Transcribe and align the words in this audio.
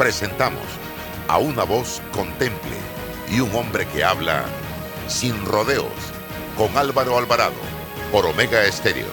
presentamos 0.00 0.64
a 1.28 1.36
una 1.36 1.62
voz 1.62 2.00
contemple 2.12 2.72
y 3.30 3.40
un 3.40 3.54
hombre 3.54 3.86
que 3.92 4.02
habla 4.02 4.46
sin 5.08 5.44
rodeos 5.44 5.92
con 6.56 6.74
Álvaro 6.74 7.18
Alvarado 7.18 7.60
por 8.10 8.24
Omega 8.24 8.64
Estéreo. 8.64 9.04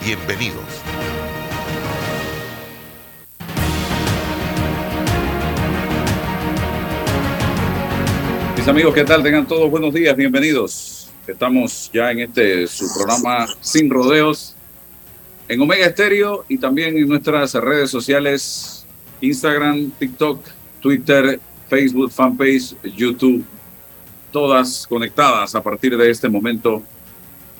Bienvenidos. 0.00 0.62
Mis 8.56 8.68
amigos, 8.68 8.94
¿qué 8.94 9.02
tal? 9.02 9.24
Tengan 9.24 9.48
todos 9.48 9.68
buenos 9.68 9.92
días, 9.92 10.14
bienvenidos. 10.14 11.10
Estamos 11.26 11.90
ya 11.92 12.12
en 12.12 12.20
este 12.20 12.68
su 12.68 12.86
programa 12.94 13.48
Sin 13.60 13.90
Rodeos 13.90 14.54
en 15.48 15.60
Omega 15.60 15.86
Estéreo 15.86 16.44
y 16.48 16.58
también 16.58 16.96
en 16.96 17.08
nuestras 17.08 17.54
redes 17.54 17.90
sociales 17.90 18.78
Instagram, 19.20 19.90
TikTok, 19.98 20.44
Twitter, 20.80 21.40
Facebook, 21.68 22.10
fanpage, 22.10 22.74
YouTube, 22.96 23.44
todas 24.32 24.86
conectadas 24.86 25.54
a 25.54 25.62
partir 25.62 25.96
de 25.96 26.10
este 26.10 26.28
momento 26.28 26.82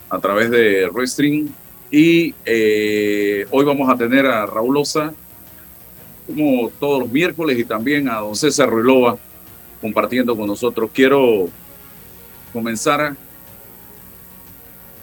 a 0.08 0.18
través 0.18 0.50
de 0.50 0.88
Restream. 0.92 1.48
Y 1.90 2.34
eh, 2.44 3.46
hoy 3.50 3.64
vamos 3.64 3.88
a 3.88 3.96
tener 3.96 4.26
a 4.26 4.46
Raúl 4.46 4.76
Osa, 4.76 5.12
como 6.26 6.70
todos 6.78 7.00
los 7.00 7.10
miércoles, 7.10 7.58
y 7.58 7.64
también 7.64 8.08
a 8.08 8.16
don 8.16 8.36
César 8.36 8.68
Ruilova 8.68 9.18
compartiendo 9.80 10.36
con 10.36 10.46
nosotros. 10.46 10.90
Quiero 10.92 11.48
comenzar 12.52 13.16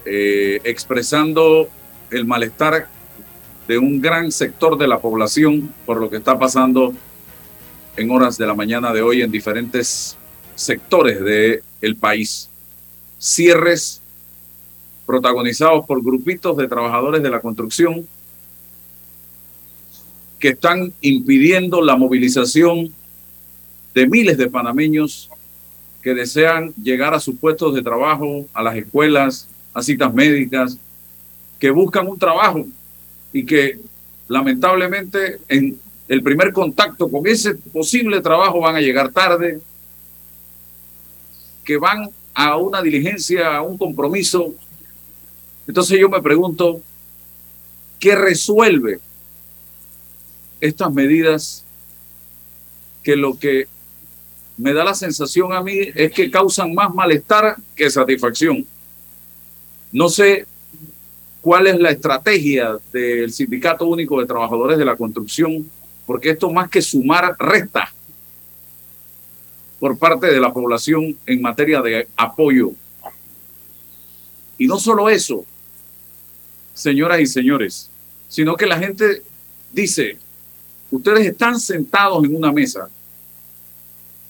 eh, 0.06 0.60
expresando 0.64 1.68
el 2.12 2.26
malestar 2.26 2.88
de 3.68 3.78
un 3.78 4.02
gran 4.02 4.32
sector 4.32 4.78
de 4.78 4.88
la 4.88 5.00
población 5.00 5.74
por 5.86 6.00
lo 6.00 6.10
que 6.10 6.18
está 6.18 6.38
pasando 6.38 6.94
en 7.98 8.12
horas 8.12 8.38
de 8.38 8.46
la 8.46 8.54
mañana 8.54 8.94
de 8.94 9.02
hoy 9.02 9.22
en 9.22 9.32
diferentes 9.32 10.18
sectores 10.56 11.20
del 11.24 11.64
el 11.82 11.96
país. 11.96 12.50
Cierres 13.20 14.02
protagonizados 15.06 15.86
por 15.86 16.04
grupitos 16.04 16.58
de 16.58 16.68
trabajadores 16.68 17.22
de 17.22 17.30
la 17.30 17.42
construcción 17.42 18.08
que 20.40 20.50
están 20.50 20.94
impidiendo 21.02 21.82
la 21.82 21.96
movilización 21.96 22.92
de 23.94 24.08
miles 24.08 24.38
de 24.38 24.50
panameños 24.50 25.30
que 26.02 26.14
desean 26.14 26.74
llegar 26.76 27.14
a 27.14 27.20
sus 27.20 27.36
puestos 27.36 27.74
de 27.74 27.82
trabajo, 27.82 28.46
a 28.54 28.62
las 28.62 28.76
escuelas, 28.76 29.48
a 29.74 29.82
citas 29.82 30.14
médicas, 30.14 30.78
que 31.58 31.72
buscan 31.72 32.08
un 32.08 32.20
trabajo 32.20 32.66
y 33.36 33.46
que 33.46 33.78
lamentablemente 34.30 35.40
en 35.50 35.78
el 36.08 36.24
primer 36.24 36.54
contacto 36.54 37.12
con 37.12 37.28
ese 37.28 37.56
posible 37.56 38.22
trabajo 38.22 38.62
van 38.62 38.78
a 38.78 38.80
llegar 38.80 39.12
tarde, 39.12 39.60
que 41.66 41.76
van 41.76 42.10
a 42.34 42.56
una 42.56 42.82
diligencia, 42.82 43.58
a 43.58 43.62
un 43.62 43.78
compromiso. 43.78 44.56
Entonces 45.68 46.00
yo 46.00 46.08
me 46.08 46.22
pregunto, 46.22 46.80
¿qué 48.00 48.16
resuelve 48.16 49.02
estas 50.62 50.94
medidas 50.94 51.66
que 53.04 53.18
lo 53.18 53.38
que 53.38 53.68
me 54.56 54.72
da 54.72 54.86
la 54.86 54.96
sensación 54.96 55.52
a 55.52 55.62
mí 55.62 55.78
es 55.94 56.14
que 56.14 56.32
causan 56.32 56.74
más 56.74 56.96
malestar 56.96 57.58
que 57.76 57.90
satisfacción? 57.90 58.66
No 59.92 60.08
sé 60.08 60.46
cuál 61.46 61.68
es 61.68 61.80
la 61.80 61.92
estrategia 61.92 62.76
del 62.92 63.32
Sindicato 63.32 63.86
Único 63.86 64.20
de 64.20 64.26
Trabajadores 64.26 64.80
de 64.80 64.86
la 64.86 64.96
Construcción, 64.96 65.70
porque 66.08 66.32
esto 66.32 66.50
más 66.50 66.72
que 66.72 66.82
sumar 66.82 67.36
resta 67.38 67.94
por 69.80 69.96
parte 69.96 70.26
de 70.26 70.40
la 70.40 70.52
población 70.52 71.16
en 71.24 71.44
materia 71.44 71.84
de 71.84 72.08
apoyo. 72.18 72.72
Y 74.58 74.66
no 74.66 74.80
solo 74.80 75.08
eso, 75.08 75.46
señoras 76.74 77.20
y 77.20 77.28
señores, 77.28 77.92
sino 78.28 78.56
que 78.56 78.66
la 78.66 78.80
gente 78.80 79.22
dice, 79.72 80.18
ustedes 80.90 81.28
están 81.28 81.60
sentados 81.60 82.26
en 82.26 82.36
una 82.36 82.52
mesa, 82.52 82.90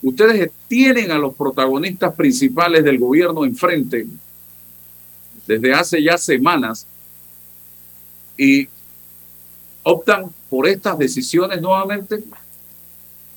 ustedes 0.03 0.51
tienen 0.67 1.11
a 1.11 1.17
los 1.17 1.33
protagonistas 1.33 2.13
principales 2.13 2.83
del 2.83 2.99
gobierno 2.99 3.45
enfrente 3.45 4.05
desde 5.47 5.73
hace 5.73 6.03
ya 6.03 6.17
semanas 6.17 6.85
y 8.37 8.67
optan 9.83 10.31
por 10.49 10.67
estas 10.67 10.97
decisiones 10.97 11.61
nuevamente 11.61 12.23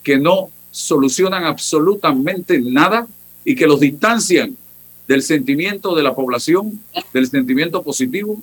que 0.02 0.18
no 0.18 0.50
solucionan 0.70 1.44
absolutamente 1.44 2.60
nada 2.60 3.06
y 3.44 3.54
que 3.54 3.66
los 3.66 3.80
distancian 3.80 4.56
del 5.06 5.22
sentimiento 5.22 5.94
de 5.94 6.02
la 6.02 6.14
población, 6.14 6.80
del 7.12 7.26
sentimiento 7.28 7.82
positivo 7.82 8.40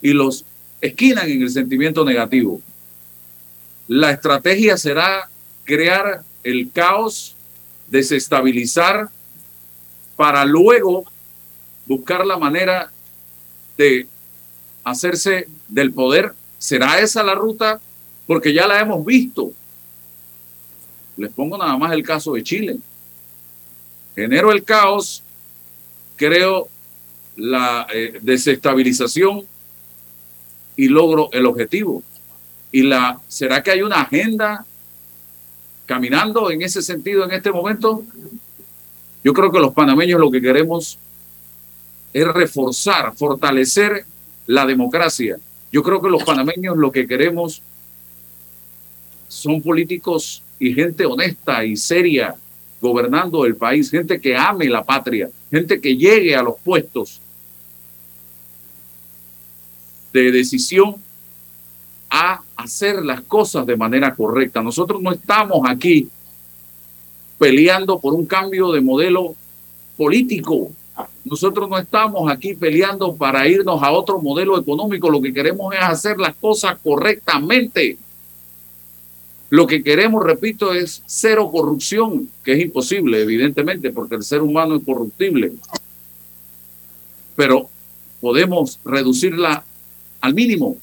y 0.00 0.12
los 0.12 0.44
esquinan 0.80 1.28
en 1.30 1.42
el 1.42 1.50
sentimiento 1.50 2.04
negativo. 2.04 2.60
La 3.88 4.10
estrategia 4.10 4.76
será 4.76 5.28
crear 5.64 6.22
el 6.42 6.70
caos, 6.72 7.34
desestabilizar, 7.88 9.10
para 10.16 10.44
luego 10.44 11.04
buscar 11.86 12.26
la 12.26 12.38
manera 12.38 12.90
de 13.76 14.06
hacerse 14.82 15.46
del 15.68 15.92
poder. 15.92 16.32
¿Será 16.58 17.00
esa 17.00 17.22
la 17.22 17.34
ruta? 17.34 17.80
Porque 18.26 18.52
ya 18.52 18.66
la 18.66 18.80
hemos 18.80 19.04
visto. 19.04 19.52
Les 21.16 21.30
pongo 21.32 21.56
nada 21.56 21.76
más 21.76 21.92
el 21.92 22.02
caso 22.02 22.34
de 22.34 22.42
Chile. 22.42 22.76
Genero 24.14 24.52
el 24.52 24.64
caos, 24.64 25.22
creo 26.16 26.68
la 27.36 27.86
eh, 27.92 28.18
desestabilización 28.22 29.44
y 30.76 30.88
logro 30.88 31.28
el 31.32 31.46
objetivo. 31.46 32.02
Y 32.72 32.82
la, 32.82 33.20
¿será 33.28 33.62
que 33.62 33.70
hay 33.70 33.82
una 33.82 34.02
agenda 34.02 34.64
caminando 35.86 36.50
en 36.50 36.62
ese 36.62 36.82
sentido 36.82 37.24
en 37.24 37.32
este 37.32 37.52
momento? 37.52 38.04
Yo 39.22 39.32
creo 39.32 39.50
que 39.50 39.58
los 39.58 39.72
panameños 39.72 40.20
lo 40.20 40.30
que 40.30 40.40
queremos 40.40 40.98
es 42.12 42.26
reforzar, 42.26 43.14
fortalecer 43.16 44.04
la 44.46 44.64
democracia. 44.64 45.38
Yo 45.72 45.82
creo 45.82 46.00
que 46.00 46.08
los 46.08 46.22
panameños 46.24 46.76
lo 46.76 46.90
que 46.92 47.06
queremos 47.06 47.62
son 49.28 49.60
políticos 49.60 50.42
y 50.58 50.72
gente 50.72 51.04
honesta 51.04 51.64
y 51.64 51.76
seria 51.76 52.34
gobernando 52.80 53.44
el 53.44 53.56
país, 53.56 53.90
gente 53.90 54.20
que 54.20 54.36
ame 54.36 54.66
la 54.66 54.84
patria, 54.84 55.28
gente 55.50 55.80
que 55.80 55.96
llegue 55.96 56.36
a 56.36 56.42
los 56.42 56.56
puestos 56.62 57.20
de 60.12 60.30
decisión 60.32 60.96
a 62.08 62.40
hacer 62.56 63.04
las 63.04 63.20
cosas 63.22 63.66
de 63.66 63.76
manera 63.76 64.14
correcta. 64.14 64.62
Nosotros 64.62 65.02
no 65.02 65.12
estamos 65.12 65.60
aquí 65.68 66.08
peleando 67.38 67.98
por 67.98 68.14
un 68.14 68.24
cambio 68.24 68.72
de 68.72 68.80
modelo 68.80 69.34
político. 69.96 70.72
Nosotros 71.26 71.68
no 71.68 71.76
estamos 71.76 72.30
aquí 72.30 72.54
peleando 72.54 73.16
para 73.16 73.48
irnos 73.48 73.82
a 73.82 73.90
otro 73.90 74.22
modelo 74.22 74.56
económico. 74.56 75.10
Lo 75.10 75.20
que 75.20 75.32
queremos 75.32 75.74
es 75.74 75.82
hacer 75.82 76.18
las 76.18 76.36
cosas 76.36 76.78
correctamente. 76.80 77.98
Lo 79.50 79.66
que 79.66 79.82
queremos, 79.82 80.24
repito, 80.24 80.72
es 80.72 81.02
cero 81.04 81.50
corrupción, 81.50 82.30
que 82.44 82.52
es 82.52 82.60
imposible, 82.60 83.20
evidentemente, 83.20 83.90
porque 83.90 84.14
el 84.14 84.22
ser 84.22 84.40
humano 84.40 84.76
es 84.76 84.84
corruptible. 84.84 85.54
Pero 87.34 87.70
podemos 88.20 88.78
reducirla 88.84 89.64
al 90.20 90.32
mínimo. 90.32 90.76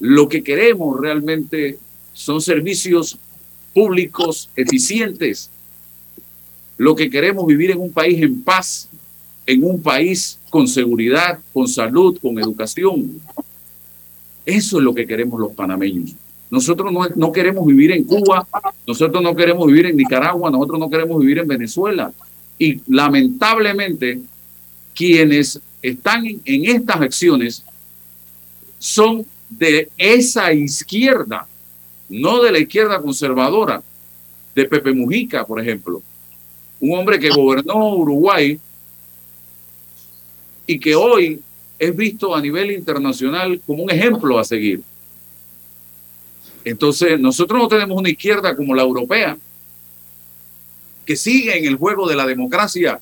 Lo 0.00 0.28
que 0.28 0.42
queremos 0.42 1.00
realmente 1.00 1.78
son 2.12 2.40
servicios 2.40 3.18
públicos 3.72 4.50
eficientes. 4.56 5.48
Lo 6.76 6.96
que 6.96 7.08
queremos 7.08 7.46
vivir 7.46 7.70
en 7.70 7.80
un 7.80 7.92
país 7.92 8.20
en 8.20 8.42
paz, 8.42 8.88
en 9.46 9.64
un 9.64 9.82
país 9.82 10.38
con 10.50 10.66
seguridad, 10.66 11.38
con 11.52 11.68
salud, 11.68 12.18
con 12.20 12.38
educación. 12.38 13.20
Eso 14.46 14.78
es 14.78 14.84
lo 14.84 14.94
que 14.94 15.06
queremos 15.06 15.40
los 15.40 15.52
panameños. 15.52 16.14
Nosotros 16.50 16.92
no, 16.92 17.08
no 17.16 17.32
queremos 17.32 17.66
vivir 17.66 17.92
en 17.92 18.04
Cuba, 18.04 18.46
nosotros 18.86 19.22
no 19.22 19.34
queremos 19.34 19.66
vivir 19.66 19.86
en 19.86 19.96
Nicaragua, 19.96 20.50
nosotros 20.50 20.78
no 20.78 20.90
queremos 20.90 21.20
vivir 21.20 21.38
en 21.38 21.48
Venezuela. 21.48 22.12
Y 22.58 22.80
lamentablemente, 22.86 24.20
quienes 24.94 25.60
están 25.82 26.24
en 26.26 26.64
estas 26.64 27.00
acciones 27.00 27.64
son 28.78 29.26
de 29.48 29.88
esa 29.96 30.52
izquierda, 30.52 31.46
no 32.08 32.42
de 32.42 32.52
la 32.52 32.58
izquierda 32.58 33.00
conservadora, 33.00 33.82
de 34.54 34.64
Pepe 34.66 34.92
Mujica, 34.92 35.44
por 35.44 35.60
ejemplo, 35.60 36.00
un 36.80 36.98
hombre 36.98 37.18
que 37.18 37.30
gobernó 37.30 37.96
Uruguay 37.96 38.58
y 40.66 40.78
que 40.78 40.94
hoy 40.94 41.40
es 41.78 41.96
visto 41.96 42.34
a 42.34 42.40
nivel 42.40 42.70
internacional 42.70 43.60
como 43.66 43.82
un 43.82 43.90
ejemplo 43.90 44.38
a 44.38 44.44
seguir. 44.44 44.82
Entonces, 46.64 47.20
nosotros 47.20 47.58
no 47.58 47.68
tenemos 47.68 47.98
una 47.98 48.08
izquierda 48.08 48.56
como 48.56 48.74
la 48.74 48.82
europea, 48.82 49.36
que 51.04 51.16
sigue 51.16 51.58
en 51.58 51.66
el 51.66 51.76
juego 51.76 52.08
de 52.08 52.16
la 52.16 52.26
democracia 52.26 52.98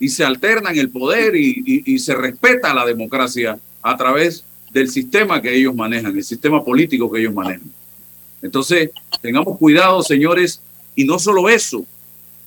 y 0.00 0.08
se 0.08 0.24
alterna 0.24 0.70
en 0.70 0.78
el 0.78 0.90
poder 0.90 1.36
y, 1.36 1.98
se 1.98 2.14
respeta 2.14 2.74
la 2.74 2.84
democracia 2.84 3.58
a 3.82 3.96
través 3.96 4.44
del 4.72 4.88
sistema 4.88 5.40
que 5.40 5.54
ellos 5.54 5.74
manejan, 5.74 6.16
el 6.16 6.24
sistema 6.24 6.64
político 6.64 7.10
que 7.10 7.20
ellos 7.20 7.34
manejan. 7.34 7.70
Entonces, 8.42 8.90
tengamos 9.20 9.58
cuidado, 9.58 10.02
señores, 10.02 10.60
y 10.96 11.04
no 11.04 11.18
solo 11.18 11.48
eso. 11.48 11.84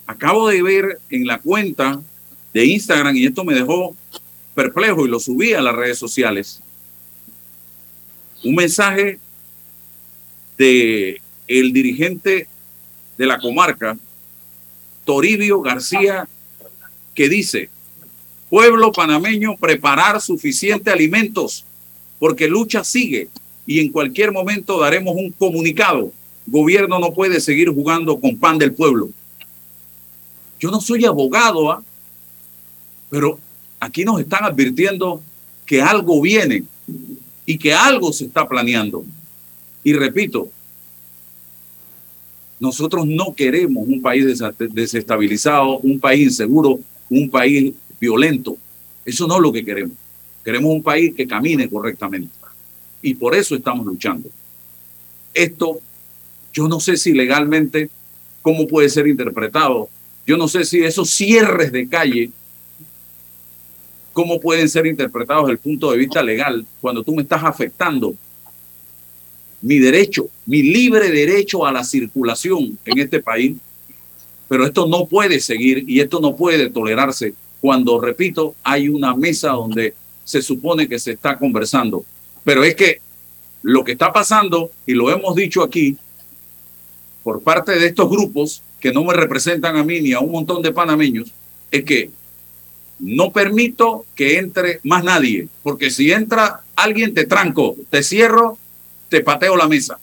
Acabo 0.07 0.49
de 0.49 0.61
ver 0.61 0.99
en 1.09 1.27
la 1.27 1.39
cuenta 1.39 2.01
de 2.53 2.65
Instagram, 2.65 3.15
y 3.15 3.25
esto 3.25 3.43
me 3.43 3.55
dejó 3.55 3.95
perplejo 4.53 5.05
y 5.05 5.09
lo 5.09 5.19
subí 5.19 5.53
a 5.53 5.61
las 5.61 5.75
redes 5.75 5.97
sociales, 5.97 6.59
un 8.43 8.55
mensaje 8.55 9.19
de 10.57 11.21
el 11.47 11.73
dirigente 11.73 12.47
de 13.17 13.25
la 13.25 13.39
comarca, 13.39 13.97
Toribio 15.05 15.61
García, 15.61 16.27
que 17.13 17.29
dice, 17.29 17.69
pueblo 18.49 18.91
panameño, 18.91 19.57
preparar 19.57 20.21
suficientes 20.21 20.93
alimentos, 20.93 21.65
porque 22.19 22.47
lucha 22.47 22.83
sigue 22.83 23.29
y 23.65 23.79
en 23.79 23.91
cualquier 23.91 24.31
momento 24.31 24.79
daremos 24.79 25.15
un 25.15 25.31
comunicado. 25.31 26.11
Gobierno 26.45 26.99
no 26.99 27.13
puede 27.13 27.39
seguir 27.39 27.69
jugando 27.69 28.19
con 28.19 28.37
pan 28.37 28.57
del 28.57 28.73
pueblo. 28.73 29.09
Yo 30.59 30.71
no 30.71 30.81
soy 30.81 31.05
abogado, 31.05 31.71
¿ah? 31.71 31.83
Pero 33.13 33.37
aquí 33.79 34.03
nos 34.03 34.19
están 34.19 34.43
advirtiendo 34.43 35.21
que 35.67 35.79
algo 35.83 36.19
viene 36.19 36.63
y 37.45 37.59
que 37.59 37.71
algo 37.71 38.11
se 38.11 38.25
está 38.25 38.49
planeando. 38.49 39.05
Y 39.83 39.93
repito, 39.93 40.49
nosotros 42.59 43.05
no 43.05 43.35
queremos 43.35 43.87
un 43.87 44.01
país 44.01 44.41
desestabilizado, 44.57 45.77
un 45.77 45.99
país 45.99 46.23
inseguro, 46.23 46.79
un 47.07 47.29
país 47.29 47.75
violento. 47.99 48.57
Eso 49.05 49.27
no 49.27 49.35
es 49.35 49.41
lo 49.43 49.53
que 49.53 49.63
queremos. 49.63 49.95
Queremos 50.43 50.71
un 50.71 50.81
país 50.81 51.13
que 51.13 51.27
camine 51.27 51.69
correctamente. 51.69 52.33
Y 53.03 53.13
por 53.13 53.35
eso 53.35 53.55
estamos 53.55 53.85
luchando. 53.85 54.27
Esto, 55.35 55.79
yo 56.51 56.67
no 56.67 56.79
sé 56.79 56.97
si 56.97 57.13
legalmente, 57.13 57.91
cómo 58.41 58.67
puede 58.67 58.89
ser 58.89 59.05
interpretado. 59.05 59.87
Yo 60.25 60.35
no 60.35 60.47
sé 60.47 60.65
si 60.65 60.79
esos 60.83 61.11
cierres 61.11 61.71
de 61.71 61.87
calle, 61.87 62.31
cómo 64.13 64.39
pueden 64.39 64.69
ser 64.69 64.85
interpretados 64.85 65.45
desde 65.45 65.53
el 65.53 65.59
punto 65.59 65.91
de 65.91 65.97
vista 65.97 66.23
legal 66.23 66.65
cuando 66.79 67.03
tú 67.03 67.15
me 67.15 67.23
estás 67.23 67.43
afectando 67.43 68.15
mi 69.61 69.79
derecho, 69.79 70.27
mi 70.45 70.61
libre 70.61 71.09
derecho 71.09 71.65
a 71.65 71.71
la 71.71 71.83
circulación 71.83 72.77
en 72.85 72.99
este 72.99 73.21
país. 73.21 73.55
Pero 74.49 74.65
esto 74.65 74.87
no 74.87 75.05
puede 75.05 75.39
seguir 75.39 75.85
y 75.87 76.01
esto 76.01 76.19
no 76.19 76.35
puede 76.35 76.69
tolerarse 76.69 77.33
cuando, 77.61 77.99
repito, 77.99 78.55
hay 78.61 78.89
una 78.89 79.15
mesa 79.15 79.51
donde 79.51 79.93
se 80.25 80.41
supone 80.41 80.87
que 80.87 80.99
se 80.99 81.13
está 81.13 81.39
conversando. 81.39 82.05
Pero 82.43 82.63
es 82.63 82.75
que 82.75 82.99
lo 83.61 83.85
que 83.85 83.93
está 83.93 84.11
pasando, 84.11 84.69
y 84.85 84.93
lo 84.93 85.09
hemos 85.09 85.33
dicho 85.35 85.63
aquí, 85.63 85.97
por 87.23 87.41
parte 87.41 87.71
de 87.79 87.87
estos 87.87 88.09
grupos 88.09 88.61
que 88.81 88.91
no 88.91 89.05
me 89.05 89.13
representan 89.13 89.77
a 89.77 89.83
mí 89.83 90.01
ni 90.01 90.11
a 90.11 90.19
un 90.19 90.31
montón 90.31 90.61
de 90.61 90.73
panameños, 90.73 91.31
es 91.71 91.85
que 91.85 92.09
no 92.99 93.31
permito 93.31 94.05
que 94.15 94.37
entre 94.37 94.79
más 94.83 95.03
nadie, 95.03 95.47
porque 95.61 95.91
si 95.91 96.11
entra 96.11 96.61
alguien 96.75 97.13
te 97.13 97.25
tranco, 97.25 97.75
te 97.89 98.03
cierro 98.03 98.57
te 99.09 99.21
pateo 99.21 99.55
la 99.55 99.67
mesa. 99.67 99.99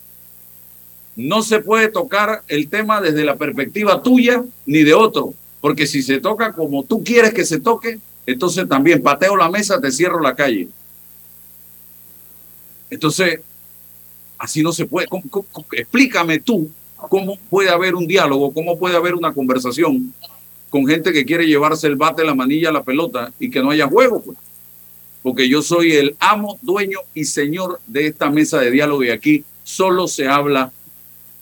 No 1.17 1.43
se 1.43 1.59
puede 1.59 1.89
tocar 1.89 2.43
el 2.47 2.69
tema 2.69 3.01
desde 3.01 3.25
la 3.25 3.35
perspectiva 3.35 4.03
tuya 4.03 4.45
ni 4.67 4.85
de 4.85 4.95
otro, 4.95 5.35
porque 5.61 5.89
si 5.89 6.01
se 6.03 6.21
toca 6.21 6.53
como 6.53 6.85
tú 6.85 7.03
quieres 7.03 7.35
que 7.35 7.45
se 7.45 7.59
toque, 7.59 7.99
entonces 8.25 8.69
también 8.69 9.03
pateo 9.03 9.37
la 9.37 9.51
mesa, 9.51 9.81
te 9.81 9.91
cierro 9.91 10.21
la 10.21 10.37
calle. 10.37 10.69
Entonces, 12.89 13.41
así 14.39 14.63
no 14.63 14.73
se 14.73 14.87
puede. 14.87 15.09
explícame 15.73 16.39
tú 16.39 16.71
cómo 16.97 17.37
puede 17.49 17.71
haber 17.71 17.97
un 17.97 18.07
diálogo, 18.07 18.53
cómo 18.53 18.79
puede 18.79 18.97
haber 18.97 19.15
una 19.15 19.33
conversación 19.33 20.15
con 20.71 20.87
gente 20.87 21.13
que 21.13 21.25
quiere 21.25 21.47
llevarse 21.47 21.87
el 21.87 21.97
bate, 21.97 22.25
la 22.25 22.35
manilla, 22.35 22.73
la 22.73 22.83
pelota 22.83 23.33
y 23.39 23.51
que 23.51 23.61
no 23.61 23.71
haya 23.71 23.87
juego. 23.87 24.23
Pues 24.23 24.39
porque 25.23 25.49
yo 25.49 25.63
soy 25.63 25.93
el 25.93 26.17
amo, 26.19 26.59
dueño 26.63 27.01
y 27.15 27.25
señor 27.25 27.81
de 27.87 28.07
esta 28.07 28.31
mesa 28.31 28.59
de 28.61 28.71
diálogo 28.71 29.05
y 29.05 29.11
aquí 29.11 29.45
solo 29.65 30.09
se 30.09 30.27
habla 30.27 30.73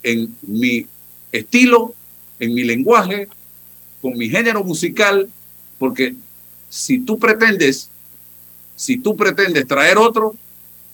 en 0.03 0.35
mi 0.43 0.87
estilo, 1.33 1.95
en 2.41 2.55
mi 2.55 2.65
lenguaje, 2.65 3.29
con 4.03 4.17
mi 4.17 4.29
género 4.29 4.65
musical, 4.65 5.29
porque 5.79 6.15
si 6.69 7.01
tú 7.01 7.19
pretendes, 7.19 7.91
si 8.75 8.99
tú 8.99 9.17
pretendes 9.17 9.67
traer 9.67 9.99
otro, 9.99 10.35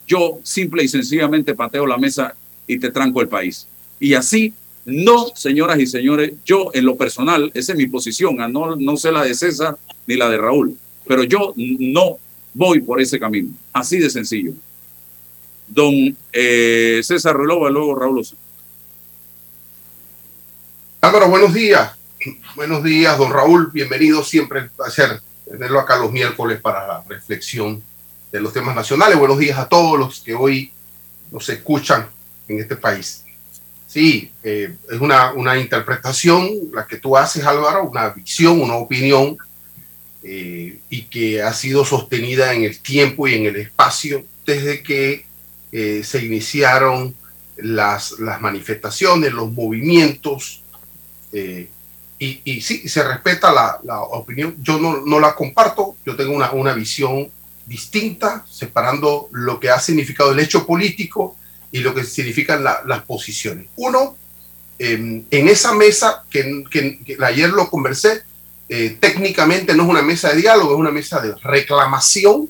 yo 0.07 0.39
simple 0.43 0.83
y 0.83 0.87
sencillamente 0.87 1.55
pateo 1.55 1.87
la 1.87 1.97
mesa 1.97 2.35
y 2.67 2.77
te 2.79 2.91
tranco 2.91 3.21
el 3.21 3.27
país. 3.27 3.67
Y 3.99 4.13
así, 4.13 4.53
no, 4.85 5.27
señoras 5.35 5.79
y 5.79 5.87
señores, 5.87 6.33
yo 6.45 6.69
en 6.73 6.85
lo 6.85 6.95
personal, 6.95 7.51
esa 7.53 7.71
es 7.71 7.77
mi 7.77 7.87
posición, 7.87 8.37
no, 8.51 8.75
no 8.75 8.97
sé 8.97 9.11
la 9.11 9.23
de 9.23 9.33
César 9.33 9.77
ni 10.05 10.15
la 10.15 10.29
de 10.29 10.37
Raúl, 10.37 10.77
pero 11.07 11.23
yo 11.23 11.53
no 11.55 12.19
voy 12.53 12.81
por 12.81 13.01
ese 13.01 13.19
camino. 13.19 13.49
Así 13.73 13.97
de 13.99 14.09
sencillo. 14.09 14.53
Don 15.67 16.15
eh, 16.31 17.01
César 17.03 17.35
Relova, 17.35 17.69
luego 17.69 17.95
Raúl 17.95 18.19
Oso. 18.19 18.35
Álvaro, 21.01 21.29
buenos 21.29 21.53
días. 21.53 21.91
Buenos 22.55 22.83
días, 22.83 23.17
don 23.17 23.31
Raúl. 23.31 23.71
Bienvenido. 23.71 24.23
Siempre 24.23 24.61
un 24.61 24.69
placer 24.69 25.19
tenerlo 25.49 25.79
acá 25.79 25.97
los 25.97 26.11
miércoles 26.11 26.59
para 26.61 26.87
la 26.87 27.03
reflexión 27.07 27.83
de 28.31 28.39
los 28.39 28.53
temas 28.53 28.75
nacionales. 28.75 29.17
Buenos 29.17 29.37
días 29.37 29.57
a 29.57 29.67
todos 29.67 29.99
los 29.99 30.21
que 30.21 30.33
hoy 30.33 30.71
nos 31.31 31.47
escuchan 31.49 32.07
en 32.47 32.59
este 32.59 32.75
país. 32.75 33.24
Sí, 33.95 34.29
eh, 34.43 34.75
es 34.91 34.99
una, 34.99 35.31
una 35.31 35.57
interpretación 35.57 36.49
la 36.73 36.85
que 36.85 36.97
tú 36.97 37.15
haces, 37.15 37.45
Álvaro, 37.45 37.85
una 37.85 38.09
visión, 38.09 38.59
una 38.59 38.75
opinión 38.75 39.37
eh, 40.21 40.79
y 40.89 41.03
que 41.03 41.41
ha 41.41 41.53
sido 41.53 41.85
sostenida 41.85 42.53
en 42.53 42.65
el 42.65 42.77
tiempo 42.81 43.25
y 43.25 43.35
en 43.35 43.45
el 43.45 43.55
espacio 43.55 44.25
desde 44.45 44.83
que 44.83 45.25
eh, 45.71 46.01
se 46.03 46.25
iniciaron 46.25 47.15
las, 47.55 48.19
las, 48.19 48.41
manifestaciones, 48.41 49.31
los 49.31 49.49
movimientos. 49.53 50.61
Y, 51.31 51.69
y, 52.19 52.59
sí, 52.59 52.89
se 52.89 53.01
respeta 53.01 53.53
la, 53.53 53.79
la 53.85 54.01
opinión. 54.01 54.57
Yo 54.61 54.77
no, 54.77 55.05
no, 55.05 55.21
la 55.21 55.33
comparto, 55.33 55.95
yo 56.05 56.17
tengo 56.17 56.33
una, 56.33 56.51
una 56.51 56.73
visión 56.73 57.31
distinta, 57.65 58.45
separando 58.45 59.29
lo 59.31 59.57
que 59.57 59.69
ha 59.69 59.79
significado 59.79 60.33
el 60.33 60.39
hecho 60.41 60.67
político 60.67 61.37
y 61.75 61.79
lo 61.79 61.93
que 61.93 62.05
significan 62.05 62.63
las 62.63 63.03
posiciones. 63.03 63.67
Uno, 63.75 64.15
en 64.79 65.25
esa 65.29 65.73
mesa 65.73 66.23
que 66.29 66.63
ayer 67.21 67.49
lo 67.49 67.69
conversé, 67.69 68.23
eh, 68.69 68.95
técnicamente 68.97 69.75
no 69.75 69.83
es 69.83 69.89
una 69.89 70.01
mesa 70.01 70.29
de 70.29 70.37
diálogo, 70.37 70.71
es 70.71 70.79
una 70.79 70.91
mesa 70.91 71.19
de 71.19 71.35
reclamación. 71.43 72.47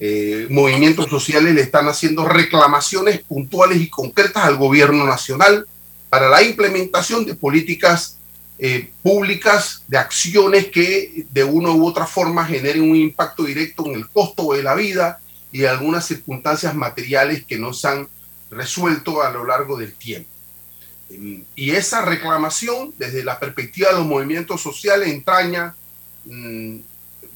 Eh, 0.00 0.48
movimientos 0.50 1.08
sociales 1.08 1.54
le 1.54 1.60
están 1.60 1.86
haciendo 1.86 2.26
reclamaciones 2.26 3.20
puntuales 3.20 3.80
y 3.80 3.88
concretas 3.88 4.44
al 4.44 4.56
gobierno 4.56 5.06
nacional 5.06 5.68
para 6.10 6.28
la 6.28 6.42
implementación 6.42 7.24
de 7.24 7.36
políticas 7.36 8.16
eh, 8.58 8.90
públicas, 9.00 9.84
de 9.86 9.98
acciones 9.98 10.66
que 10.72 11.24
de 11.30 11.44
una 11.44 11.70
u 11.70 11.86
otra 11.86 12.04
forma 12.04 12.44
generen 12.44 12.82
un 12.82 12.96
impacto 12.96 13.44
directo 13.44 13.86
en 13.86 13.92
el 13.92 14.08
costo 14.08 14.54
de 14.54 14.64
la 14.64 14.74
vida 14.74 15.20
y 15.52 15.66
algunas 15.66 16.04
circunstancias 16.04 16.74
materiales 16.74 17.44
que 17.46 17.60
no 17.60 17.72
se 17.72 17.86
han 17.86 18.08
resuelto 18.50 19.22
a 19.22 19.30
lo 19.30 19.44
largo 19.44 19.76
del 19.76 19.94
tiempo. 19.94 20.30
Y 21.54 21.70
esa 21.70 22.02
reclamación, 22.02 22.92
desde 22.98 23.22
la 23.22 23.38
perspectiva 23.38 23.90
de 23.90 23.96
los 23.96 24.06
movimientos 24.06 24.60
sociales, 24.60 25.08
entraña 25.08 25.74
mm, 26.24 26.78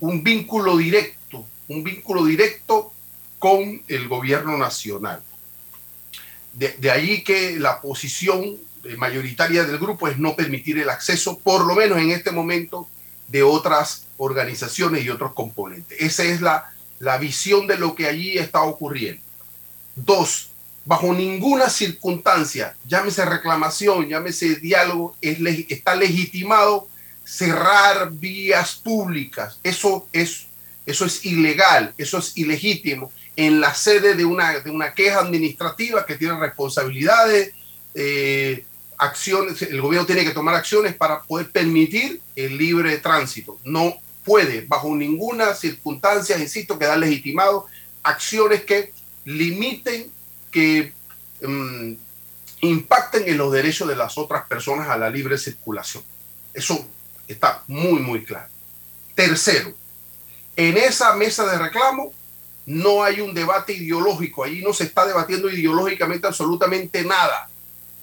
un 0.01 0.25
vínculo 0.25 0.77
directo, 0.77 1.47
un 1.69 1.85
vínculo 1.85 2.25
directo 2.25 2.93
con 3.39 3.83
el 3.87 4.09
gobierno 4.09 4.57
nacional. 4.59 5.23
de, 6.53 6.73
de 6.79 6.91
allí 6.91 7.23
que 7.23 7.59
la 7.61 7.81
posición 7.81 8.59
mayoritaria 8.97 9.65
del 9.65 9.79
grupo 9.79 10.09
es 10.09 10.19
no 10.19 10.35
permitir 10.35 10.79
el 10.79 10.91
acceso, 10.91 11.39
por 11.39 11.65
lo 11.67 11.75
menos 11.75 11.99
en 11.99 12.11
este 12.11 12.31
momento, 12.31 12.89
de 13.29 13.43
otras 13.43 14.07
organizaciones 14.17 15.05
y 15.05 15.11
otros 15.11 15.33
componentes. 15.33 15.97
Esa 16.01 16.25
es 16.25 16.41
la, 16.41 16.73
la 16.99 17.19
visión 17.19 17.67
de 17.67 17.79
lo 17.79 17.95
que 17.95 18.07
allí 18.07 18.39
está 18.39 18.63
ocurriendo. 18.63 19.23
Dos, 19.95 20.50
bajo 20.85 21.13
ninguna 21.13 21.69
circunstancia, 21.69 22.75
llámese 22.87 23.25
reclamación, 23.25 24.09
llámese 24.09 24.57
diálogo, 24.57 25.17
es, 25.21 25.39
está 25.69 25.95
legitimado 25.95 26.89
cerrar 27.25 28.11
vías 28.13 28.77
públicas. 28.77 29.61
Eso 29.63 30.09
es, 30.13 30.47
eso 30.87 31.05
es 31.05 31.25
ilegal, 31.25 31.95
eso 31.97 32.19
es 32.19 32.37
ilegítimo 32.37 33.13
en 33.37 33.61
la 33.61 33.75
sede 33.75 34.15
de 34.15 34.25
una, 34.25 34.59
de 34.61 34.71
una 34.71 34.93
queja 34.93 35.21
administrativa 35.21 36.05
que 36.05 36.17
tiene 36.17 36.39
responsabilidades, 36.39 37.53
eh, 37.95 38.65
acciones, 38.99 39.63
el 39.63 39.81
gobierno 39.81 40.07
tiene 40.07 40.25
que 40.25 40.33
tomar 40.33 40.55
acciones 40.55 40.95
para 40.95 41.23
poder 41.23 41.51
permitir 41.51 42.21
el 42.37 42.59
libre 42.59 42.99
tránsito. 42.99 43.59
No 43.65 43.95
puede, 44.25 44.63
bajo 44.63 44.95
ninguna 44.95 45.55
circunstancia, 45.55 46.39
insisto, 46.39 46.79
quedar 46.79 46.99
legitimado 46.99 47.67
acciones 48.03 48.63
que 48.65 48.93
limiten, 49.25 50.11
que 50.51 50.93
mm, 51.43 51.93
impacten 52.63 53.29
en 53.29 53.39
los 53.39 53.53
derechos 53.53 53.89
de 53.89 53.97
las 53.97 54.19
otras 54.19 54.47
personas 54.47 54.89
a 54.89 54.99
la 54.99 55.11
libre 55.11 55.39
circulación. 55.39 56.03
Eso 56.53 56.87
está 57.27 57.63
muy, 57.67 58.01
muy 58.01 58.25
claro. 58.25 58.49
Tercero, 59.15 59.73
en 60.57 60.77
esa 60.77 61.15
mesa 61.15 61.47
de 61.47 61.59
reclamo 61.59 62.13
no 62.67 63.03
hay 63.03 63.21
un 63.21 63.35
debate 63.35 63.73
ideológico, 63.73 64.45
allí 64.45 64.63
no 64.63 64.73
se 64.73 64.85
está 64.85 65.07
debatiendo 65.07 65.51
ideológicamente 65.51 66.27
absolutamente 66.27 67.05
nada 67.05 67.51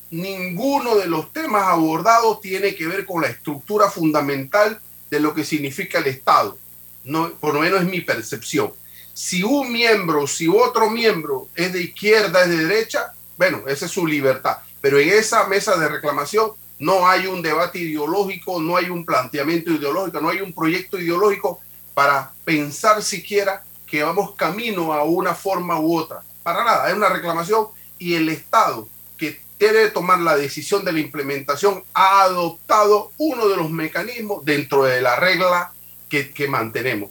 ninguno 0.09 0.95
de 0.95 1.07
los 1.07 1.31
temas 1.33 1.63
abordados 1.63 2.39
tiene 2.41 2.75
que 2.75 2.87
ver 2.87 3.05
con 3.05 3.21
la 3.21 3.27
estructura 3.27 3.89
fundamental 3.89 4.79
de 5.09 5.19
lo 5.19 5.33
que 5.33 5.43
significa 5.43 5.99
el 5.99 6.07
Estado. 6.07 6.57
No, 7.03 7.31
por 7.33 7.53
lo 7.53 7.61
menos 7.61 7.81
es 7.81 7.87
mi 7.87 8.01
percepción. 8.01 8.73
Si 9.17 9.41
un 9.41 9.71
miembro, 9.71 10.27
si 10.27 10.47
otro 10.47 10.91
miembro 10.91 11.47
es 11.55 11.74
de 11.74 11.81
izquierda, 11.81 12.43
es 12.43 12.50
de 12.50 12.67
derecha, 12.67 13.13
bueno, 13.36 13.63
esa 13.67 13.88
es 13.88 13.91
su 13.91 14.05
libertad. 14.05 14.57
Pero 14.79 15.00
en 15.00 15.09
esa 15.09 15.47
mesa 15.47 15.75
de 15.75 15.89
reclamación 15.89 16.51
no 16.77 17.07
hay 17.07 17.25
un 17.25 17.41
debate 17.41 17.79
ideológico, 17.79 18.62
no 18.62 18.77
hay 18.77 18.91
un 18.91 19.03
planteamiento 19.03 19.71
ideológico, 19.71 20.21
no 20.21 20.29
hay 20.29 20.41
un 20.41 20.53
proyecto 20.53 21.00
ideológico 21.00 21.59
para 21.95 22.31
pensar 22.45 23.01
siquiera 23.01 23.63
que 23.88 24.03
vamos 24.03 24.36
camino 24.36 24.93
a 24.93 25.03
una 25.03 25.33
forma 25.33 25.79
u 25.79 25.97
otra. 25.97 26.21
Para 26.43 26.63
nada, 26.63 26.88
es 26.88 26.95
una 26.95 27.09
reclamación 27.09 27.69
y 27.97 28.13
el 28.13 28.29
Estado 28.29 28.88
debe 29.59 29.89
tomar 29.89 30.19
la 30.19 30.38
decisión 30.38 30.86
de 30.86 30.91
la 30.91 31.00
implementación, 31.00 31.83
ha 31.95 32.21
adoptado 32.21 33.12
uno 33.17 33.47
de 33.47 33.57
los 33.57 33.71
mecanismos 33.71 34.45
dentro 34.45 34.83
de 34.83 35.01
la 35.01 35.15
regla 35.15 35.71
que, 36.07 36.31
que 36.31 36.47
mantenemos. 36.47 37.09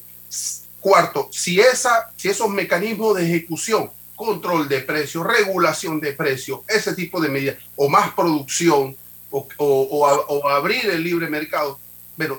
Cuarto, 0.86 1.28
si, 1.32 1.58
esa, 1.58 2.12
si 2.16 2.28
esos 2.28 2.48
mecanismos 2.48 3.16
de 3.16 3.24
ejecución, 3.24 3.90
control 4.14 4.68
de 4.68 4.82
precios, 4.82 5.26
regulación 5.26 5.98
de 5.98 6.12
precios, 6.12 6.60
ese 6.68 6.94
tipo 6.94 7.20
de 7.20 7.28
medidas, 7.28 7.56
o 7.74 7.88
más 7.88 8.12
producción, 8.12 8.96
o, 9.32 9.48
o, 9.58 10.48
abrir 10.48 10.86
el 10.86 11.02
libre 11.02 11.28
mercado, 11.28 11.80
bueno, 12.16 12.38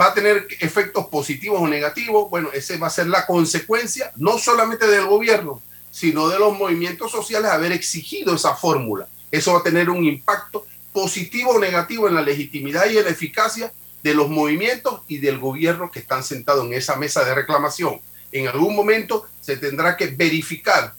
va 0.00 0.06
a 0.06 0.14
tener 0.14 0.46
efectos 0.60 1.04
positivos 1.08 1.60
o 1.60 1.68
negativos, 1.68 2.30
bueno, 2.30 2.48
ese 2.54 2.78
va 2.78 2.86
a 2.86 2.90
ser 2.90 3.08
la 3.08 3.26
consecuencia 3.26 4.10
no 4.16 4.38
solamente 4.38 4.86
del 4.86 5.04
gobierno, 5.04 5.60
sino 5.90 6.30
de 6.30 6.38
los 6.38 6.56
movimientos 6.56 7.12
sociales 7.12 7.50
haber 7.50 7.72
exigido 7.72 8.34
esa 8.36 8.54
fórmula. 8.54 9.06
Eso 9.30 9.52
va 9.52 9.58
a 9.58 9.64
tener 9.64 9.90
un 9.90 10.02
impacto 10.06 10.64
positivo 10.94 11.50
o 11.50 11.58
negativo 11.58 12.08
en 12.08 12.14
la 12.14 12.22
legitimidad 12.22 12.88
y 12.88 12.96
en 12.96 13.04
la 13.04 13.10
eficacia 13.10 13.70
de 14.02 14.14
los 14.14 14.28
movimientos 14.28 15.02
y 15.08 15.18
del 15.18 15.38
gobierno 15.38 15.90
que 15.90 16.00
están 16.00 16.24
sentados 16.24 16.66
en 16.66 16.74
esa 16.74 16.96
mesa 16.96 17.24
de 17.24 17.34
reclamación. 17.34 18.00
En 18.32 18.48
algún 18.48 18.74
momento 18.74 19.26
se 19.40 19.56
tendrá 19.56 19.96
que 19.96 20.06
verificar, 20.06 20.94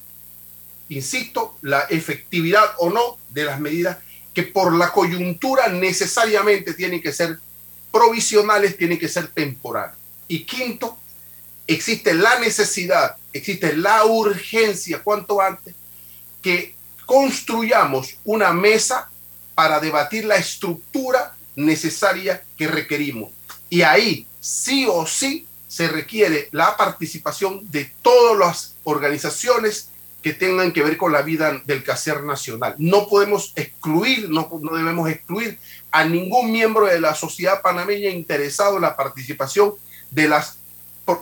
insisto, 0.90 1.58
la 1.62 1.82
efectividad 1.82 2.76
o 2.78 2.90
no 2.90 3.18
de 3.30 3.46
las 3.46 3.60
medidas 3.60 3.98
que 4.34 4.44
por 4.44 4.74
la 4.74 4.92
coyuntura 4.92 5.68
necesariamente 5.68 6.74
tienen 6.74 7.02
que 7.02 7.12
ser 7.12 7.40
provisionales, 7.92 8.78
tienen 8.78 8.98
que 8.98 9.08
ser 9.08 9.28
temporales. 9.28 9.96
Y 10.28 10.46
quinto, 10.46 10.98
existe 11.68 12.14
la 12.14 12.40
necesidad, 12.40 13.18
existe 13.32 13.76
la 13.76 14.06
urgencia, 14.06 15.04
cuanto 15.04 15.42
antes, 15.42 15.76
que 16.42 16.76
construyamos 17.06 18.16
una 18.24 18.54
mesa 18.54 19.10
para 19.56 19.80
debatir 19.80 20.26
la 20.26 20.38
estructura 20.38 21.36
necesaria 21.56 22.44
que 22.58 22.68
requerimos. 22.68 23.32
Y 23.70 23.82
ahí, 23.82 24.28
sí 24.40 24.86
o 24.90 25.06
sí, 25.06 25.48
se 25.68 25.88
requiere 25.88 26.50
la 26.52 26.78
participación 26.78 27.62
de 27.72 27.92
todas 28.02 28.38
las 28.38 28.76
organizaciones 28.84 29.90
que 30.22 30.34
tengan 30.34 30.72
que 30.72 30.84
ver 30.84 30.98
con 30.98 31.12
la 31.12 31.22
vida 31.22 31.62
del 31.66 31.84
caser 31.84 32.24
nacional. 32.24 32.76
No 32.78 33.08
podemos 33.08 33.54
excluir, 33.56 34.30
no, 34.30 34.50
no 34.62 34.76
debemos 34.78 35.10
excluir 35.10 35.60
a 35.92 36.06
ningún 36.06 36.52
miembro 36.52 36.86
de 36.86 37.02
la 37.02 37.16
sociedad 37.16 37.62
panameña 37.62 38.10
interesado 38.10 38.78
en 38.78 38.84
la 38.84 38.96
participación 38.96 39.74
de 40.12 40.30
las, 40.30 40.58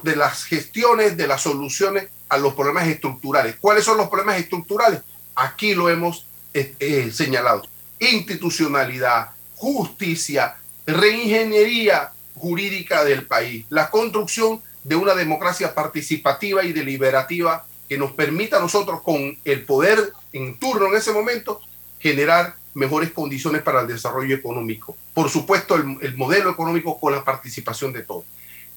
de 0.03 0.15
las 0.15 0.43
gestiones, 0.43 1.17
de 1.17 1.27
las 1.27 1.41
soluciones 1.41 2.09
a 2.29 2.37
los 2.37 2.53
problemas 2.53 2.87
estructurales. 2.87 3.55
¿Cuáles 3.59 3.85
son 3.85 3.97
los 3.97 4.09
problemas 4.09 4.39
estructurales? 4.39 5.01
aquí 5.35 5.73
lo 5.73 5.89
hemos 5.89 6.25
eh, 6.53 6.75
eh, 6.79 7.11
señalado. 7.11 7.63
Institucionalidad, 7.99 9.31
justicia, 9.61 10.57
reingeniería 10.87 12.11
jurídica 12.33 13.03
del 13.03 13.27
país, 13.27 13.63
la 13.69 13.91
construcción 13.91 14.59
de 14.83 14.95
una 14.95 15.13
democracia 15.13 15.75
participativa 15.75 16.63
y 16.63 16.73
deliberativa 16.73 17.63
que 17.87 17.99
nos 17.99 18.11
permita 18.13 18.57
a 18.57 18.59
nosotros 18.59 19.01
con 19.03 19.37
el 19.45 19.63
poder 19.65 20.13
en 20.33 20.57
turno 20.57 20.87
en 20.87 20.95
ese 20.95 21.11
momento 21.11 21.61
generar 21.99 22.55
mejores 22.73 23.11
condiciones 23.11 23.61
para 23.61 23.81
el 23.81 23.87
desarrollo 23.87 24.35
económico. 24.35 24.97
Por 25.13 25.29
supuesto, 25.29 25.75
el, 25.75 25.97
el 26.01 26.17
modelo 26.17 26.49
económico 26.49 26.99
con 26.99 27.13
la 27.13 27.23
participación 27.23 27.93
de 27.93 28.01
todos. 28.01 28.25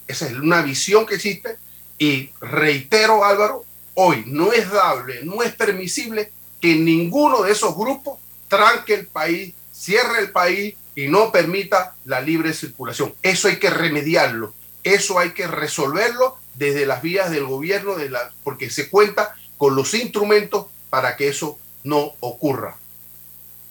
Esa 0.07 0.27
es 0.27 0.35
una 0.35 0.61
visión 0.61 1.07
que 1.07 1.15
existe 1.15 1.57
y 1.99 2.29
reitero, 2.43 3.25
Álvaro, 3.25 3.65
hoy 3.95 4.25
no 4.27 4.53
es 4.53 4.71
dable, 4.71 5.25
no 5.25 5.43
es 5.43 5.55
permisible 5.55 6.31
que 6.61 6.75
ninguno 6.75 7.41
de 7.41 7.53
esos 7.53 7.75
grupos 7.75 8.19
tranque 8.49 8.93
el 8.93 9.07
país, 9.07 9.55
cierre 9.85 10.21
el 10.21 10.31
país 10.31 10.75
y 10.95 11.09
no 11.09 11.31
permita 11.31 11.95
la 12.05 12.21
libre 12.21 12.55
circulación. 12.55 13.15
Eso 13.23 13.49
hay 13.49 13.59
que 13.59 13.71
remediarlo, 13.71 14.55
eso 14.83 15.19
hay 15.19 15.33
que 15.33 15.47
resolverlo 15.47 16.37
desde 16.55 16.87
las 16.87 17.03
vías 17.03 17.31
del 17.31 17.45
gobierno, 17.45 17.97
de 17.97 18.11
la, 18.11 18.33
porque 18.43 18.71
se 18.71 18.89
cuenta 18.89 19.35
con 19.59 19.75
los 19.77 19.93
instrumentos 19.95 20.67
para 20.91 21.17
que 21.17 21.29
eso 21.29 21.59
no 21.83 22.13
ocurra 22.21 22.77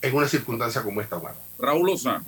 en 0.02 0.16
una 0.16 0.28
circunstancia 0.28 0.84
como 0.84 1.02
esta. 1.02 1.20
Raúl 1.58 1.88
Lozano. 1.88 2.26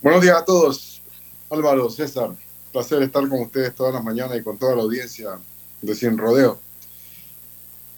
Buenos 0.00 0.22
días 0.22 0.36
a 0.36 0.44
todos. 0.44 1.02
Álvaro, 1.50 1.90
César, 1.90 2.30
placer 2.72 3.02
estar 3.02 3.28
con 3.28 3.42
ustedes 3.42 3.74
todas 3.74 3.92
las 3.92 4.04
mañanas 4.04 4.38
y 4.38 4.42
con 4.42 4.56
toda 4.56 4.76
la 4.76 4.82
audiencia 4.82 5.38
de 5.82 5.94
Cien 5.94 6.16
Rodeo. 6.16 6.60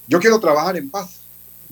Yo 0.09 0.19
quiero 0.19 0.41
trabajar 0.41 0.77
en 0.77 0.91
paz, 0.91 1.22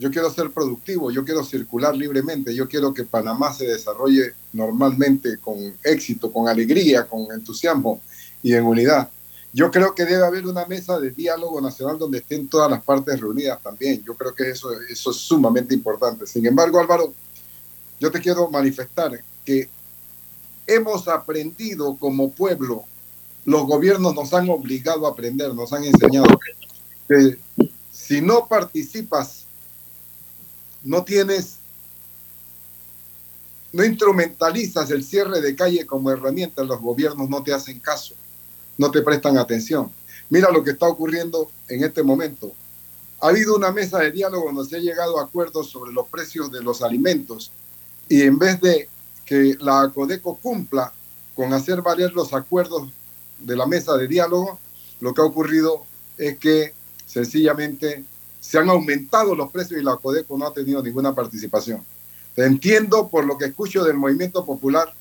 yo 0.00 0.11
quiero 0.11 0.30
ser 0.30 0.50
productivo, 0.50 1.11
yo 1.11 1.23
quiero 1.26 1.45
circular 1.45 1.95
libremente, 1.95 2.54
yo 2.54 2.66
quiero 2.66 2.95
que 2.95 3.04
Panamá 3.04 3.52
se 3.52 3.66
desarrolle 3.66 4.33
normalmente 4.54 5.37
con 5.37 5.75
éxito, 5.85 6.33
con 6.33 6.49
alegría, 6.49 7.07
con 7.07 7.30
entusiasmo 7.30 8.00
y 8.42 8.54
en 8.54 8.64
unidad. 8.64 9.11
Yo 9.52 9.71
creo 9.71 9.95
que 9.95 10.07
debe 10.07 10.25
haber 10.25 10.47
una 10.47 10.64
mesa 10.64 10.99
de 10.99 11.11
diálogo 11.11 11.61
nacional 11.61 11.99
donde 11.99 12.19
estén 12.19 12.49
todas 12.49 12.71
las 12.71 12.83
partes 12.83 13.21
reunidas 13.21 13.61
también. 13.62 14.02
Yo 14.02 14.14
creo 14.14 14.35
que 14.35 14.49
eso, 14.49 14.73
es 14.73 14.99
sumamente 15.00 15.75
importante. 15.75 16.26
Sin 16.26 16.47
embargo, 16.47 16.80
Álvaro, 16.80 17.12
yo 17.99 18.11
te 18.11 18.21
quiero 18.21 18.49
manifestar 18.49 19.23
que 19.45 19.69
hemos 20.66 21.09
aprendido 21.09 21.95
como 21.99 22.30
pueblo, 22.30 22.85
los 23.45 23.66
gobiernos 23.66 24.14
nos 24.14 24.33
han 24.33 24.49
obligado 24.49 25.07
a 25.07 25.11
aprender, 25.11 25.54
nos 25.54 25.75
han 25.75 25.85
enseñado 25.85 26.26
que 27.07 27.38
si 27.92 28.23
no 28.23 28.47
participas, 28.49 29.47
no 30.82 31.04
tienes, 31.04 31.56
no 33.72 33.84
instrumentalizas 33.84 34.90
el 34.90 35.04
cierre 35.04 35.40
de 35.40 35.54
calle 35.54 35.87
como 35.87 36.10
herramienta, 36.10 36.64
los 36.64 36.80
gobiernos 36.80 37.28
no 37.28 37.42
te 37.42 37.52
hacen 37.52 37.80
caso, 37.80 38.14
no 38.78 38.90
te 38.90 39.02
prestan 39.02 39.38
atención. 39.38 39.90
Mira 40.28 40.50
lo 40.50 40.62
que 40.62 40.70
está 40.70 40.87
ocurriendo 40.87 41.50
en 41.68 41.84
este 41.84 42.02
momento. 42.02 42.52
Ha 43.20 43.28
habido 43.28 43.56
una 43.56 43.70
mesa 43.70 43.99
de 43.99 44.12
diálogo 44.12 44.50
donde 44.52 44.68
se 44.68 44.76
ha 44.76 44.80
llegado 44.80 45.18
a 45.18 45.25
acuerdos 45.25 45.70
sobre 45.70 45.92
los 45.92 46.08
precios 46.08 46.50
de 46.50 46.62
los 46.62 46.82
alimentos 46.82 47.52
y 48.08 48.22
en 48.22 48.38
vez 48.38 48.60
de 48.60 48.88
que 49.26 49.56
la 49.60 49.90
Codeco 49.94 50.37
cumpla 50.37 50.92
con 51.34 51.52
hacer 51.52 51.82
valer 51.82 52.12
los 52.12 52.32
acuerdos 52.32 52.88
de 53.38 53.56
la 53.56 53.66
mesa 53.66 53.96
de 53.96 54.08
diálogo, 54.08 54.58
lo 55.00 55.14
que 55.14 55.20
ha 55.20 55.25
ocurrido 55.25 55.84
es 56.18 56.38
que 56.38 56.75
sencillamente 57.06 58.04
se 58.40 58.59
han 58.59 58.70
aumentado 58.70 59.35
los 59.35 59.50
precios 59.50 59.80
y 59.80 59.85
la 59.85 59.97
Codeco 59.97 60.37
no 60.37 60.47
ha 60.47 60.52
tenido 60.52 60.82
ninguna 60.82 61.14
participación. 61.14 61.85
Entiendo 62.37 63.09
por 63.09 63.25
lo 63.26 63.37
que 63.37 63.47
escucho 63.47 63.85
del 63.85 63.97
movimiento 63.97 64.44
popular 64.47 64.92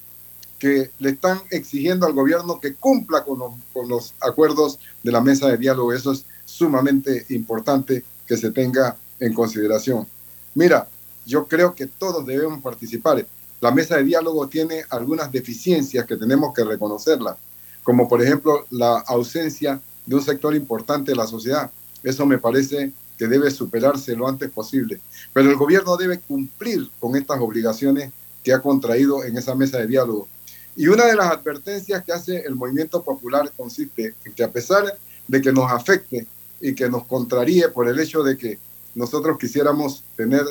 que 0.57 0.91
le 0.99 1.11
están 1.11 1.39
exigiendo 1.49 2.05
al 2.05 2.13
gobierno 2.13 2.59
que 2.59 2.75
cumpla 2.75 3.23
con 3.23 3.39
los, 3.39 3.53
con 3.71 3.87
los 3.87 4.13
acuerdos 4.19 4.77
de 5.01 5.11
la 5.11 5.21
mesa 5.21 5.47
de 5.47 5.57
diálogo. 5.57 5.93
Eso 5.93 6.11
es 6.11 6.25
sumamente 6.43 7.25
importante 7.29 8.03
que 8.27 8.35
se 8.35 8.51
tenga 8.51 8.97
en 9.19 9.33
consideración. 9.33 10.05
Mira, 10.53 10.87
yo 11.25 11.47
creo 11.47 11.73
que 11.73 11.87
todos 11.87 12.25
debemos 12.25 12.61
participar. 12.61 13.25
La 13.61 13.71
mesa 13.71 13.97
de 13.97 14.03
diálogo 14.03 14.47
tiene 14.49 14.83
algunas 14.89 15.31
deficiencias 15.31 16.05
que 16.05 16.17
tenemos 16.17 16.53
que 16.53 16.63
reconocerlas, 16.63 17.37
como 17.83 18.09
por 18.09 18.21
ejemplo 18.21 18.65
la 18.69 18.99
ausencia 18.99 19.79
de 20.05 20.15
un 20.15 20.21
sector 20.21 20.53
importante 20.55 21.11
de 21.11 21.17
la 21.17 21.27
sociedad. 21.27 21.71
Eso 22.03 22.25
me 22.25 22.37
parece 22.37 22.91
que 23.19 23.27
debe 23.27 23.51
superarse 23.51 24.15
lo 24.15 24.29
antes 24.29 24.49
posible. 24.49 25.01
Pero 25.33 25.49
el 25.49 25.57
gobierno 25.57 25.97
debe 25.97 26.19
cumplir 26.21 26.89
con 27.01 27.17
estas 27.17 27.41
obligaciones 27.41 28.11
que 28.41 28.53
ha 28.53 28.61
contraído 28.61 29.25
en 29.25 29.37
esa 29.37 29.53
mesa 29.55 29.77
de 29.77 29.87
diálogo. 29.87 30.29
Y 30.77 30.87
una 30.87 31.05
de 31.05 31.17
las 31.17 31.29
advertencias 31.29 32.01
que 32.05 32.13
hace 32.13 32.37
el 32.37 32.55
movimiento 32.55 33.03
popular 33.03 33.51
consiste 33.57 34.15
en 34.23 34.31
que 34.31 34.43
a 34.45 34.49
pesar 34.49 34.97
de 35.27 35.41
que 35.41 35.51
nos 35.51 35.69
afecte 35.69 36.25
y 36.61 36.73
que 36.73 36.89
nos 36.89 37.05
contraríe 37.05 37.67
por 37.67 37.89
el 37.89 37.99
hecho 37.99 38.23
de 38.23 38.37
que 38.37 38.57
nosotros 38.95 39.37
quisiéramos 39.37 40.01
tener 40.15 40.45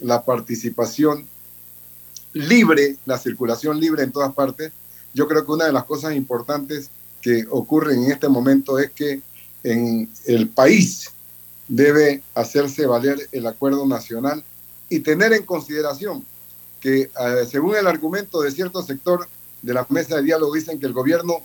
la 0.00 0.24
participación 0.24 1.26
libre, 2.32 2.96
la 3.04 3.18
circulación 3.18 3.78
libre 3.78 4.04
en 4.04 4.12
todas 4.12 4.32
partes, 4.32 4.72
yo 5.12 5.28
creo 5.28 5.44
que 5.44 5.52
una 5.52 5.66
de 5.66 5.72
las 5.72 5.84
cosas 5.84 6.14
importantes 6.14 6.88
que 7.20 7.44
ocurren 7.50 8.04
en 8.04 8.12
este 8.12 8.28
momento 8.28 8.78
es 8.78 8.90
que 8.92 9.20
en 9.62 10.08
el 10.24 10.48
país 10.48 11.10
debe 11.68 12.22
hacerse 12.34 12.86
valer 12.86 13.28
el 13.32 13.46
acuerdo 13.46 13.86
nacional 13.86 14.42
y 14.88 15.00
tener 15.00 15.32
en 15.32 15.44
consideración 15.44 16.24
que 16.80 17.02
eh, 17.02 17.10
según 17.50 17.76
el 17.76 17.86
argumento 17.86 18.40
de 18.40 18.52
cierto 18.52 18.82
sector 18.82 19.26
de 19.62 19.74
la 19.74 19.86
mesa 19.88 20.16
de 20.16 20.22
diálogo 20.22 20.54
dicen 20.54 20.78
que 20.78 20.86
el 20.86 20.92
gobierno 20.92 21.38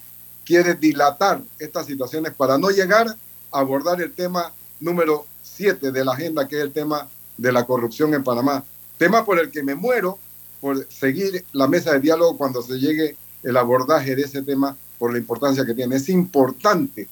quiere 0.45 0.75
dilatar 0.75 1.41
estas 1.59 1.85
situaciones 1.85 2.33
para 2.33 2.57
no 2.57 2.69
llegar 2.69 3.07
a 3.07 3.59
abordar 3.59 4.01
el 4.01 4.13
tema 4.13 4.53
número 4.79 5.25
7 5.43 5.91
de 5.91 6.05
la 6.05 6.13
agenda, 6.13 6.47
que 6.47 6.57
es 6.57 6.63
el 6.63 6.71
tema 6.71 7.07
de 7.37 7.51
la 7.51 7.65
corrupción 7.65 8.13
en 8.13 8.23
Panamá. 8.23 8.63
Tema 8.97 9.25
por 9.25 9.39
el 9.39 9.49
que 9.49 9.63
me 9.63 9.75
muero 9.75 10.19
por 10.59 10.85
seguir 10.91 11.43
la 11.53 11.67
mesa 11.67 11.93
de 11.93 11.99
diálogo 11.99 12.37
cuando 12.37 12.61
se 12.61 12.79
llegue 12.79 13.15
el 13.43 13.57
abordaje 13.57 14.15
de 14.15 14.23
ese 14.23 14.43
tema 14.43 14.77
por 14.99 15.11
la 15.11 15.17
importancia 15.17 15.65
que 15.65 15.73
tiene. 15.73 15.95
Es 15.95 16.09
importante 16.09 17.07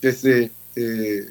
que 0.00 0.12
se 0.12 0.50
eh, 0.76 1.30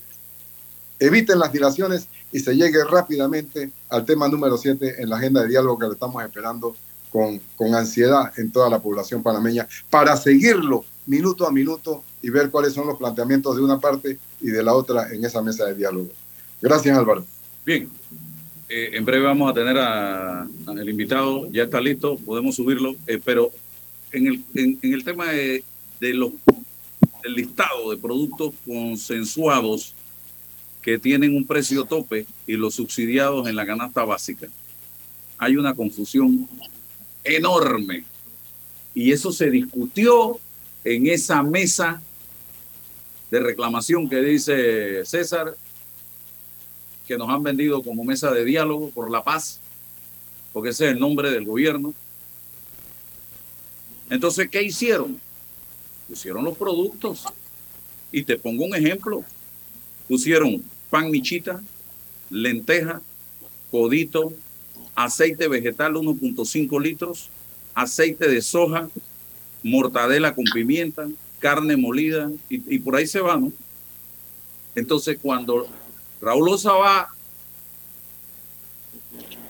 eviten 1.00 1.40
las 1.40 1.52
dilaciones 1.52 2.08
y 2.32 2.40
se 2.40 2.56
llegue 2.56 2.84
rápidamente 2.84 3.72
al 3.90 4.06
tema 4.06 4.28
número 4.28 4.58
7 4.58 5.02
en 5.02 5.10
la 5.10 5.18
agenda 5.18 5.42
de 5.42 5.50
diálogo 5.50 5.78
que 5.80 5.88
le 5.88 5.94
estamos 5.94 6.24
esperando 6.24 6.76
con, 7.12 7.40
con 7.56 7.76
ansiedad 7.76 8.32
en 8.38 8.52
toda 8.52 8.70
la 8.70 8.80
población 8.80 9.22
panameña 9.22 9.68
para 9.90 10.18
seguirlo 10.18 10.86
minuto 11.06 11.46
a 11.46 11.52
minuto 11.52 12.04
y 12.22 12.30
ver 12.30 12.50
cuáles 12.50 12.74
son 12.74 12.88
los 12.88 12.98
planteamientos 12.98 13.56
de 13.56 13.62
una 13.62 13.80
parte 13.80 14.18
y 14.42 14.48
de 14.48 14.64
la 14.64 14.74
otra 14.74 15.14
en 15.14 15.24
esa 15.26 15.42
mesa 15.42 15.66
de 15.66 15.76
diálogo. 15.76 16.10
Gracias, 16.62 16.98
Álvaro. 16.98 17.26
Bien, 17.66 17.90
eh, 18.70 18.92
en 18.94 19.06
breve 19.06 19.26
vamos 19.26 19.52
a 19.52 19.54
tener 19.54 19.78
al 19.78 20.90
invitado, 20.90 21.52
ya 21.52 21.64
está 21.64 21.82
listo, 21.82 22.18
podemos 22.18 22.56
subirlo, 22.56 22.96
eh, 23.08 23.20
pero 23.24 23.52
en 24.12 24.28
el, 24.28 24.44
en, 24.56 24.80
el 24.82 25.04
tema 25.04 25.28
de, 25.28 25.64
de 26.00 26.14
los, 26.14 26.32
del 27.22 27.34
listado 27.34 27.92
de 27.92 27.98
productos 27.98 28.54
consensuados 28.66 29.94
que 30.84 31.00
tienen 31.00 31.36
un 31.36 31.48
precio 31.48 31.86
tope 31.86 32.28
y 32.46 32.54
los 32.54 32.76
subsidiados 32.76 33.48
en 33.48 33.56
la 33.56 33.66
canasta 33.66 34.04
básica. 34.04 34.48
Hay 35.38 35.56
una 35.56 35.74
confusión 35.74 36.48
enorme. 37.24 38.04
Y 38.94 39.12
eso 39.12 39.32
se 39.32 39.50
discutió 39.50 40.40
en 40.84 41.08
esa 41.08 41.42
mesa 41.42 42.02
de 43.32 43.40
reclamación 43.40 44.10
que 44.10 44.22
dice 44.22 45.06
César, 45.06 45.56
que 47.08 47.18
nos 47.18 47.30
han 47.30 47.42
vendido 47.42 47.82
como 47.82 48.04
mesa 48.04 48.32
de 48.32 48.46
diálogo 48.46 48.90
por 48.92 49.10
la 49.10 49.24
paz, 49.24 49.60
porque 50.52 50.70
ese 50.70 50.86
es 50.86 50.92
el 50.92 51.00
nombre 51.00 51.32
del 51.32 51.46
gobierno. 51.46 51.94
Entonces, 54.10 54.50
¿qué 54.50 54.62
hicieron? 54.62 55.20
Pusieron 56.08 56.44
los 56.44 56.58
productos. 56.58 57.24
Y 58.12 58.24
te 58.24 58.38
pongo 58.38 58.66
un 58.66 58.76
ejemplo. 58.76 59.24
Pusieron 60.08 60.64
pan 60.94 61.10
michita, 61.10 61.60
lenteja, 62.30 63.02
codito, 63.72 64.32
aceite 64.94 65.48
vegetal 65.48 65.96
1.5 65.96 66.80
litros, 66.80 67.30
aceite 67.74 68.28
de 68.28 68.40
soja, 68.44 68.88
mortadela 69.64 70.36
con 70.36 70.46
pimienta, 70.54 71.08
carne 71.40 71.78
molida 71.78 72.30
y, 72.48 72.78
por 72.78 72.96
ahí 72.96 73.08
se 73.08 73.22
va, 73.22 73.38
¿no? 73.38 73.52
Entonces 74.76 75.18
cuando 75.20 75.68
Raúl 76.22 76.50
Osa 76.50 76.74
va 76.74 77.10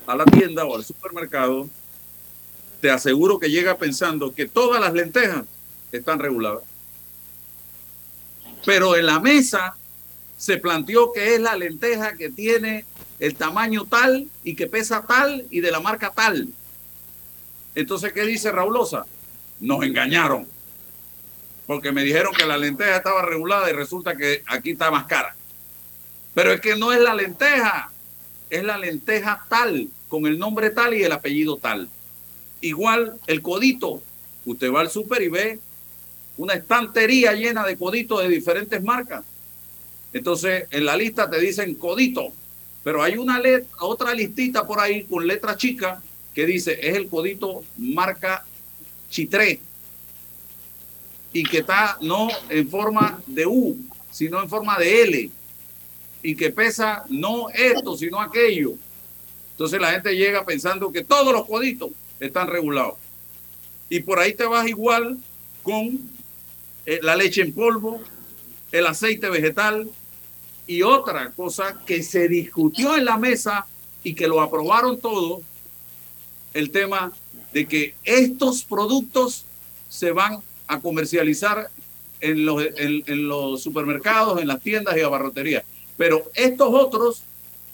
a 0.07 0.15
la 0.15 0.23
tienda 0.23 0.63
o 0.63 0.77
al 0.77 0.85
supermercado, 0.85 1.67
te 2.79 2.89
aseguro 2.89 3.37
que 3.37 3.51
llega 3.51 3.77
pensando 3.77 4.33
que 4.33 4.47
todas 4.47 4.79
las 4.79 4.93
lentejas 4.93 5.43
están 5.91 6.19
reguladas. 6.19 6.63
Pero 8.65 8.95
en 8.95 9.07
la 9.07 9.19
mesa 9.19 9.75
se 10.43 10.57
planteó 10.57 11.13
que 11.13 11.35
es 11.35 11.39
la 11.39 11.55
lenteja 11.55 12.17
que 12.17 12.29
tiene 12.29 12.83
el 13.17 13.33
tamaño 13.33 13.85
tal 13.85 14.27
y 14.43 14.55
que 14.57 14.67
pesa 14.67 15.05
tal 15.07 15.45
y 15.49 15.61
de 15.61 15.71
la 15.71 15.79
marca 15.79 16.11
tal. 16.13 16.49
Entonces, 17.75 18.11
¿qué 18.11 18.23
dice 18.23 18.51
Raulosa? 18.51 19.05
Nos 19.61 19.81
engañaron. 19.85 20.45
Porque 21.65 21.93
me 21.93 22.03
dijeron 22.03 22.33
que 22.33 22.45
la 22.45 22.57
lenteja 22.57 22.97
estaba 22.97 23.21
regulada 23.21 23.69
y 23.69 23.73
resulta 23.73 24.17
que 24.17 24.43
aquí 24.45 24.71
está 24.71 24.91
más 24.91 25.05
cara. 25.05 25.33
Pero 26.33 26.51
es 26.51 26.59
que 26.59 26.75
no 26.75 26.91
es 26.91 26.99
la 26.99 27.15
lenteja, 27.15 27.89
es 28.49 28.65
la 28.65 28.77
lenteja 28.77 29.45
tal, 29.47 29.87
con 30.09 30.25
el 30.25 30.37
nombre 30.37 30.71
tal 30.71 30.93
y 30.93 31.03
el 31.03 31.13
apellido 31.13 31.55
tal. 31.55 31.87
Igual 32.59 33.17
el 33.27 33.41
codito. 33.41 34.03
Usted 34.45 34.73
va 34.73 34.81
al 34.81 34.89
súper 34.89 35.21
y 35.21 35.29
ve 35.29 35.59
una 36.35 36.55
estantería 36.55 37.31
llena 37.31 37.65
de 37.65 37.77
coditos 37.77 38.21
de 38.21 38.27
diferentes 38.27 38.83
marcas. 38.83 39.23
Entonces, 40.13 40.65
en 40.69 40.85
la 40.85 40.95
lista 40.95 41.29
te 41.29 41.39
dicen 41.39 41.73
codito, 41.75 42.31
pero 42.83 43.01
hay 43.01 43.17
una 43.17 43.39
letra, 43.39 43.69
otra 43.81 44.13
listita 44.13 44.65
por 44.65 44.79
ahí 44.79 45.03
con 45.05 45.25
letra 45.25 45.57
chica 45.57 46.01
que 46.33 46.45
dice 46.45 46.77
es 46.81 46.95
el 46.95 47.07
codito 47.07 47.63
marca 47.77 48.45
Chitré 49.09 49.59
y 51.31 51.43
que 51.43 51.59
está 51.59 51.97
no 52.01 52.29
en 52.49 52.69
forma 52.69 53.21
de 53.27 53.45
U, 53.45 53.77
sino 54.11 54.41
en 54.41 54.49
forma 54.49 54.77
de 54.77 55.03
L 55.03 55.29
y 56.21 56.35
que 56.35 56.51
pesa 56.51 57.03
no 57.09 57.49
esto, 57.49 57.97
sino 57.97 58.19
aquello. 58.19 58.73
Entonces 59.51 59.79
la 59.79 59.91
gente 59.91 60.15
llega 60.15 60.45
pensando 60.45 60.91
que 60.91 61.03
todos 61.03 61.33
los 61.33 61.45
coditos 61.45 61.91
están 62.19 62.47
regulados. 62.47 62.95
Y 63.89 63.99
por 63.99 64.19
ahí 64.19 64.33
te 64.33 64.45
vas 64.45 64.67
igual 64.67 65.17
con 65.61 65.99
eh, 66.85 66.99
la 67.03 67.15
leche 67.15 67.41
en 67.41 67.53
polvo, 67.53 68.01
el 68.71 68.87
aceite 68.87 69.29
vegetal, 69.29 69.89
y 70.67 70.81
otra 70.81 71.31
cosa 71.31 71.79
que 71.85 72.03
se 72.03 72.27
discutió 72.27 72.95
en 72.95 73.05
la 73.05 73.17
mesa 73.17 73.65
y 74.03 74.13
que 74.13 74.27
lo 74.27 74.41
aprobaron 74.41 74.99
todos, 74.99 75.41
el 76.53 76.71
tema 76.71 77.11
de 77.51 77.67
que 77.67 77.95
estos 78.03 78.63
productos 78.63 79.45
se 79.89 80.11
van 80.11 80.39
a 80.67 80.79
comercializar 80.79 81.69
en 82.19 82.45
los, 82.45 82.63
en, 82.77 83.27
los 83.27 83.61
supermercados, 83.61 84.41
en 84.41 84.47
las 84.47 84.61
tiendas 84.61 84.95
y 84.97 85.01
abarroterías. 85.01 85.63
Pero 85.97 86.31
estos 86.33 86.69
otros 86.71 87.23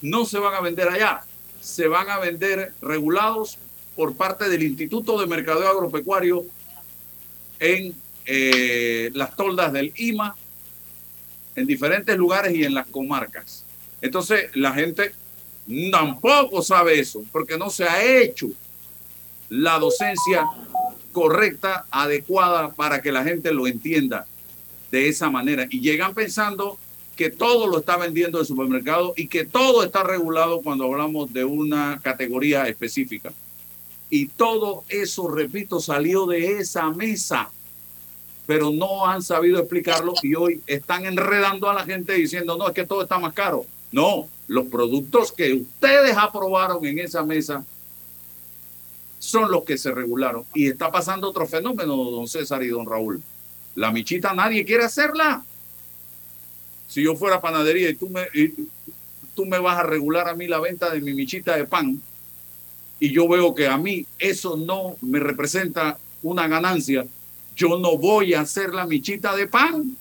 no 0.01 0.25
se 0.25 0.39
van 0.39 0.55
a 0.55 0.61
vender 0.61 0.89
allá, 0.89 1.21
se 1.61 1.87
van 1.87 2.09
a 2.09 2.19
vender 2.19 2.73
regulados 2.81 3.57
por 3.95 4.15
parte 4.15 4.49
del 4.49 4.63
Instituto 4.63 5.19
de 5.19 5.27
Mercadeo 5.27 5.67
Agropecuario 5.69 6.45
en 7.59 7.93
eh, 8.25 9.11
las 9.13 9.35
toldas 9.35 9.71
del 9.73 9.93
IMA 9.95 10.35
en 11.59 11.67
diferentes 11.67 12.17
lugares 12.17 12.55
y 12.55 12.63
en 12.63 12.73
las 12.73 12.87
comarcas. 12.87 13.65
Entonces 14.01 14.49
la 14.55 14.71
gente 14.71 15.11
tampoco 15.91 16.61
sabe 16.61 16.99
eso, 16.99 17.23
porque 17.31 17.57
no 17.57 17.69
se 17.69 17.83
ha 17.83 18.03
hecho 18.03 18.47
la 19.49 19.77
docencia 19.77 20.45
correcta, 21.11 21.85
adecuada, 21.91 22.71
para 22.71 23.01
que 23.01 23.11
la 23.11 23.23
gente 23.23 23.51
lo 23.51 23.67
entienda 23.67 24.25
de 24.89 25.09
esa 25.09 25.29
manera. 25.29 25.67
Y 25.69 25.81
llegan 25.81 26.13
pensando 26.13 26.77
que 27.17 27.29
todo 27.29 27.67
lo 27.67 27.79
está 27.79 27.97
vendiendo 27.97 28.39
el 28.39 28.45
supermercado 28.45 29.13
y 29.17 29.27
que 29.27 29.43
todo 29.43 29.83
está 29.83 30.03
regulado 30.03 30.61
cuando 30.61 30.85
hablamos 30.85 31.33
de 31.33 31.43
una 31.43 31.99
categoría 32.01 32.67
específica. 32.69 33.33
Y 34.09 34.27
todo 34.27 34.85
eso, 34.87 35.27
repito, 35.27 35.81
salió 35.81 36.25
de 36.25 36.59
esa 36.59 36.89
mesa 36.89 37.49
pero 38.49 38.71
no 38.71 39.05
han 39.05 39.21
sabido 39.21 39.59
explicarlo 39.59 40.15
y 40.23 40.33
hoy 40.33 40.63
están 40.65 41.05
enredando 41.05 41.69
a 41.69 41.73
la 41.75 41.85
gente 41.85 42.13
diciendo, 42.13 42.57
no, 42.57 42.67
es 42.67 42.73
que 42.73 42.83
todo 42.83 43.03
está 43.03 43.19
más 43.19 43.31
caro. 43.35 43.63
No, 43.91 44.27
los 44.47 44.65
productos 44.65 45.31
que 45.31 45.53
ustedes 45.53 46.17
aprobaron 46.17 46.83
en 46.83 46.97
esa 46.97 47.21
mesa 47.21 47.63
son 49.19 49.51
los 49.51 49.65
que 49.65 49.77
se 49.77 49.91
regularon. 49.91 50.45
Y 50.55 50.67
está 50.67 50.91
pasando 50.91 51.29
otro 51.29 51.45
fenómeno, 51.45 51.95
don 51.95 52.27
César 52.27 52.63
y 52.63 52.69
don 52.69 52.87
Raúl. 52.87 53.21
La 53.75 53.91
michita 53.91 54.33
nadie 54.33 54.65
quiere 54.65 54.85
hacerla. 54.85 55.43
Si 56.87 57.03
yo 57.03 57.15
fuera 57.15 57.39
panadería 57.39 57.91
y 57.91 57.93
tú 57.93 58.09
me, 58.09 58.25
tú 59.35 59.45
me 59.45 59.59
vas 59.59 59.77
a 59.77 59.83
regular 59.83 60.27
a 60.27 60.33
mí 60.33 60.47
la 60.47 60.59
venta 60.59 60.89
de 60.89 61.01
mi 61.01 61.13
michita 61.13 61.55
de 61.55 61.65
pan 61.65 62.01
y 62.99 63.11
yo 63.11 63.27
veo 63.27 63.53
que 63.53 63.67
a 63.67 63.77
mí 63.77 64.07
eso 64.17 64.57
no 64.57 64.95
me 65.01 65.19
representa 65.19 65.99
una 66.23 66.47
ganancia, 66.47 67.05
yo 67.59 67.77
no 67.77 67.97
voy 67.97 68.33
a 68.33 68.41
hacer 68.41 68.73
la 68.73 68.87
michita 68.87 69.35
de 69.35 69.45
pan. 69.45 69.97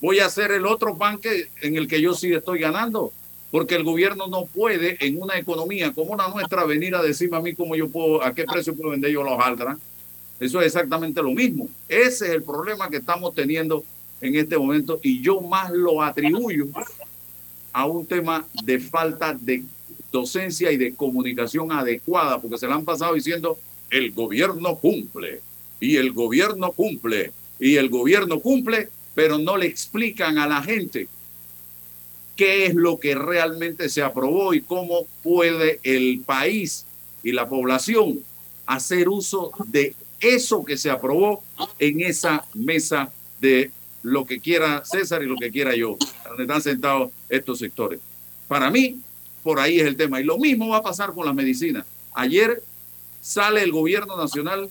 Voy 0.00 0.20
a 0.20 0.26
hacer 0.26 0.52
el 0.52 0.64
otro 0.66 0.96
pan 0.96 1.18
que, 1.18 1.48
en 1.60 1.76
el 1.76 1.88
que 1.88 2.00
yo 2.00 2.14
sí 2.14 2.32
estoy 2.32 2.60
ganando. 2.60 3.12
Porque 3.50 3.74
el 3.74 3.82
gobierno 3.82 4.28
no 4.28 4.46
puede, 4.46 4.96
en 5.04 5.20
una 5.20 5.36
economía 5.36 5.92
como 5.92 6.14
la 6.16 6.28
nuestra, 6.28 6.64
venir 6.64 6.94
a 6.94 7.02
decirme 7.02 7.38
a 7.38 7.40
mí 7.40 7.54
cómo 7.54 7.74
yo 7.74 7.88
puedo, 7.88 8.22
a 8.22 8.32
qué 8.32 8.44
precio 8.44 8.76
puedo 8.76 8.92
vender 8.92 9.10
yo 9.10 9.24
los 9.24 9.38
aldras. 9.40 9.78
Eso 10.38 10.60
es 10.60 10.66
exactamente 10.68 11.20
lo 11.20 11.32
mismo. 11.32 11.68
Ese 11.88 12.26
es 12.26 12.32
el 12.32 12.44
problema 12.44 12.88
que 12.88 12.98
estamos 12.98 13.34
teniendo 13.34 13.82
en 14.20 14.36
este 14.36 14.56
momento 14.56 15.00
y 15.02 15.20
yo 15.20 15.40
más 15.40 15.72
lo 15.72 16.00
atribuyo 16.00 16.66
a 17.72 17.86
un 17.86 18.06
tema 18.06 18.46
de 18.62 18.78
falta 18.78 19.34
de 19.34 19.64
docencia 20.12 20.70
y 20.70 20.76
de 20.76 20.94
comunicación 20.94 21.72
adecuada, 21.72 22.40
porque 22.40 22.58
se 22.58 22.68
le 22.68 22.74
han 22.74 22.84
pasado 22.84 23.14
diciendo 23.14 23.58
el 23.90 24.12
gobierno 24.12 24.76
cumple 24.76 25.40
y 25.80 25.96
el 25.96 26.12
gobierno 26.12 26.72
cumple 26.72 27.32
y 27.58 27.76
el 27.76 27.88
gobierno 27.88 28.40
cumple, 28.40 28.88
pero 29.14 29.38
no 29.38 29.56
le 29.56 29.66
explican 29.66 30.38
a 30.38 30.46
la 30.46 30.62
gente 30.62 31.08
qué 32.36 32.66
es 32.66 32.74
lo 32.74 32.98
que 32.98 33.14
realmente 33.14 33.88
se 33.88 34.02
aprobó 34.02 34.52
y 34.52 34.60
cómo 34.60 35.06
puede 35.22 35.80
el 35.82 36.20
país 36.24 36.84
y 37.22 37.32
la 37.32 37.48
población 37.48 38.20
hacer 38.66 39.08
uso 39.08 39.52
de 39.66 39.94
eso 40.20 40.64
que 40.64 40.76
se 40.76 40.90
aprobó 40.90 41.42
en 41.78 42.00
esa 42.00 42.44
mesa 42.54 43.10
de 43.40 43.70
lo 44.02 44.26
que 44.26 44.40
quiera 44.40 44.84
César 44.84 45.22
y 45.22 45.26
lo 45.26 45.36
que 45.36 45.50
quiera 45.50 45.74
yo, 45.74 45.96
donde 46.28 46.44
están 46.44 46.62
sentados 46.62 47.10
estos 47.28 47.58
sectores. 47.58 48.00
Para 48.46 48.70
mí, 48.70 49.00
por 49.42 49.60
ahí 49.60 49.80
es 49.80 49.86
el 49.86 49.96
tema. 49.96 50.20
Y 50.20 50.24
lo 50.24 50.38
mismo 50.38 50.68
va 50.68 50.78
a 50.78 50.82
pasar 50.82 51.12
con 51.12 51.24
las 51.26 51.34
medicinas. 51.34 51.86
Ayer 52.14 52.62
sale 53.20 53.62
el 53.62 53.72
gobierno 53.72 54.16
nacional 54.16 54.70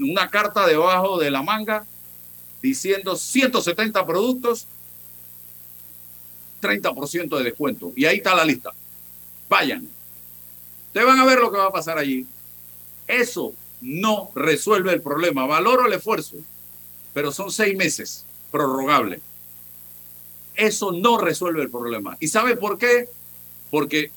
una 0.00 0.28
carta 0.28 0.66
debajo 0.66 1.18
de 1.18 1.30
la 1.30 1.42
manga 1.42 1.86
diciendo 2.62 3.16
170 3.16 4.06
productos, 4.06 4.66
30% 6.62 7.38
de 7.38 7.44
descuento. 7.44 7.92
Y 7.96 8.04
ahí 8.04 8.18
está 8.18 8.34
la 8.34 8.44
lista. 8.44 8.72
Vayan. 9.48 9.88
Ustedes 10.88 11.06
van 11.06 11.18
a 11.18 11.24
ver 11.24 11.38
lo 11.38 11.50
que 11.50 11.58
va 11.58 11.66
a 11.66 11.72
pasar 11.72 11.98
allí. 11.98 12.26
Eso 13.06 13.54
no 13.80 14.30
resuelve 14.34 14.92
el 14.92 15.00
problema. 15.00 15.46
Valoro 15.46 15.86
el 15.86 15.92
esfuerzo, 15.92 16.36
pero 17.14 17.32
son 17.32 17.50
seis 17.50 17.76
meses 17.76 18.24
prorrogable. 18.50 19.20
Eso 20.54 20.92
no 20.92 21.18
resuelve 21.18 21.62
el 21.62 21.70
problema. 21.70 22.16
¿Y 22.20 22.28
sabe 22.28 22.56
por 22.56 22.76
qué? 22.78 23.08
Porque 23.70 24.10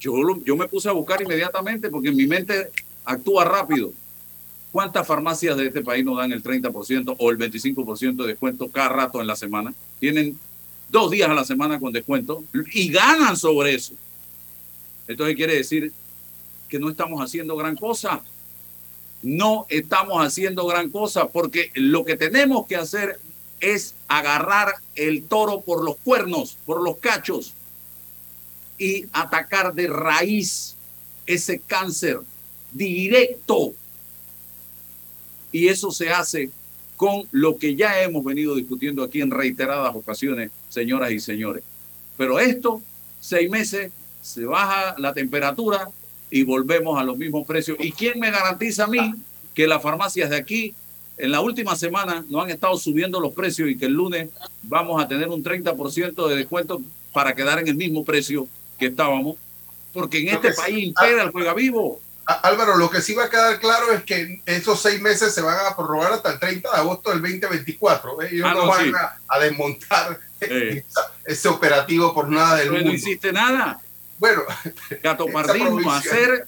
yo, 0.00 0.12
yo 0.44 0.56
me 0.56 0.68
puse 0.68 0.88
a 0.88 0.92
buscar 0.92 1.22
inmediatamente 1.22 1.90
porque 1.90 2.10
mi 2.10 2.26
mente 2.26 2.70
actúa 3.04 3.44
rápido. 3.44 3.92
¿Cuántas 4.72 5.06
farmacias 5.06 5.56
de 5.56 5.66
este 5.68 5.82
país 5.82 6.04
nos 6.04 6.18
dan 6.18 6.32
el 6.32 6.42
30% 6.42 7.16
o 7.18 7.30
el 7.30 7.38
25% 7.38 8.16
de 8.16 8.28
descuento 8.28 8.68
cada 8.70 8.90
rato 8.90 9.20
en 9.20 9.26
la 9.26 9.36
semana? 9.36 9.72
Tienen 9.98 10.38
dos 10.88 11.10
días 11.10 11.28
a 11.28 11.34
la 11.34 11.44
semana 11.44 11.80
con 11.80 11.92
descuento 11.92 12.44
y 12.72 12.88
ganan 12.90 13.36
sobre 13.36 13.74
eso. 13.74 13.94
Entonces 15.06 15.36
quiere 15.36 15.54
decir 15.54 15.92
que 16.68 16.78
no 16.78 16.90
estamos 16.90 17.22
haciendo 17.22 17.56
gran 17.56 17.76
cosa 17.76 18.22
no 19.22 19.66
estamos 19.68 20.24
haciendo 20.24 20.66
gran 20.66 20.90
cosa 20.90 21.28
porque 21.28 21.70
lo 21.74 22.04
que 22.04 22.16
tenemos 22.16 22.66
que 22.66 22.76
hacer 22.76 23.18
es 23.60 23.94
agarrar 24.06 24.74
el 24.94 25.24
toro 25.24 25.60
por 25.60 25.84
los 25.84 25.96
cuernos, 25.96 26.56
por 26.64 26.82
los 26.82 26.98
cachos 26.98 27.54
y 28.78 29.06
atacar 29.12 29.74
de 29.74 29.88
raíz 29.88 30.76
ese 31.26 31.58
cáncer 31.58 32.20
directo. 32.72 33.72
Y 35.52 35.68
eso 35.68 35.90
se 35.90 36.10
hace 36.10 36.50
con 36.96 37.22
lo 37.30 37.56
que 37.56 37.76
ya 37.76 38.02
hemos 38.02 38.24
venido 38.24 38.54
discutiendo 38.54 39.02
aquí 39.02 39.20
en 39.20 39.30
reiteradas 39.30 39.94
ocasiones, 39.94 40.50
señoras 40.68 41.12
y 41.12 41.20
señores. 41.20 41.62
Pero 42.16 42.40
esto, 42.40 42.82
seis 43.20 43.48
meses, 43.48 43.92
se 44.20 44.44
baja 44.44 44.96
la 44.98 45.12
temperatura, 45.12 45.90
y 46.30 46.42
volvemos 46.44 46.98
a 46.98 47.04
los 47.04 47.16
mismos 47.16 47.46
precios. 47.46 47.78
¿Y 47.80 47.92
quién 47.92 48.18
me 48.18 48.30
garantiza 48.30 48.84
a 48.84 48.88
mí 48.88 49.14
que 49.54 49.66
las 49.66 49.82
farmacias 49.82 50.30
de 50.30 50.36
aquí 50.36 50.74
en 51.16 51.30
la 51.32 51.40
última 51.40 51.74
semana 51.74 52.24
no 52.28 52.40
han 52.40 52.50
estado 52.50 52.76
subiendo 52.76 53.20
los 53.20 53.32
precios 53.32 53.68
y 53.68 53.76
que 53.76 53.86
el 53.86 53.92
lunes 53.92 54.28
vamos 54.62 55.02
a 55.02 55.08
tener 55.08 55.28
un 55.28 55.42
30% 55.42 56.28
de 56.28 56.36
descuento 56.36 56.80
para 57.12 57.34
quedar 57.34 57.58
en 57.58 57.68
el 57.68 57.74
mismo 57.74 58.04
precio 58.04 58.46
que 58.78 58.86
estábamos? 58.86 59.36
Porque 59.92 60.18
en 60.18 60.28
este 60.28 60.52
país 60.52 60.86
impera 60.86 61.22
el 61.24 61.30
juega 61.30 61.54
vivo. 61.54 62.00
Álvaro, 62.28 62.76
lo 62.76 62.90
que 62.90 63.00
sí 63.00 63.14
va 63.14 63.24
a 63.24 63.30
quedar 63.30 63.58
claro 63.58 63.90
es 63.90 64.02
que 64.02 64.42
esos 64.44 64.82
seis 64.82 65.00
meses 65.00 65.34
se 65.34 65.40
van 65.40 65.56
a 65.64 65.74
prorrogar 65.74 66.12
hasta 66.12 66.32
el 66.32 66.38
30 66.38 66.70
de 66.70 66.76
agosto 66.76 67.10
del 67.10 67.22
2024. 67.22 68.22
Ellos 68.22 68.46
ah, 68.46 68.54
no, 68.54 68.66
van 68.66 68.92
a, 69.28 69.38
desmontar 69.38 70.20
ese 71.24 71.48
operativo 71.48 72.12
por 72.12 72.28
nada 72.28 72.56
del 72.56 72.70
mundo. 72.70 72.90
No 72.90 72.92
hiciste 72.92 73.32
nada. 73.32 73.80
Bueno, 74.18 74.42
Gatopardismo, 75.02 75.90
hacer 75.90 76.46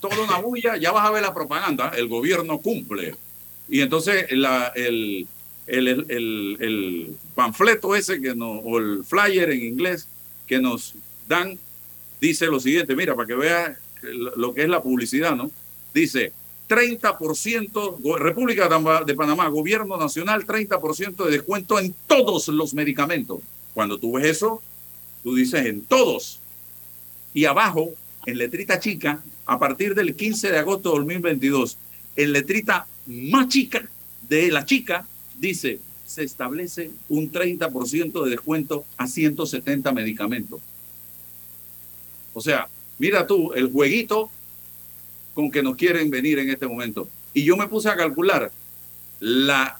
toda 0.00 0.20
una 0.20 0.36
bulla, 0.36 0.76
ya 0.76 0.92
vas 0.92 1.06
a 1.06 1.10
ver 1.10 1.22
la 1.22 1.32
propaganda, 1.32 1.92
el 1.96 2.08
gobierno 2.08 2.58
cumple. 2.58 3.16
Y 3.68 3.80
entonces 3.80 4.26
la, 4.32 4.66
el, 4.74 5.26
el, 5.66 5.88
el, 5.88 7.16
panfleto 7.34 7.96
ese 7.96 8.20
que 8.20 8.34
nos, 8.34 8.60
o 8.64 8.78
el 8.78 9.02
flyer 9.02 9.50
en 9.50 9.62
inglés 9.62 10.08
que 10.46 10.58
nos 10.58 10.94
dan, 11.26 11.58
dice 12.20 12.46
lo 12.46 12.60
siguiente, 12.60 12.94
mira, 12.94 13.14
para 13.14 13.26
que 13.26 13.34
veas 13.34 13.78
lo 14.02 14.54
que 14.54 14.62
es 14.62 14.68
la 14.68 14.82
publicidad, 14.82 15.34
¿no? 15.36 15.50
Dice 15.94 16.32
30%, 16.68 18.18
República 18.18 18.68
de 19.04 19.14
Panamá, 19.14 19.48
Gobierno 19.48 19.96
Nacional, 19.96 20.46
30% 20.46 21.24
de 21.24 21.30
descuento 21.30 21.78
en 21.78 21.94
todos 22.06 22.48
los 22.48 22.72
medicamentos. 22.74 23.40
Cuando 23.74 23.98
tú 23.98 24.12
ves 24.12 24.26
eso, 24.26 24.62
tú 25.22 25.34
dices 25.34 25.66
en 25.66 25.82
todos. 25.82 26.40
Y 27.34 27.44
abajo, 27.44 27.90
en 28.26 28.38
letrita 28.38 28.80
chica, 28.80 29.22
a 29.44 29.58
partir 29.58 29.94
del 29.94 30.14
15 30.14 30.50
de 30.50 30.58
agosto 30.58 30.90
de 30.90 30.98
2022, 30.98 31.76
en 32.16 32.32
letrita 32.32 32.86
más 33.06 33.48
chica 33.48 33.88
de 34.28 34.50
la 34.50 34.64
chica, 34.64 35.06
dice, 35.38 35.78
se 36.06 36.24
establece 36.24 36.90
un 37.08 37.32
30% 37.32 38.24
de 38.24 38.30
descuento 38.30 38.84
a 38.96 39.06
170 39.06 39.92
medicamentos. 39.92 40.60
O 42.34 42.40
sea, 42.40 42.68
mira 42.98 43.26
tú 43.26 43.52
el 43.54 43.70
jueguito 43.70 44.30
con 45.34 45.50
que 45.50 45.62
nos 45.62 45.76
quieren 45.76 46.10
venir 46.10 46.38
en 46.38 46.50
este 46.50 46.66
momento. 46.66 47.08
Y 47.34 47.44
yo 47.44 47.56
me 47.56 47.68
puse 47.68 47.88
a 47.88 47.96
calcular 47.96 48.50
la 49.20 49.78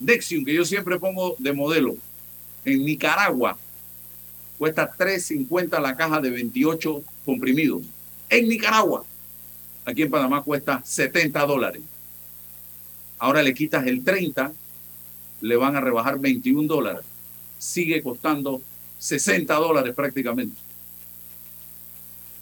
Nexium 0.00 0.44
que 0.44 0.54
yo 0.54 0.64
siempre 0.64 0.98
pongo 0.98 1.34
de 1.38 1.52
modelo 1.52 1.96
en 2.64 2.84
Nicaragua 2.84 3.58
cuesta 4.58 4.92
3.50 4.96 5.80
la 5.80 5.96
caja 5.96 6.20
de 6.20 6.30
28 6.30 7.02
comprimidos. 7.24 7.82
En 8.28 8.48
Nicaragua, 8.48 9.04
aquí 9.84 10.02
en 10.02 10.10
Panamá 10.10 10.42
cuesta 10.42 10.82
70 10.84 11.46
dólares. 11.46 11.82
Ahora 13.18 13.42
le 13.42 13.54
quitas 13.54 13.86
el 13.86 14.04
30, 14.04 14.52
le 15.40 15.56
van 15.56 15.76
a 15.76 15.80
rebajar 15.80 16.18
21 16.18 16.66
dólares. 16.66 17.04
Sigue 17.58 18.02
costando 18.02 18.60
60 18.98 19.54
dólares 19.54 19.94
prácticamente. 19.94 20.56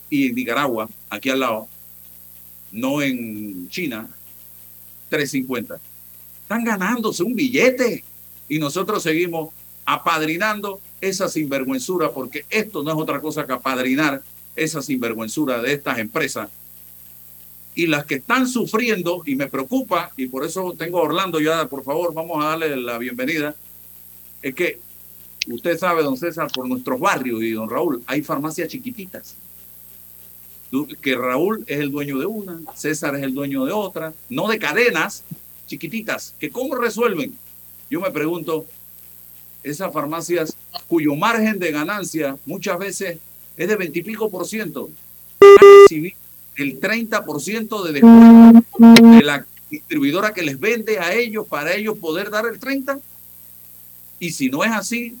Y 0.09 0.27
en 0.27 0.35
Nicaragua, 0.35 0.89
aquí 1.09 1.29
al 1.29 1.39
lado, 1.39 1.67
no 2.71 3.01
en 3.01 3.69
China, 3.69 4.09
3.50. 5.11 5.79
Están 6.43 6.63
ganándose 6.63 7.23
un 7.23 7.35
billete 7.35 8.03
y 8.47 8.59
nosotros 8.59 9.03
seguimos 9.03 9.49
apadrinando 9.85 10.81
esa 10.99 11.29
sinvergüenzura, 11.29 12.11
porque 12.11 12.45
esto 12.49 12.83
no 12.83 12.91
es 12.91 12.97
otra 12.97 13.21
cosa 13.21 13.45
que 13.45 13.53
apadrinar 13.53 14.21
esa 14.55 14.81
sinvergüenzura 14.81 15.61
de 15.61 15.73
estas 15.73 15.99
empresas. 15.99 16.49
Y 17.75 17.87
las 17.87 18.05
que 18.05 18.15
están 18.15 18.47
sufriendo, 18.47 19.21
y 19.25 19.35
me 19.35 19.47
preocupa, 19.47 20.11
y 20.17 20.27
por 20.27 20.43
eso 20.43 20.73
tengo 20.77 20.99
a 20.99 21.03
Orlando 21.03 21.39
ya, 21.39 21.67
por 21.67 21.83
favor, 21.83 22.13
vamos 22.13 22.43
a 22.43 22.49
darle 22.49 22.75
la 22.75 22.97
bienvenida, 22.97 23.55
es 24.41 24.55
que 24.55 24.79
usted 25.47 25.77
sabe, 25.77 26.03
don 26.03 26.17
César, 26.17 26.47
por 26.53 26.67
nuestros 26.67 26.99
barrios 26.99 27.41
y 27.43 27.51
don 27.51 27.69
Raúl, 27.69 28.03
hay 28.07 28.21
farmacias 28.21 28.69
chiquititas. 28.69 29.35
Que 31.01 31.15
Raúl 31.15 31.63
es 31.67 31.79
el 31.79 31.91
dueño 31.91 32.17
de 32.19 32.25
una, 32.25 32.59
César 32.75 33.15
es 33.15 33.23
el 33.23 33.33
dueño 33.33 33.65
de 33.65 33.71
otra, 33.71 34.13
no 34.29 34.47
de 34.47 34.59
cadenas 34.59 35.23
chiquititas, 35.65 36.33
que 36.39 36.49
cómo 36.49 36.75
resuelven. 36.75 37.33
Yo 37.89 38.01
me 38.01 38.11
pregunto, 38.11 38.65
esas 39.63 39.93
farmacias 39.93 40.55
cuyo 40.87 41.15
margen 41.15 41.59
de 41.59 41.71
ganancia 41.71 42.37
muchas 42.45 42.77
veces 42.79 43.17
es 43.55 43.67
de 43.67 43.75
veintipico 43.75 44.29
por 44.29 44.45
ciento, 44.45 44.89
el 46.57 46.79
30% 46.79 47.83
de 47.83 47.93
descuento 47.93 49.11
de 49.11 49.23
la 49.23 49.45
distribuidora 49.69 50.33
que 50.33 50.41
les 50.41 50.59
vende 50.59 50.99
a 50.99 51.13
ellos 51.13 51.45
para 51.47 51.73
ellos 51.73 51.97
poder 51.97 52.29
dar 52.29 52.45
el 52.45 52.59
30%. 52.59 52.99
Y 54.19 54.31
si 54.31 54.49
no 54.49 54.63
es 54.63 54.71
así, 54.71 55.15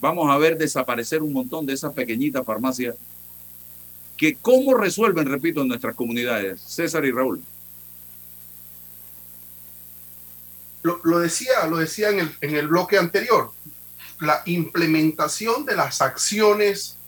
vamos 0.00 0.30
a 0.30 0.36
ver 0.36 0.58
desaparecer 0.58 1.22
un 1.22 1.32
montón 1.32 1.64
de 1.64 1.72
esas 1.72 1.92
pequeñitas 1.92 2.44
farmacias 2.44 2.94
que 4.22 4.36
cómo 4.36 4.74
resuelven, 4.74 5.26
repito, 5.26 5.62
en 5.62 5.66
nuestras 5.66 5.96
comunidades. 5.96 6.60
César 6.60 7.04
y 7.04 7.10
Raúl. 7.10 7.42
Lo, 10.84 11.18
decía, 11.18 11.66
lo 11.68 11.78
decía 11.78 12.10
en 12.10 12.20
el, 12.20 12.36
en 12.40 12.54
el 12.54 12.68
bloque 12.68 12.98
anterior, 12.98 13.50
la 14.20 14.42
implementación 14.46 15.66
de 15.66 15.74
las 15.74 16.00
acciones, 16.00 16.98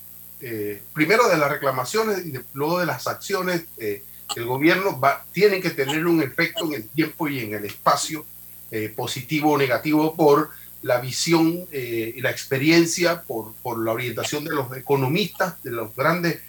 eh, 0.41 0.83
primero 0.93 1.29
de 1.29 1.37
las 1.37 1.49
reclamaciones 1.49 2.27
y 2.27 2.35
luego 2.53 2.81
de 2.81 2.87
las 2.87 3.07
acciones 3.07 3.63
eh, 3.77 4.03
el 4.35 4.47
gobierno 4.47 4.99
va, 4.99 5.25
tiene 5.31 5.61
que 5.61 5.71
tener 5.71 6.09
un 6.09 6.21
efecto 6.21 6.65
en 6.65 6.73
el 6.73 6.89
tiempo 6.89 7.29
y 7.29 7.39
en 7.39 7.55
el 7.55 7.65
espacio 7.65 8.27
eh, 8.73 8.93
positivo 8.95 9.53
o 9.53 9.59
negativo 9.59 10.17
por 10.17 10.51
la 10.83 10.99
visión 10.99 11.67
y 11.73 12.21
la 12.21 12.31
experiencia, 12.31 13.23
por, 13.23 13.55
por, 13.63 13.83
la 13.83 13.93
orientación 13.93 14.45
de 14.45 14.51
los 14.51 14.77
economistas, 14.77 15.63
de 15.63 15.71
los 15.71 15.97
grandes 15.97 16.41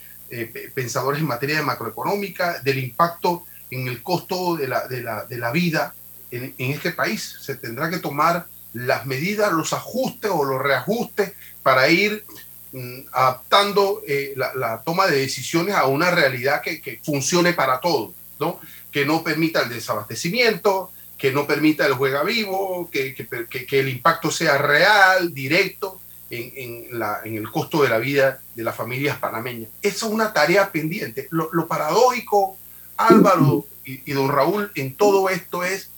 pensadores 0.73 1.21
en 1.21 1.27
materia 1.27 1.57
de 1.57 1.63
macroeconómica, 1.63 2.59
del 2.59 2.79
impacto 2.79 3.45
en 3.69 3.87
el 3.87 4.01
costo 4.01 4.55
de 4.55 4.67
la, 4.67 4.87
de 4.87 5.01
la, 5.01 5.25
de 5.25 5.37
la 5.37 5.51
vida 5.51 5.93
en, 6.31 6.53
este 6.57 6.91
país. 6.91 7.37
Se 7.41 7.55
tendrá 7.55 7.89
que 7.89 7.99
tomar 7.99 8.47
las 8.73 9.05
medidas, 9.05 9.51
los 9.51 9.73
ajustes 9.73 10.31
o 10.33 10.43
los 10.43 10.61
reajustes 10.61 11.33
para 11.63 11.87
ir 11.89 12.25
mm, 12.71 13.01
adaptando 13.11 14.01
eh, 14.07 14.33
la, 14.35 14.81
toma 14.83 15.07
de 15.07 15.19
decisiones 15.19 15.75
a 15.75 15.85
una 15.85 16.11
realidad 16.11 16.61
que, 16.61 16.99
funcione 17.03 17.53
para 17.53 17.79
todos, 17.79 18.13
¿no? 18.39 18.59
que 18.91 19.05
no 19.05 19.23
permita 19.23 19.61
el 19.61 19.69
desabastecimiento, 19.69 20.91
que 21.17 21.31
no 21.31 21.47
permita 21.47 21.85
el 21.85 21.93
juega 21.93 22.23
vivo, 22.23 22.89
que, 22.91 23.13
que 23.15 23.79
el 23.79 23.89
impacto 23.89 24.29
sea 24.31 24.57
real, 24.57 25.33
directo 25.33 26.01
en, 26.29 26.99
la, 26.99 27.21
en, 27.23 27.35
el 27.35 27.51
costo 27.51 27.83
de 27.83 27.89
la 27.89 27.97
vida 27.97 28.39
de 28.55 28.63
las 28.63 28.75
familias 28.75 29.17
panameñas. 29.17 29.69
Esa 29.81 30.05
es 30.07 30.11
una 30.11 30.33
tarea 30.33 30.71
pendiente. 30.71 31.27
Lo, 31.31 31.67
paradójico, 31.67 32.57
Álvaro 32.97 33.65
y, 33.83 34.01
y, 34.09 34.13
don 34.13 34.29
Raúl, 34.29 34.71
en 34.75 34.95
todo 34.95 35.29
esto 35.29 35.63
es 35.63 35.89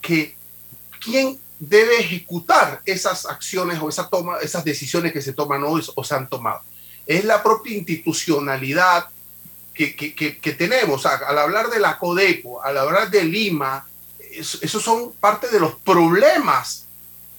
que 0.00 0.36
quién 1.00 1.38
debe 1.58 1.98
ejecutar 1.98 2.82
esas 2.84 3.26
acciones 3.26 3.80
o 3.80 3.88
esa 3.88 4.08
toma, 4.08 4.38
esas 4.38 4.64
decisiones 4.64 5.12
que 5.12 5.22
se 5.22 5.32
toman 5.32 5.64
hoy 5.64 5.82
o 5.94 6.04
se 6.04 6.14
han 6.14 6.28
tomado. 6.28 6.60
Es 7.06 7.24
la 7.24 7.42
propia 7.42 7.76
institucionalidad 7.76 9.08
que, 9.72 9.94
que, 9.94 10.14
que, 10.14 10.52
tenemos. 10.52 11.04
al 11.06 11.38
hablar 11.38 11.68
de 11.68 11.78
la 11.78 11.98
Codeco, 11.98 12.62
al 12.62 12.78
hablar 12.78 13.10
de 13.10 13.24
Lima, 13.24 13.86
esos 14.30 14.82
son 14.82 15.12
parte 15.12 15.48
de 15.48 15.60
los 15.60 15.74
problemas, 15.76 16.86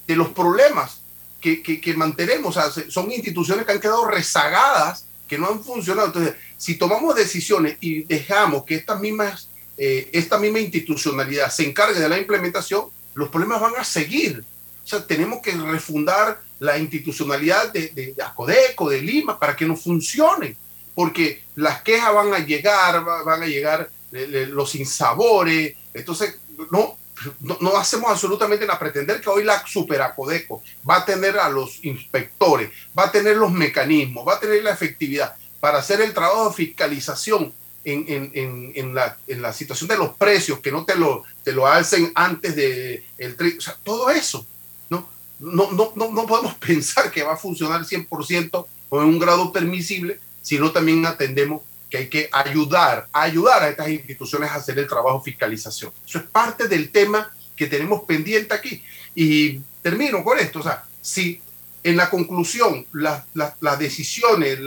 de 0.06 0.16
los 0.16 0.28
problemas 0.28 1.00
que, 1.40 1.62
que 1.62 1.94
mantenemos. 1.94 2.56
son 2.88 3.12
instituciones 3.12 3.64
que 3.64 3.72
han 3.72 3.80
quedado 3.80 4.06
rezagadas, 4.06 5.06
que 5.26 5.38
no 5.38 5.48
han 5.48 5.62
funcionado. 5.62 6.08
Entonces, 6.08 6.34
si 6.56 6.76
tomamos 6.76 7.14
decisiones 7.14 7.76
y 7.80 8.02
dejamos 8.04 8.64
que 8.64 8.74
estas 8.74 9.00
mismas 9.00 9.48
eh, 9.80 10.10
esta 10.12 10.38
misma 10.38 10.58
institucionalidad 10.58 11.50
se 11.50 11.64
encargue 11.64 12.00
de 12.00 12.08
la 12.08 12.18
implementación, 12.18 12.86
los 13.14 13.28
problemas 13.28 13.60
van 13.60 13.76
a 13.76 13.84
seguir. 13.84 14.44
O 14.84 14.86
sea, 14.86 15.06
tenemos 15.06 15.40
que 15.40 15.52
refundar 15.52 16.40
la 16.58 16.76
institucionalidad 16.76 17.72
de, 17.72 17.88
de, 17.90 18.14
de 18.16 18.90
de 18.90 19.02
Lima, 19.02 19.38
para 19.38 19.54
que 19.54 19.66
no 19.66 19.76
funcione, 19.76 20.56
porque 20.96 21.44
las 21.54 21.82
quejas 21.82 22.12
van 22.12 22.34
a 22.34 22.40
llegar, 22.40 23.04
van 23.04 23.42
a 23.42 23.46
llegar 23.46 23.88
los 24.10 24.74
insabores, 24.74 25.76
entonces 25.94 26.38
no, 26.72 26.98
no, 27.40 27.76
hacemos 27.76 28.10
absolutamente 28.10 28.66
nada. 28.66 28.78
Pretender 28.78 29.20
que 29.20 29.28
hoy 29.28 29.44
la 29.44 29.64
Superacodeco 29.66 30.62
va 30.88 30.98
a 30.98 31.04
tener 31.04 31.38
a 31.38 31.48
los 31.48 31.84
inspectores, 31.84 32.70
va 32.98 33.04
a 33.04 33.12
tener 33.12 33.36
los 33.36 33.50
mecanismos, 33.50 34.26
va 34.26 34.34
a 34.34 34.40
tener 34.40 34.62
la 34.62 34.72
efectividad 34.72 35.34
para 35.60 35.78
hacer 35.78 36.00
el 36.00 36.14
trabajo 36.14 36.48
de 36.48 36.54
fiscalización 36.54 37.52
en, 37.84 38.94
la, 38.94 39.52
situación 39.52 39.88
de 39.88 39.96
los 39.96 40.10
precios, 40.10 40.60
que 40.60 40.72
no 40.72 40.84
te 40.84 40.94
lo, 40.94 41.24
te 41.42 41.52
lo 41.52 41.66
alcen 41.66 42.12
antes 42.14 42.54
de 42.54 43.04
el 43.16 43.36
o 43.56 43.60
sea, 43.60 43.76
todo 43.82 44.10
eso. 44.10 44.46
¿no? 44.90 45.08
No, 45.38 45.72
no, 45.72 45.92
no, 45.96 46.12
no 46.12 46.26
podemos 46.26 46.54
pensar 46.58 47.10
que 47.10 47.22
va 47.22 47.34
a 47.34 47.38
funcionar 47.38 47.82
100% 47.82 48.66
o 48.90 49.02
en 49.02 49.08
un 49.08 49.18
grado 49.18 49.52
permisible, 49.52 50.20
sino 50.42 50.70
también 50.70 51.04
atendemos 51.06 51.62
que 51.90 51.96
hay 51.96 52.08
que 52.08 52.28
ayudar, 52.32 53.08
ayudar 53.12 53.62
a 53.62 53.68
estas 53.68 53.88
instituciones 53.88 54.50
a 54.50 54.56
hacer 54.56 54.78
el 54.78 54.86
trabajo 54.86 55.18
de 55.18 55.24
fiscalización. 55.24 55.92
Eso 56.06 56.18
es 56.18 56.24
parte 56.24 56.68
del 56.68 56.90
tema 56.90 57.32
que 57.56 57.66
tenemos 57.66 58.02
pendiente 58.02 58.54
aquí. 58.54 58.82
Y 59.14 59.60
termino 59.82 60.22
con 60.22 60.38
esto, 60.38 60.60
o 60.60 60.62
sea, 60.62 60.84
si 61.00 61.40
en 61.82 61.96
la 61.96 62.10
conclusión 62.10 62.86
las, 62.92 63.24
las, 63.34 63.78
decisiones, 63.78 64.58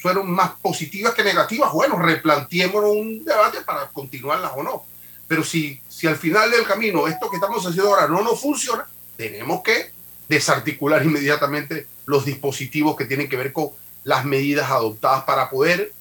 fueron 0.00 0.30
más 0.30 0.52
positivas 0.60 1.14
que 1.14 1.24
negativas, 1.24 1.72
bueno, 1.72 1.98
replanteémonos 1.98 2.90
un 2.90 3.24
debate 3.24 3.62
para 3.62 3.88
continuarlas 3.88 4.52
o 4.54 4.62
no. 4.62 4.84
Pero 5.26 5.42
si, 5.42 5.80
si 5.88 6.06
al 6.06 6.16
final 6.16 6.50
del 6.50 6.64
camino 6.64 7.08
esto 7.08 7.30
que 7.30 7.36
estamos 7.36 7.64
haciendo 7.64 7.94
ahora 7.94 8.06
no 8.06 8.22
nos 8.22 8.40
funciona, 8.40 8.86
tenemos 9.16 9.62
que 9.62 9.90
desarticular 10.28 11.04
inmediatamente 11.04 11.86
los 12.04 12.24
dispositivos 12.24 12.96
que 12.96 13.06
tienen 13.06 13.28
que 13.28 13.36
ver 13.36 13.52
con 13.52 13.70
las 14.04 14.24
medidas 14.24 14.70
adoptadas 14.70 15.24
para 15.24 15.50
poder 15.50 15.92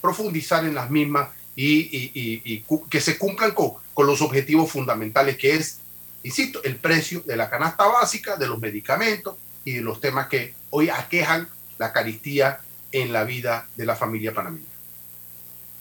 profundizar 0.00 0.64
en 0.64 0.74
las 0.74 0.90
mismas 0.90 1.28
y, 1.56 2.64
que 2.88 3.00
se 3.00 3.18
cumplan 3.18 3.52
con, 3.52 3.72
con 3.92 4.06
los 4.06 4.22
objetivos 4.22 4.70
fundamentales, 4.70 5.36
que 5.36 5.54
es, 5.54 5.78
insisto, 6.22 6.62
el 6.64 6.76
precio 6.76 7.22
de 7.26 7.36
la 7.36 7.50
canasta 7.50 7.86
básica, 7.86 8.36
de 8.36 8.46
los 8.46 8.58
medicamentos 8.58 9.36
y 9.64 9.72
de 9.72 9.80
los 9.82 10.00
temas 10.00 10.28
que 10.28 10.54
hoy 10.70 10.88
aquejan 10.88 11.48
la 11.78 11.92
caristía 11.92 12.60
en 12.92 13.12
la 13.12 13.24
vida 13.24 13.68
de 13.76 13.86
la 13.86 13.96
familia 13.96 14.34
panameña. 14.34 14.66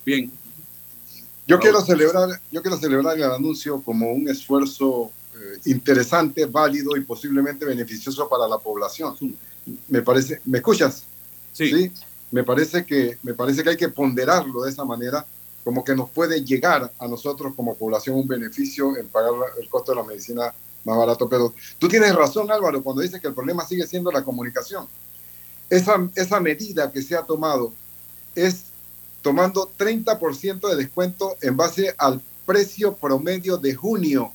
Bien. 0.05 0.32
Yo 1.47 1.60
quiero 1.60 1.82
celebrar, 1.82 2.39
yo 2.51 2.62
quiero 2.62 2.77
celebrar 2.77 3.17
el 3.17 3.23
anuncio 3.23 3.82
como 3.82 4.12
un 4.12 4.29
esfuerzo 4.29 5.12
eh, 5.34 5.60
interesante, 5.65 6.45
válido 6.45 6.95
y 6.95 7.01
posiblemente 7.01 7.65
beneficioso 7.65 8.29
para 8.29 8.47
la 8.47 8.60
población. 8.60 9.15
Me 9.88 10.01
parece, 10.03 10.41
¿me 10.45 10.60
escuchas? 10.60 11.05
Sí. 11.51 11.91
Me 12.31 12.43
parece 12.43 12.85
que 12.85 13.17
me 13.23 13.33
parece 13.33 13.63
que 13.63 13.71
hay 13.71 13.77
que 13.77 13.89
ponderarlo 13.89 14.63
de 14.63 14.71
esa 14.71 14.85
manera, 14.85 15.25
como 15.63 15.83
que 15.83 15.95
nos 15.95 16.09
puede 16.09 16.43
llegar 16.43 16.91
a 16.97 17.07
nosotros 17.07 17.53
como 17.55 17.75
población 17.75 18.15
un 18.17 18.27
beneficio 18.27 18.95
en 18.97 19.07
pagar 19.07 19.33
el 19.59 19.67
costo 19.69 19.91
de 19.91 19.97
la 19.97 20.03
medicina 20.03 20.53
más 20.85 20.97
barato. 20.97 21.27
Pero 21.27 21.53
tú 21.77 21.87
tienes 21.87 22.15
razón, 22.15 22.51
Álvaro, 22.51 22.81
cuando 22.81 23.01
dices 23.01 23.19
que 23.19 23.27
el 23.27 23.33
problema 23.33 23.65
sigue 23.65 23.85
siendo 23.87 24.11
la 24.11 24.23
comunicación 24.23 24.87
esa, 25.69 26.09
esa 26.15 26.39
medida 26.39 26.91
que 26.91 27.01
se 27.01 27.15
ha 27.15 27.23
tomado 27.23 27.73
es 28.35 28.65
tomando 29.21 29.69
30% 29.77 30.69
de 30.69 30.75
descuento 30.75 31.35
en 31.41 31.55
base 31.55 31.93
al 31.97 32.21
precio 32.45 32.93
promedio 32.93 33.57
de 33.57 33.75
junio. 33.75 34.31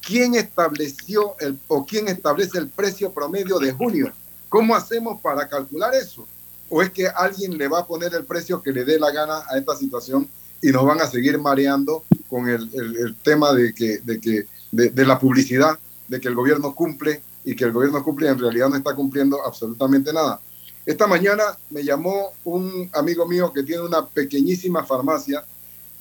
¿Quién 0.00 0.34
estableció 0.34 1.36
el, 1.40 1.58
o 1.66 1.84
quién 1.84 2.08
establece 2.08 2.58
el 2.58 2.68
precio 2.68 3.12
promedio 3.12 3.58
de 3.58 3.72
junio? 3.72 4.12
¿Cómo 4.48 4.74
hacemos 4.74 5.20
para 5.20 5.48
calcular 5.48 5.94
eso? 5.94 6.26
¿O 6.68 6.82
es 6.82 6.90
que 6.90 7.06
alguien 7.06 7.56
le 7.56 7.68
va 7.68 7.80
a 7.80 7.86
poner 7.86 8.14
el 8.14 8.24
precio 8.24 8.62
que 8.62 8.72
le 8.72 8.84
dé 8.84 8.98
la 8.98 9.10
gana 9.10 9.42
a 9.48 9.58
esta 9.58 9.76
situación 9.76 10.28
y 10.62 10.68
nos 10.68 10.84
van 10.84 11.00
a 11.00 11.06
seguir 11.06 11.38
mareando 11.38 12.04
con 12.28 12.48
el, 12.48 12.70
el, 12.74 13.14
tema 13.16 13.52
de, 13.52 13.74
que, 13.74 13.98
de, 13.98 14.18
que, 14.18 14.46
de, 14.72 14.90
de 14.90 15.06
la 15.06 15.18
publicidad, 15.18 15.78
de 16.08 16.20
que 16.20 16.28
el 16.28 16.34
gobierno 16.34 16.74
cumple 16.74 17.20
y 17.44 17.54
que 17.54 17.64
el 17.64 17.72
gobierno 17.72 18.02
cumple 18.02 18.26
y 18.26 18.30
en 18.30 18.38
realidad 18.38 18.70
no 18.70 18.76
está 18.76 18.94
cumpliendo 18.94 19.44
absolutamente 19.44 20.12
nada. 20.12 20.40
Esta 20.86 21.06
mañana 21.06 21.44
me 21.70 21.82
llamó 21.82 22.32
un 22.44 22.90
amigo 22.92 23.26
mío 23.26 23.52
que 23.52 23.62
tiene 23.62 23.82
una 23.82 24.06
pequeñísima 24.06 24.84
farmacia 24.84 25.44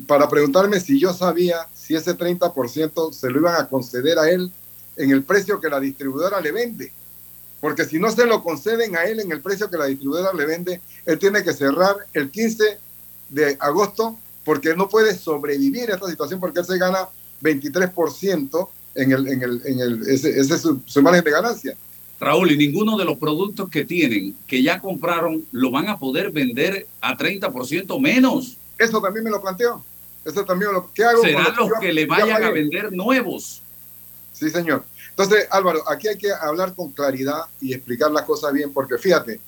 para 0.07 0.27
preguntarme 0.27 0.79
si 0.79 0.99
yo 0.99 1.13
sabía 1.13 1.67
si 1.73 1.95
ese 1.95 2.17
30% 2.17 3.13
se 3.13 3.29
lo 3.29 3.39
iban 3.39 3.55
a 3.55 3.67
conceder 3.67 4.19
a 4.19 4.29
él 4.29 4.51
en 4.95 5.11
el 5.11 5.23
precio 5.23 5.59
que 5.59 5.69
la 5.69 5.79
distribuidora 5.79 6.41
le 6.41 6.51
vende. 6.51 6.91
Porque 7.63 7.85
si 7.85 7.97
no 7.97 8.11
se 8.11 8.25
lo 8.25 8.43
conceden 8.43 8.97
a 8.97 9.05
él 9.05 9.21
en 9.21 9.31
el 9.31 9.39
precio 9.39 9.69
que 9.69 9.77
la 9.77 9.85
distribuidora 9.85 10.33
le 10.33 10.45
vende, 10.45 10.81
él 11.05 11.17
tiene 11.17 11.45
que 11.45 11.53
cerrar 11.53 11.95
el 12.13 12.29
15 12.29 12.77
de 13.29 13.57
agosto 13.57 14.19
porque 14.43 14.75
no 14.75 14.89
puede 14.89 15.15
sobrevivir 15.15 15.89
a 15.89 15.93
esta 15.93 16.09
situación 16.09 16.41
porque 16.41 16.59
él 16.59 16.65
se 16.65 16.77
gana 16.77 17.07
23% 17.41 18.67
en 18.95 19.11
el, 19.13 19.27
en 19.29 19.41
el, 19.43 19.61
en 19.63 19.79
el 19.79 20.01
ese, 20.09 20.37
ese 20.37 20.55
es 20.55 20.61
su, 20.61 20.81
su 20.85 21.01
margen 21.01 21.23
de 21.23 21.31
ganancia. 21.31 21.77
Raúl, 22.19 22.51
y 22.51 22.57
ninguno 22.57 22.97
de 22.97 23.05
los 23.05 23.17
productos 23.17 23.69
que 23.69 23.85
tienen, 23.85 24.35
que 24.45 24.61
ya 24.61 24.81
compraron, 24.81 25.45
lo 25.53 25.71
van 25.71 25.87
a 25.87 25.97
poder 25.97 26.31
vender 26.31 26.85
a 26.99 27.17
30% 27.17 27.97
menos. 27.97 28.57
Eso 28.77 29.01
también 29.01 29.23
me 29.23 29.31
lo 29.31 29.41
planteo. 29.41 29.81
Eso 30.25 30.43
también 30.43 30.71
me 30.71 30.79
lo, 30.79 30.91
¿qué 30.93 31.05
hago 31.05 31.21
Serán 31.21 31.55
los 31.55 31.69
que 31.79 31.93
le 31.93 32.07
vayan 32.07 32.43
a 32.43 32.51
vender 32.51 32.91
nuevos. 32.91 33.61
Sí, 34.33 34.49
señor. 34.49 34.83
Entonces, 35.15 35.47
Álvaro, 35.51 35.87
aquí 35.87 36.07
hay 36.07 36.17
que 36.17 36.31
hablar 36.31 36.73
con 36.73 36.91
claridad 36.91 37.43
y 37.61 37.73
explicar 37.73 38.11
las 38.11 38.23
cosas 38.23 38.51
bien, 38.51 38.73
porque 38.73 38.97
fíjate, 38.97 39.39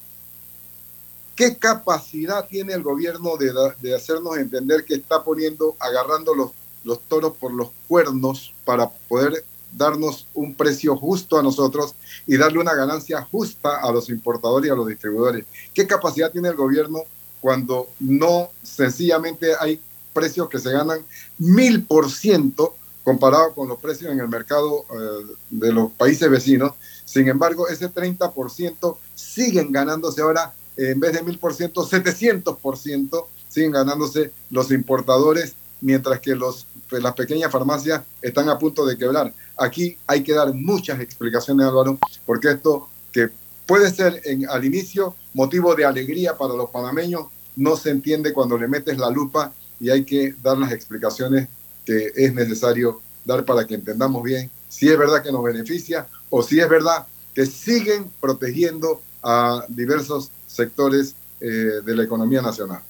¿qué 1.35 1.57
capacidad 1.57 2.47
tiene 2.47 2.73
el 2.73 2.83
gobierno 2.83 3.35
de, 3.35 3.51
de 3.81 3.95
hacernos 3.95 4.37
entender 4.37 4.85
que 4.85 4.93
está 4.93 5.23
poniendo, 5.23 5.75
agarrando 5.79 6.35
los, 6.35 6.51
los 6.83 7.01
toros 7.01 7.35
por 7.37 7.51
los 7.51 7.69
cuernos 7.87 8.53
para 8.63 8.87
poder 8.89 9.43
darnos 9.75 10.27
un 10.35 10.53
precio 10.53 10.95
justo 10.95 11.37
a 11.37 11.43
nosotros 11.43 11.95
y 12.27 12.37
darle 12.37 12.59
una 12.59 12.75
ganancia 12.75 13.21
justa 13.23 13.77
a 13.81 13.91
los 13.91 14.09
importadores 14.09 14.69
y 14.69 14.71
a 14.71 14.75
los 14.75 14.87
distribuidores? 14.87 15.45
¿Qué 15.73 15.87
capacidad 15.87 16.31
tiene 16.31 16.49
el 16.49 16.55
gobierno 16.55 16.99
cuando 17.41 17.89
no 17.99 18.49
sencillamente 18.61 19.53
hay 19.59 19.81
precios 20.13 20.47
que 20.47 20.59
se 20.59 20.71
ganan 20.71 21.03
mil 21.39 21.83
por 21.83 22.11
ciento 22.11 22.75
comparado 23.05 23.53
con 23.53 23.67
los 23.67 23.79
precios 23.79 24.11
en 24.11 24.19
el 24.19 24.27
mercado 24.27 24.83
eh, 24.89 25.35
de 25.51 25.71
los 25.71 25.91
países 25.91 26.27
vecinos. 26.27 26.73
Sin 27.05 27.29
embargo, 27.29 27.69
ese 27.69 27.87
30% 27.87 28.97
siguen 29.13 29.71
ganándose 29.71 30.23
ahora, 30.23 30.51
en 30.75 30.99
vez 30.99 31.13
de 31.13 31.23
1000%, 31.23 31.71
700% 31.71 33.25
siguen 33.47 33.71
ganándose 33.71 34.31
los 34.49 34.71
importadores, 34.71 35.53
mientras 35.81 36.19
que 36.19 36.33
los, 36.33 36.65
pues, 36.89 37.03
las 37.03 37.13
pequeñas 37.13 37.51
farmacias 37.51 38.01
están 38.23 38.49
a 38.49 38.57
punto 38.57 38.83
de 38.87 38.97
quebrar. 38.97 39.31
Aquí 39.55 39.97
hay 40.07 40.23
que 40.23 40.33
dar 40.33 40.51
muchas 40.55 40.99
explicaciones, 40.99 41.67
Álvaro, 41.67 41.99
porque 42.25 42.53
esto 42.53 42.89
que 43.13 43.29
puede 43.67 43.91
ser 43.91 44.19
en, 44.25 44.49
al 44.49 44.65
inicio 44.65 45.15
motivo 45.35 45.75
de 45.75 45.85
alegría 45.85 46.35
para 46.35 46.55
los 46.55 46.71
panameños, 46.71 47.27
no 47.55 47.77
se 47.77 47.91
entiende 47.91 48.33
cuando 48.33 48.57
le 48.57 48.67
metes 48.67 48.97
la 48.97 49.11
lupa 49.11 49.53
y 49.79 49.91
hay 49.91 50.03
que 50.03 50.33
dar 50.41 50.57
las 50.57 50.71
explicaciones 50.71 51.47
que 51.85 52.11
es 52.15 52.33
necesario 52.33 53.01
dar 53.23 53.45
para 53.45 53.65
que 53.65 53.75
entendamos 53.75 54.23
bien 54.23 54.49
si 54.69 54.89
es 54.89 54.97
verdad 54.97 55.23
que 55.23 55.31
nos 55.31 55.43
beneficia 55.43 56.07
o 56.29 56.43
si 56.43 56.59
es 56.59 56.69
verdad 56.69 57.07
que 57.33 57.45
siguen 57.45 58.11
protegiendo 58.19 59.01
a 59.23 59.65
diversos 59.67 60.31
sectores 60.47 61.15
eh, 61.41 61.45
de 61.83 61.95
la 61.95 62.03
economía 62.03 62.41
nacional. 62.41 62.81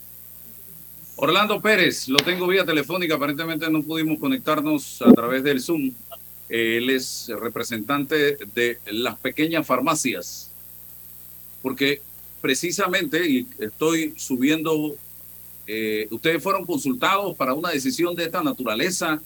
Orlando 1.18 1.62
Pérez, 1.62 2.10
lo 2.10 2.18
tengo 2.18 2.46
vía 2.46 2.66
telefónica, 2.66 3.16
aparentemente 3.16 3.70
no 3.70 3.82
pudimos 3.82 4.20
conectarnos 4.20 5.02
a 5.02 5.12
través 5.14 5.44
del 5.44 5.62
Zoom. 5.62 5.94
Él 6.50 6.90
es 6.90 7.32
representante 7.40 8.38
de 8.54 8.80
las 8.88 9.18
pequeñas 9.18 9.66
farmacias, 9.66 10.52
porque 11.62 12.02
precisamente, 12.42 13.28
y 13.28 13.48
estoy 13.58 14.14
subiendo 14.18 14.96
eh, 15.68 16.08
ustedes 16.12 16.42
fueron 16.42 16.66
consultados 16.66 17.36
para 17.36 17.54
una 17.54 17.72
decisión 17.72 18.16
de 18.16 18.26
esta 18.26 18.44
naturaleza 18.44 19.22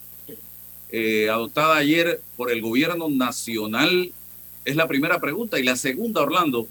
eh, 0.89 1.30
adoptada 1.30 1.78
ayer 1.78 2.21
por 2.38 2.52
el 2.52 2.62
gobierno 2.62 3.10
nacional. 3.10 4.12
Es 4.65 4.75
la 4.75 4.88
primera 4.88 5.19
pregunta. 5.19 5.60
Y 5.60 5.63
la 5.63 5.75
segunda, 5.75 6.21
Orlando, 6.21 6.67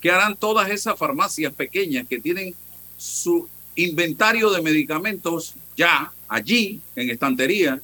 ¿qué 0.00 0.10
harán 0.10 0.36
todas 0.36 0.70
esas 0.70 0.98
farmacias 0.98 1.52
pequeñas 1.52 2.06
que 2.06 2.20
tienen 2.20 2.54
su 2.96 3.48
inventario 3.76 4.50
de 4.50 4.62
medicamentos 4.62 5.54
ya 5.76 6.12
allí 6.28 6.80
en 6.94 7.10
estantería 7.10 7.80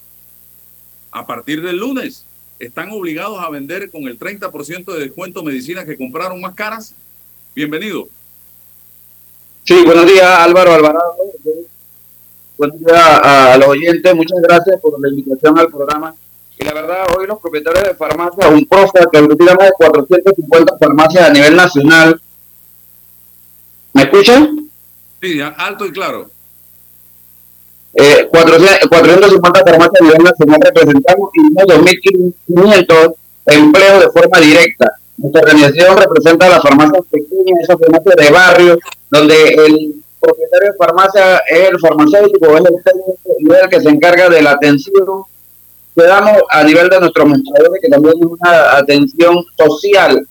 a 1.10 1.26
partir 1.26 1.62
del 1.62 1.78
lunes? 1.78 2.24
¿Están 2.58 2.90
obligados 2.90 3.40
a 3.40 3.48
vender 3.48 3.90
con 3.90 4.04
el 4.04 4.18
30% 4.18 4.92
de 4.92 5.00
descuento 5.00 5.42
medicinas 5.42 5.86
que 5.86 5.96
compraron 5.96 6.40
más 6.40 6.54
caras? 6.54 6.94
Bienvenido. 7.54 8.08
Sí, 9.70 9.84
buenos 9.84 10.04
días 10.04 10.26
Álvaro 10.26 10.72
Alvarado. 10.72 11.14
Buenos 12.58 12.80
días 12.80 12.98
a, 12.98 13.56
los 13.56 13.68
oyentes. 13.68 14.16
Muchas 14.16 14.40
gracias 14.42 14.80
por 14.80 15.00
la 15.00 15.08
invitación 15.08 15.56
al 15.56 15.68
programa. 15.68 16.12
Y 16.58 16.64
la 16.64 16.74
verdad, 16.74 17.06
hoy 17.16 17.28
los 17.28 17.38
propietarios 17.38 17.84
de 17.84 17.94
farmacias, 17.94 18.50
un 18.50 18.66
profe 18.66 18.98
que 19.12 19.18
aglutina 19.18 19.54
más 19.54 19.66
de 19.66 19.72
450 19.78 20.76
farmacias 20.76 21.22
a 21.22 21.32
nivel 21.32 21.54
nacional. 21.54 22.20
¿Me 23.92 24.02
escuchan? 24.02 24.68
Sí, 25.22 25.40
alto 25.40 25.86
y 25.86 25.92
claro. 25.92 26.28
Eh, 27.94 28.26
450 28.28 29.60
farmacias 29.60 30.00
a 30.00 30.04
nivel 30.04 30.24
nacional 30.24 30.60
representamos 30.64 31.30
y 31.32 31.40
unos 31.42 31.64
2.500 32.48 33.14
empleos 33.46 34.00
de 34.00 34.10
forma 34.10 34.40
directa. 34.40 34.96
Nuestra 35.16 35.42
organización 35.42 35.96
representa 35.96 36.46
a 36.46 36.48
las 36.48 36.60
farmacias 36.60 37.04
pequeñas, 37.08 37.60
esas 37.62 37.78
farmacias 37.78 38.16
de 38.16 38.30
barrio, 38.32 38.76
donde 39.10 39.54
el 39.54 40.02
propietario 40.20 40.72
de 40.72 40.78
farmacia 40.78 41.38
es 41.48 41.70
el 41.70 41.80
farmacéutico, 41.80 42.46
es 42.56 42.64
el 42.64 42.82
técnico 42.84 43.36
y 43.38 43.52
es 43.52 43.62
el 43.62 43.68
que 43.68 43.80
se 43.80 43.88
encarga 43.88 44.28
de 44.28 44.42
la 44.42 44.52
atención 44.52 45.24
que 45.94 46.02
damos 46.02 46.42
a 46.48 46.62
nivel 46.62 46.88
de 46.88 47.00
nuestros 47.00 47.28
mostradores, 47.28 47.80
que 47.82 47.88
también 47.88 48.14
es 48.18 48.26
una 48.26 48.76
atención 48.76 49.44
social. 49.58 50.26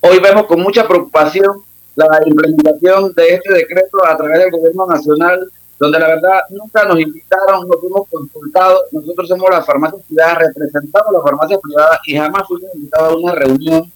Hoy 0.00 0.18
vemos 0.18 0.46
con 0.46 0.60
mucha 0.60 0.88
preocupación 0.88 1.62
la 1.94 2.06
implementación 2.26 3.12
de 3.14 3.34
este 3.34 3.52
decreto 3.52 4.04
a 4.04 4.16
través 4.16 4.38
del 4.38 4.50
gobierno 4.50 4.86
nacional, 4.86 5.48
donde 5.78 5.98
la 5.98 6.08
verdad 6.08 6.40
nunca 6.50 6.84
nos 6.84 6.98
invitaron, 6.98 7.68
no 7.68 7.78
fuimos 7.78 8.08
consultados. 8.08 8.80
Nosotros 8.92 9.28
somos 9.28 9.50
las 9.50 9.66
farmacias 9.66 10.02
privadas, 10.06 10.38
representamos 10.38 11.12
las 11.12 11.22
farmacias 11.22 11.60
privadas 11.60 12.00
y 12.06 12.16
jamás 12.16 12.46
fuimos 12.46 12.74
invitados 12.74 13.12
a 13.12 13.16
una 13.16 13.34
reunión 13.34 13.92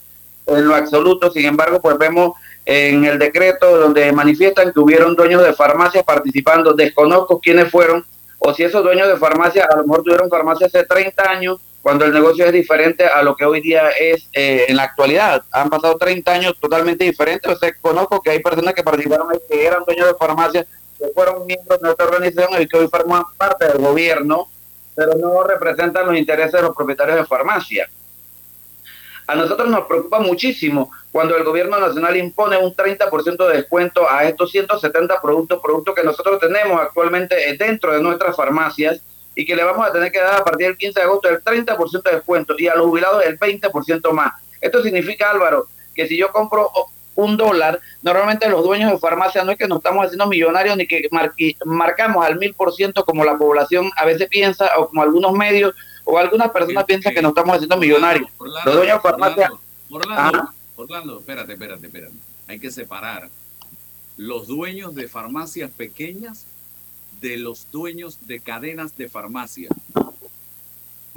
en 0.47 0.69
lo 0.69 0.75
absoluto. 0.75 1.31
Sin 1.31 1.47
embargo, 1.47 1.81
pues 1.81 1.97
vemos 1.97 2.33
en 2.67 3.05
el 3.05 3.19
decreto 3.19 3.79
donde 3.79 4.11
manifiestan 4.13 4.73
que 4.73 4.81
hubieron 4.81 5.15
dueños 5.15 5.43
de 5.43 5.55
farmacias 5.55 6.05
participando. 6.05 6.75
Desconozco 6.75 7.41
quiénes 7.41 7.71
fueron 7.71 8.05
o 8.39 8.53
si 8.53 8.65
esos 8.65 8.83
dueños 8.83 9.09
de 9.09 9.17
farmacias 9.17 9.67
a 9.71 9.77
lo 9.77 9.85
mejor 9.85 10.03
tuvieron 10.03 10.29
farmacia 10.29 10.67
hace 10.67 10.85
30 10.85 11.31
años 11.31 11.61
cuando 11.81 12.05
el 12.05 12.13
negocio 12.13 12.45
es 12.45 12.53
diferente 12.53 13.07
a 13.07 13.23
lo 13.23 13.37
que 13.37 13.45
hoy 13.45 13.61
día 13.61 13.91
es 13.91 14.29
eh, 14.33 14.65
en 14.67 14.77
la 14.77 14.83
actualidad. 14.83 15.45
Han 15.53 15.71
pasado 15.71 15.97
30 15.97 16.33
años 16.33 16.55
totalmente 16.61 17.05
diferentes. 17.05 17.51
O 17.51 17.57
sea, 17.57 17.73
conozco 17.81 18.21
que 18.21 18.31
hay 18.31 18.41
personas 18.41 18.75
que 18.75 18.83
participaron 18.83 19.31
ahí 19.31 19.39
que 19.49 19.65
eran 19.65 19.85
dueños 19.87 20.09
de 20.09 20.15
farmacias, 20.15 20.67
que 20.99 21.07
fueron 21.15 21.47
miembros 21.47 21.79
de 21.79 21.85
nuestra 21.85 22.07
organización 22.07 22.61
y 22.61 22.67
que 22.67 22.77
hoy 22.77 22.89
forman 22.89 23.23
parte 23.39 23.67
del 23.69 23.79
gobierno, 23.79 24.49
pero 24.97 25.15
no 25.15 25.45
representan 25.45 26.07
los 26.07 26.17
intereses 26.17 26.55
de 26.55 26.63
los 26.63 26.75
propietarios 26.75 27.19
de 27.19 27.25
farmacias. 27.25 27.89
A 29.27 29.35
nosotros 29.35 29.69
nos 29.69 29.87
preocupa 29.87 30.21
muchísimo 30.21 30.91
cuando 31.11 31.37
el 31.37 31.43
gobierno 31.43 31.79
nacional 31.81 32.17
impone 32.17 32.57
un 32.57 32.75
30% 32.75 33.49
de 33.49 33.57
descuento 33.57 34.09
a 34.09 34.25
estos 34.25 34.53
170 34.53 35.21
productos, 35.21 35.61
productos 35.61 35.95
que 35.95 36.05
nosotros 36.05 36.39
tenemos 36.39 36.81
actualmente 36.81 37.57
dentro 37.57 37.93
de 37.93 38.03
nuestras 38.03 38.37
farmacias 38.37 39.01
y 39.35 39.45
que 39.45 39.57
le 39.57 39.65
vamos 39.65 39.87
a 39.87 39.93
tener 39.93 40.13
que 40.13 40.21
dar 40.21 40.41
a 40.41 40.45
partir 40.45 40.69
del 40.69 40.77
15 40.77 41.01
de 41.01 41.05
agosto 41.05 41.29
el 41.29 41.43
30% 41.43 42.03
de 42.03 42.13
descuento 42.13 42.55
y 42.57 42.69
a 42.69 42.77
los 42.77 42.87
jubilados 42.87 43.25
el 43.25 43.39
20% 43.39 44.13
más. 44.13 44.35
Esto 44.61 44.83
significa, 44.83 45.31
Álvaro, 45.31 45.67
que 45.95 46.07
si 46.07 46.17
yo 46.17 46.31
compro 46.31 46.71
un 47.17 47.37
dólar, 47.37 47.81
normalmente 48.03 48.49
los 48.49 48.63
dueños 48.63 48.93
de 48.93 48.99
farmacia 48.99 49.43
no 49.43 49.53
es 49.53 49.59
que 49.59 49.67
nos 49.67 49.79
estamos 49.79 50.05
haciendo 50.05 50.27
millonarios 50.27 50.77
ni 50.77 50.87
que 50.87 51.09
marcamos 51.65 52.25
al 52.25 52.39
mil 52.39 52.55
por 52.55 52.73
ciento 52.73 53.05
como 53.05 53.25
la 53.25 53.37
población 53.37 53.91
a 53.97 54.05
veces 54.05 54.29
piensa 54.29 54.71
o 54.79 54.89
como 54.89 55.03
algunos 55.03 55.33
medios 55.33 55.75
o 56.07 56.17
algunas 56.17 56.51
personas 56.51 56.85
piensan 56.85 57.13
que 57.13 57.21
nos 57.21 57.31
estamos 57.31 57.57
haciendo 57.57 57.77
millonarios. 57.77 58.31
Orlando, 58.39 58.65
los 58.65 58.75
dueños 58.77 58.97
de 58.97 59.01
farmacia... 59.03 59.53
Orlando, 59.91 60.51
Orlando, 60.77 61.19
espérate, 61.19 61.53
espérate, 61.53 61.87
espérate. 61.87 62.15
Hay 62.47 62.59
que 62.61 62.71
separar 62.71 63.29
los 64.17 64.47
dueños 64.47 64.95
de 64.95 65.09
farmacias 65.09 65.71
pequeñas 65.71 66.47
de 67.21 67.37
los 67.39 67.67
dueños 67.73 68.19
de 68.27 68.41
cadenas 68.41 68.97
de 68.97 69.09
farmacia. 69.09 69.69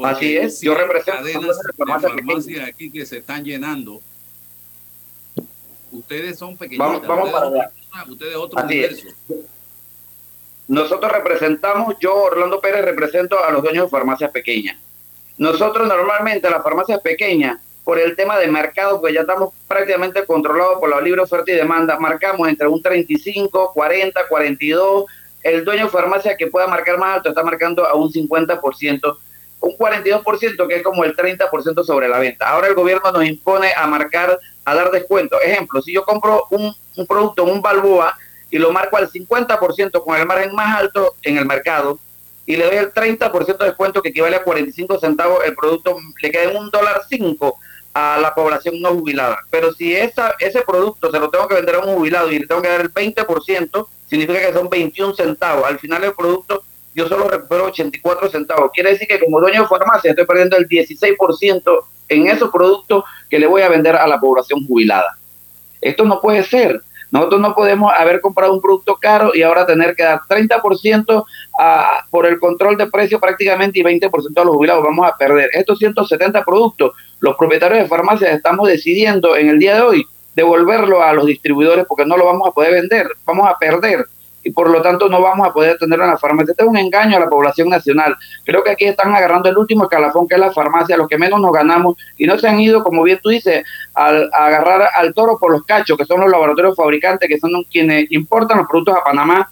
Así 0.03 0.35
es, 0.35 0.59
yo 0.61 0.73
represento 0.73 1.11
cadenas 1.11 1.59
de 1.59 1.73
farmacia, 2.01 2.65
aquí 2.65 2.89
que 2.89 3.05
se 3.05 3.19
están 3.19 3.43
llenando. 3.43 4.01
Ustedes 5.91 6.39
son 6.39 6.57
pequeñitos. 6.57 7.05
Vamos, 7.07 7.31
para 7.31 7.47
allá. 7.47 7.71
Ustedes 8.07 8.35
otro 8.35 8.63
universo. 8.63 9.07
Nosotros 10.69 11.11
representamos, 11.11 11.95
yo 11.99 12.15
Orlando 12.15 12.61
Pérez 12.61 12.85
represento 12.85 13.43
a 13.43 13.49
los 13.49 13.63
dueños 13.63 13.85
de 13.85 13.89
farmacias 13.89 14.29
pequeñas. 14.29 14.77
Nosotros 15.39 15.87
normalmente 15.87 16.47
las 16.47 16.61
farmacias 16.61 17.01
pequeñas, 17.01 17.59
por 17.83 17.97
el 17.97 18.15
tema 18.15 18.37
de 18.37 18.45
mercado, 18.49 19.01
pues 19.01 19.15
ya 19.15 19.21
estamos 19.21 19.51
prácticamente 19.67 20.27
controlados 20.27 20.77
por 20.79 20.89
la 20.89 21.01
libre 21.01 21.21
oferta 21.21 21.51
y 21.51 21.55
demanda, 21.55 21.97
marcamos 21.97 22.47
entre 22.47 22.67
un 22.67 22.83
35, 22.83 23.71
40, 23.73 24.27
42. 24.27 25.05
El 25.41 25.65
dueño 25.65 25.85
de 25.85 25.89
farmacia 25.89 26.37
que 26.37 26.45
pueda 26.45 26.67
marcar 26.67 26.99
más 26.99 27.15
alto 27.15 27.29
está 27.29 27.41
marcando 27.41 27.87
a 27.87 27.95
un 27.95 28.11
50%, 28.11 29.17
un 29.61 29.71
42% 29.75 30.67
que 30.67 30.75
es 30.75 30.83
como 30.83 31.03
el 31.03 31.15
30% 31.15 31.83
sobre 31.83 32.07
la 32.07 32.19
venta. 32.19 32.47
Ahora 32.47 32.67
el 32.67 32.75
gobierno 32.75 33.11
nos 33.11 33.25
impone 33.25 33.71
a 33.75 33.87
marcar, 33.87 34.39
a 34.65 34.75
dar 34.75 34.91
descuento. 34.91 35.41
Ejemplo, 35.41 35.81
si 35.81 35.93
yo 35.93 36.03
compro 36.03 36.45
un, 36.51 36.71
un 36.95 37.07
producto, 37.07 37.43
un 37.43 37.59
balboa, 37.59 38.15
y 38.51 38.57
lo 38.57 38.71
marco 38.71 38.97
al 38.97 39.09
50% 39.09 40.03
con 40.03 40.17
el 40.17 40.25
margen 40.25 40.53
más 40.53 40.79
alto 40.79 41.15
en 41.23 41.37
el 41.37 41.45
mercado 41.45 41.99
y 42.45 42.55
le 42.55 42.65
doy 42.65 42.77
el 42.77 42.91
30% 42.91 43.57
de 43.57 43.65
descuento 43.65 44.01
que 44.01 44.09
equivale 44.09 44.35
a 44.35 44.43
45 44.43 44.99
centavos, 44.99 45.45
el 45.45 45.53
producto 45.53 45.97
le 46.19 46.31
queda 46.31 46.49
en 46.49 46.57
un 46.57 46.71
dólar 46.71 47.01
5 47.07 47.55
a 47.93 48.17
la 48.19 48.33
población 48.33 48.81
no 48.81 48.89
jubilada. 48.89 49.39
Pero 49.51 49.71
si 49.73 49.95
esa, 49.95 50.33
ese 50.39 50.61
producto 50.61 51.11
se 51.11 51.19
lo 51.19 51.29
tengo 51.29 51.47
que 51.47 51.55
vender 51.55 51.75
a 51.75 51.79
un 51.79 51.95
jubilado 51.95 52.31
y 52.31 52.39
le 52.39 52.47
tengo 52.47 52.61
que 52.61 52.69
dar 52.69 52.81
el 52.81 52.91
20%, 52.91 53.87
significa 54.07 54.47
que 54.47 54.53
son 54.53 54.67
21 54.67 55.13
centavos. 55.13 55.65
Al 55.65 55.77
final 55.77 56.03
el 56.03 56.13
producto 56.13 56.63
yo 56.95 57.07
solo 57.07 57.29
recupero 57.29 57.65
84 57.65 58.31
centavos. 58.31 58.71
Quiere 58.73 58.91
decir 58.91 59.07
que 59.07 59.19
como 59.19 59.39
dueño 59.39 59.61
de 59.61 59.67
farmacia 59.67 60.09
estoy 60.09 60.25
perdiendo 60.25 60.57
el 60.57 60.67
16% 60.67 61.83
en 62.09 62.27
esos 62.27 62.49
productos 62.49 63.03
que 63.29 63.37
le 63.37 63.45
voy 63.45 63.61
a 63.61 63.69
vender 63.69 63.95
a 63.95 64.07
la 64.07 64.19
población 64.19 64.65
jubilada. 64.65 65.17
Esto 65.81 66.03
no 66.03 66.19
puede 66.19 66.43
ser. 66.43 66.81
Nosotros 67.11 67.41
no 67.41 67.55
podemos 67.55 67.91
haber 67.95 68.21
comprado 68.21 68.53
un 68.53 68.61
producto 68.61 68.97
caro 68.99 69.31
y 69.33 69.41
ahora 69.41 69.65
tener 69.65 69.95
que 69.95 70.03
dar 70.03 70.19
30% 70.29 71.25
a, 71.59 72.05
por 72.09 72.25
el 72.25 72.39
control 72.39 72.77
de 72.77 72.87
precio 72.87 73.19
prácticamente 73.19 73.79
y 73.79 73.83
20% 73.83 74.09
a 74.39 74.43
los 74.43 74.55
jubilados. 74.55 74.83
Vamos 74.83 75.07
a 75.07 75.17
perder 75.17 75.49
estos 75.53 75.79
170 75.79 76.43
productos. 76.43 76.91
Los 77.19 77.35
propietarios 77.35 77.83
de 77.83 77.87
farmacias 77.87 78.33
estamos 78.33 78.67
decidiendo 78.67 79.35
en 79.35 79.49
el 79.49 79.59
día 79.59 79.75
de 79.75 79.81
hoy 79.81 80.05
devolverlo 80.35 81.03
a 81.03 81.13
los 81.13 81.25
distribuidores 81.25 81.85
porque 81.87 82.05
no 82.05 82.15
lo 82.15 82.25
vamos 82.25 82.47
a 82.47 82.51
poder 82.51 82.73
vender. 82.73 83.07
Vamos 83.25 83.47
a 83.49 83.57
perder 83.57 84.05
y 84.43 84.51
por 84.51 84.69
lo 84.69 84.81
tanto 84.81 85.09
no 85.09 85.21
vamos 85.21 85.47
a 85.47 85.53
poder 85.53 85.77
tenerlo 85.77 86.05
en 86.05 86.11
la 86.11 86.17
farmacia. 86.17 86.51
Este 86.51 86.63
es 86.63 86.69
un 86.69 86.77
engaño 86.77 87.17
a 87.17 87.19
la 87.19 87.29
población 87.29 87.69
nacional. 87.69 88.15
Creo 88.45 88.63
que 88.63 88.71
aquí 88.71 88.85
están 88.85 89.13
agarrando 89.13 89.49
el 89.49 89.57
último 89.57 89.83
escalafón 89.83 90.27
que 90.27 90.35
es 90.35 90.41
la 90.41 90.51
farmacia, 90.51 90.97
los 90.97 91.07
que 91.07 91.17
menos 91.17 91.39
nos 91.41 91.51
ganamos 91.51 91.95
y 92.17 92.25
no 92.25 92.37
se 92.37 92.47
han 92.47 92.59
ido, 92.59 92.83
como 92.83 93.03
bien 93.03 93.19
tú 93.21 93.29
dices, 93.29 93.63
al, 93.93 94.29
a 94.33 94.47
agarrar 94.47 94.89
al 94.95 95.13
toro 95.13 95.37
por 95.39 95.51
los 95.51 95.63
cachos, 95.63 95.97
que 95.97 96.05
son 96.05 96.21
los 96.21 96.29
laboratorios 96.29 96.75
fabricantes, 96.75 97.27
que 97.27 97.39
son 97.39 97.51
quienes 97.71 98.11
importan 98.11 98.59
los 98.59 98.67
productos 98.67 98.97
a 98.97 99.03
Panamá, 99.03 99.51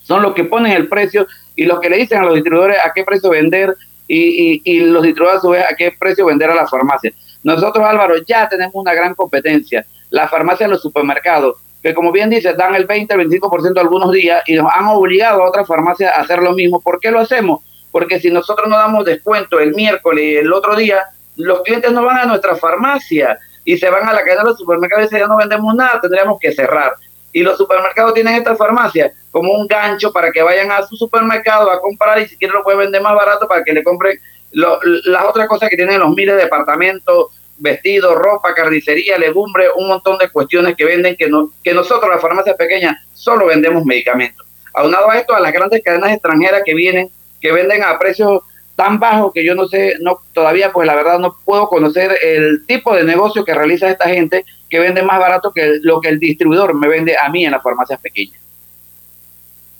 son 0.00 0.22
los 0.22 0.34
que 0.34 0.44
ponen 0.44 0.72
el 0.72 0.88
precio 0.88 1.26
y 1.56 1.64
los 1.64 1.80
que 1.80 1.90
le 1.90 1.96
dicen 1.96 2.18
a 2.18 2.24
los 2.24 2.34
distribuidores 2.34 2.78
a 2.84 2.92
qué 2.92 3.04
precio 3.04 3.30
vender 3.30 3.74
y, 4.06 4.54
y, 4.54 4.62
y 4.64 4.80
los 4.80 5.02
distribuidores 5.02 5.38
a 5.38 5.42
su 5.42 5.50
vez 5.50 5.64
a 5.70 5.74
qué 5.76 5.94
precio 5.98 6.26
vender 6.26 6.50
a 6.50 6.54
la 6.54 6.66
farmacia. 6.66 7.12
Nosotros, 7.42 7.86
Álvaro, 7.86 8.16
ya 8.26 8.48
tenemos 8.48 8.74
una 8.74 8.94
gran 8.94 9.14
competencia. 9.14 9.84
La 10.10 10.28
farmacia 10.28 10.66
los 10.66 10.80
supermercados 10.80 11.56
que 11.84 11.92
como 11.92 12.12
bien 12.12 12.30
dice, 12.30 12.54
dan 12.54 12.74
el 12.74 12.86
20, 12.86 13.12
el 13.12 13.28
25% 13.28 13.78
algunos 13.78 14.10
días 14.10 14.42
y 14.46 14.54
nos 14.54 14.72
han 14.72 14.86
obligado 14.86 15.42
a 15.42 15.48
otras 15.50 15.68
farmacias 15.68 16.16
a 16.16 16.22
hacer 16.22 16.42
lo 16.42 16.54
mismo. 16.54 16.80
¿Por 16.80 16.98
qué 16.98 17.10
lo 17.10 17.20
hacemos? 17.20 17.60
Porque 17.92 18.18
si 18.18 18.30
nosotros 18.30 18.70
no 18.70 18.78
damos 18.78 19.04
descuento 19.04 19.60
el 19.60 19.74
miércoles 19.74 20.24
y 20.24 20.36
el 20.36 20.50
otro 20.50 20.76
día, 20.76 21.04
los 21.36 21.60
clientes 21.60 21.92
no 21.92 22.02
van 22.02 22.16
a 22.16 22.24
nuestra 22.24 22.56
farmacia 22.56 23.38
y 23.66 23.76
se 23.76 23.90
van 23.90 24.08
a 24.08 24.14
la 24.14 24.20
cadena 24.20 24.44
de 24.44 24.48
los 24.48 24.58
supermercados 24.58 25.02
y 25.02 25.06
dicen, 25.08 25.18
ya 25.20 25.26
no 25.26 25.36
vendemos 25.36 25.74
nada, 25.74 26.00
tendríamos 26.00 26.38
que 26.40 26.52
cerrar. 26.52 26.94
Y 27.34 27.42
los 27.42 27.58
supermercados 27.58 28.14
tienen 28.14 28.36
esta 28.36 28.56
farmacia 28.56 29.12
como 29.30 29.52
un 29.52 29.66
gancho 29.66 30.10
para 30.10 30.32
que 30.32 30.42
vayan 30.42 30.72
a 30.72 30.86
su 30.86 30.96
supermercado 30.96 31.70
a 31.70 31.82
comprar 31.82 32.18
y 32.18 32.28
si 32.28 32.38
quieren 32.38 32.56
lo 32.56 32.64
pueden 32.64 32.80
vender 32.80 33.02
más 33.02 33.14
barato 33.14 33.46
para 33.46 33.62
que 33.62 33.74
le 33.74 33.84
compren 33.84 34.18
las 34.52 35.24
otras 35.26 35.48
cosas 35.48 35.68
que 35.68 35.76
tienen 35.76 36.00
los 36.00 36.14
miles 36.14 36.34
de 36.36 36.44
departamentos, 36.44 37.26
vestidos, 37.58 38.14
ropa, 38.16 38.54
carnicería, 38.54 39.18
legumbre, 39.18 39.66
un 39.76 39.88
montón 39.88 40.18
de 40.18 40.28
cuestiones 40.30 40.76
que 40.76 40.84
venden 40.84 41.16
que, 41.16 41.28
no, 41.28 41.50
que 41.62 41.72
nosotros, 41.72 42.10
las 42.10 42.20
farmacias 42.20 42.56
pequeñas, 42.56 42.96
solo 43.12 43.46
vendemos 43.46 43.84
medicamentos. 43.84 44.46
Aunado 44.74 45.10
a 45.10 45.18
esto, 45.18 45.34
a 45.34 45.40
las 45.40 45.52
grandes 45.52 45.82
cadenas 45.82 46.12
extranjeras 46.12 46.62
que 46.64 46.74
vienen, 46.74 47.10
que 47.40 47.52
venden 47.52 47.82
a 47.82 47.98
precios 47.98 48.42
tan 48.76 48.98
bajos 48.98 49.32
que 49.32 49.44
yo 49.44 49.54
no 49.54 49.68
sé, 49.68 49.96
no 50.00 50.18
todavía 50.32 50.72
pues 50.72 50.86
la 50.86 50.96
verdad 50.96 51.18
no 51.18 51.36
puedo 51.44 51.68
conocer 51.68 52.18
el 52.22 52.66
tipo 52.66 52.94
de 52.94 53.04
negocio 53.04 53.44
que 53.44 53.54
realiza 53.54 53.88
esta 53.88 54.08
gente 54.08 54.44
que 54.68 54.80
vende 54.80 55.02
más 55.02 55.20
barato 55.20 55.52
que 55.52 55.78
lo 55.82 56.00
que 56.00 56.08
el 56.08 56.18
distribuidor 56.18 56.74
me 56.74 56.88
vende 56.88 57.16
a 57.16 57.28
mí 57.28 57.44
en 57.44 57.52
las 57.52 57.62
farmacias 57.62 58.00
pequeñas. 58.00 58.40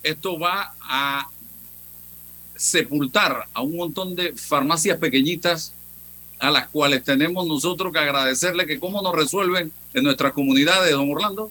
Esto 0.03 0.39
va 0.39 0.75
a 0.81 1.27
sepultar 2.55 3.47
a 3.53 3.63
un 3.63 3.77
montón 3.77 4.15
de 4.15 4.33
farmacias 4.35 4.99
pequeñitas 4.99 5.75
a 6.45 6.51
las 6.51 6.69
cuales 6.69 7.03
tenemos 7.03 7.47
nosotros 7.47 7.93
que 7.93 7.99
agradecerle 7.99 8.67
que 8.67 8.79
cómo 8.79 9.03
nos 9.03 9.15
resuelven 9.15 9.73
en 9.93 10.05
nuestras 10.05 10.33
comunidades, 10.33 10.93
don 10.93 11.11
Orlando. 11.11 11.51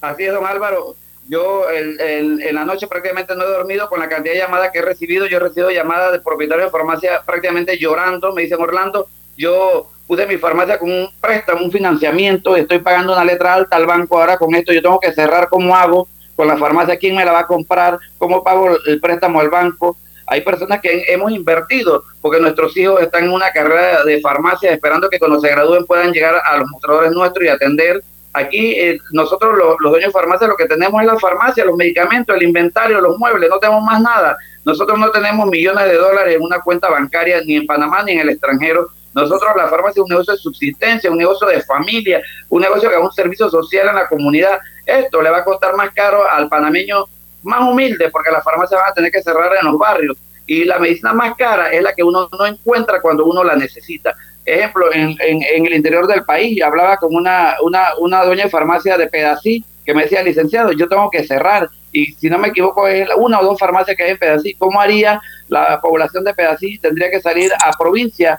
Así 0.00 0.24
es, 0.24 0.32
don 0.32 0.46
Álvaro. 0.46 0.94
Yo 1.28 1.68
el, 1.68 2.00
en 2.00 2.54
la 2.54 2.64
noche 2.64 2.86
prácticamente 2.86 3.34
no 3.34 3.44
he 3.44 3.48
dormido 3.48 3.88
con 3.88 4.00
la 4.00 4.08
cantidad 4.08 4.34
de 4.34 4.40
llamadas 4.40 4.70
que 4.72 4.78
he 4.78 4.82
recibido. 4.82 5.26
Yo 5.26 5.36
he 5.36 5.40
recibido 5.40 5.70
llamadas 5.70 6.12
de 6.12 6.20
propietarios 6.20 6.68
de 6.68 6.72
farmacia 6.72 7.22
prácticamente 7.26 7.76
llorando. 7.78 8.32
Me 8.32 8.42
dicen, 8.42 8.60
Orlando, 8.60 9.08
yo 9.36 9.90
puse 10.08 10.26
mi 10.26 10.38
farmacia 10.38 10.78
con 10.78 10.90
un 10.90 11.08
préstamo, 11.20 11.64
un 11.64 11.70
financiamiento, 11.70 12.56
estoy 12.56 12.78
pagando 12.78 13.12
una 13.12 13.24
letra 13.24 13.54
alta 13.54 13.76
al 13.76 13.86
banco 13.86 14.18
ahora 14.18 14.38
con 14.38 14.54
esto, 14.54 14.72
yo 14.72 14.80
tengo 14.80 14.98
que 14.98 15.12
cerrar, 15.12 15.50
¿cómo 15.50 15.76
hago? 15.76 16.08
Con 16.34 16.48
la 16.48 16.56
farmacia, 16.56 16.96
¿quién 16.96 17.14
me 17.14 17.24
la 17.24 17.32
va 17.32 17.40
a 17.40 17.46
comprar? 17.46 17.98
¿Cómo 18.16 18.42
pago 18.42 18.70
el 18.86 19.00
préstamo 19.00 19.38
al 19.38 19.50
banco? 19.50 19.98
Hay 20.30 20.42
personas 20.42 20.80
que 20.80 21.04
hemos 21.08 21.32
invertido 21.32 22.04
porque 22.20 22.40
nuestros 22.40 22.76
hijos 22.76 23.00
están 23.00 23.24
en 23.24 23.30
una 23.30 23.50
carrera 23.50 24.04
de 24.04 24.20
farmacia 24.20 24.70
esperando 24.70 25.08
que 25.08 25.18
cuando 25.18 25.40
se 25.40 25.48
gradúen 25.48 25.86
puedan 25.86 26.12
llegar 26.12 26.40
a 26.44 26.58
los 26.58 26.68
mostradores 26.70 27.12
nuestros 27.12 27.46
y 27.46 27.48
atender. 27.48 28.02
Aquí 28.34 28.72
eh, 28.72 28.98
nosotros 29.12 29.56
los, 29.56 29.76
los, 29.80 29.90
dueños 29.90 30.08
de 30.08 30.12
farmacia 30.12 30.46
lo 30.46 30.56
que 30.56 30.66
tenemos 30.66 31.00
es 31.00 31.06
la 31.06 31.18
farmacia, 31.18 31.64
los 31.64 31.76
medicamentos, 31.76 32.36
el 32.36 32.42
inventario, 32.42 33.00
los 33.00 33.18
muebles, 33.18 33.48
no 33.48 33.58
tenemos 33.58 33.82
más 33.82 34.02
nada. 34.02 34.36
Nosotros 34.64 34.98
no 34.98 35.10
tenemos 35.10 35.48
millones 35.48 35.84
de 35.84 35.94
dólares 35.94 36.36
en 36.36 36.42
una 36.42 36.60
cuenta 36.60 36.90
bancaria 36.90 37.40
ni 37.44 37.56
en 37.56 37.66
Panamá 37.66 38.02
ni 38.02 38.12
en 38.12 38.20
el 38.20 38.28
extranjero. 38.28 38.90
Nosotros 39.14 39.50
la 39.56 39.66
farmacia 39.68 40.00
es 40.00 40.04
un 40.04 40.10
negocio 40.10 40.34
de 40.34 40.38
subsistencia, 40.38 41.10
un 41.10 41.16
negocio 41.16 41.46
de 41.46 41.62
familia, 41.62 42.20
un 42.50 42.60
negocio 42.60 42.90
que 42.90 42.96
es 42.96 43.02
un 43.02 43.12
servicio 43.12 43.48
social 43.48 43.88
en 43.88 43.94
la 43.94 44.06
comunidad. 44.06 44.58
Esto 44.84 45.22
le 45.22 45.30
va 45.30 45.38
a 45.38 45.44
costar 45.44 45.74
más 45.74 45.90
caro 45.92 46.28
al 46.30 46.50
panameño 46.50 47.06
más 47.42 47.60
humilde, 47.60 48.10
porque 48.10 48.30
las 48.30 48.44
farmacias 48.44 48.80
van 48.80 48.90
a 48.90 48.94
tener 48.94 49.10
que 49.10 49.22
cerrar 49.22 49.52
en 49.58 49.66
los 49.66 49.78
barrios. 49.78 50.16
Y 50.46 50.64
la 50.64 50.78
medicina 50.78 51.12
más 51.12 51.36
cara 51.36 51.70
es 51.70 51.82
la 51.82 51.92
que 51.92 52.02
uno 52.02 52.28
no 52.38 52.46
encuentra 52.46 53.00
cuando 53.00 53.26
uno 53.26 53.44
la 53.44 53.54
necesita. 53.54 54.14
Ejemplo, 54.44 54.92
en, 54.92 55.14
en, 55.20 55.66
el 55.66 55.74
interior 55.74 56.06
del 56.06 56.24
país, 56.24 56.62
hablaba 56.62 56.96
con 56.96 57.14
una, 57.14 57.56
una, 57.60 57.88
una 57.98 58.24
dueña 58.24 58.44
de 58.44 58.50
farmacia 58.50 58.96
de 58.96 59.06
Pedací 59.06 59.62
que 59.84 59.94
me 59.94 60.02
decía, 60.02 60.22
licenciado, 60.22 60.72
yo 60.72 60.88
tengo 60.88 61.10
que 61.10 61.24
cerrar. 61.24 61.68
Y 61.92 62.12
si 62.12 62.28
no 62.28 62.38
me 62.38 62.48
equivoco, 62.48 62.86
es 62.86 63.08
una 63.16 63.40
o 63.40 63.44
dos 63.44 63.58
farmacias 63.58 63.96
que 63.96 64.04
hay 64.04 64.10
en 64.10 64.18
Pedací. 64.18 64.54
¿Cómo 64.54 64.80
haría 64.80 65.20
la 65.48 65.80
población 65.80 66.24
de 66.24 66.34
Pedací? 66.34 66.78
Tendría 66.78 67.10
que 67.10 67.20
salir 67.20 67.50
a 67.52 67.72
provincia, 67.72 68.38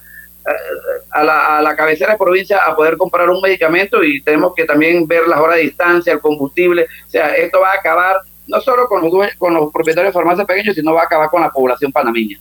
a 1.12 1.24
la, 1.24 1.58
a 1.58 1.62
la, 1.62 1.76
cabecera 1.76 2.14
de 2.14 2.18
provincia 2.18 2.60
a 2.66 2.76
poder 2.76 2.98
comprar 2.98 3.30
un 3.30 3.42
medicamento 3.42 4.04
y 4.04 4.22
tenemos 4.22 4.54
que 4.56 4.66
también 4.66 5.08
ver 5.08 5.28
las 5.28 5.40
horas 5.40 5.58
de 5.58 5.64
distancia, 5.64 6.14
el 6.14 6.20
combustible. 6.20 6.88
O 7.08 7.10
sea, 7.10 7.34
esto 7.34 7.60
va 7.62 7.72
a 7.72 7.76
acabar 7.76 8.22
no 8.50 8.60
solo 8.62 8.88
con 8.88 9.02
los, 9.02 9.14
con 9.38 9.54
los 9.54 9.72
propietarios 9.72 10.12
de 10.12 10.18
farmacias 10.20 10.48
pequeños, 10.48 10.76
sino 10.76 10.94
va 10.94 11.04
a 11.04 11.06
acabar 11.06 11.30
con 11.30 11.42
la 11.42 11.52
población 11.52 11.92
panameña. 11.92 12.40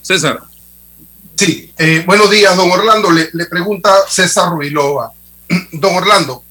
César. 0.00 0.40
Sí, 1.36 1.72
eh, 1.76 2.04
buenos 2.06 2.30
días, 2.30 2.56
don 2.56 2.70
Orlando. 2.70 3.10
Le, 3.10 3.30
le, 3.32 3.46
pregunta 3.46 3.92
César 4.08 4.50
Ruilova. 4.50 5.12
Don 5.72 5.96
Orlando, 5.96 6.44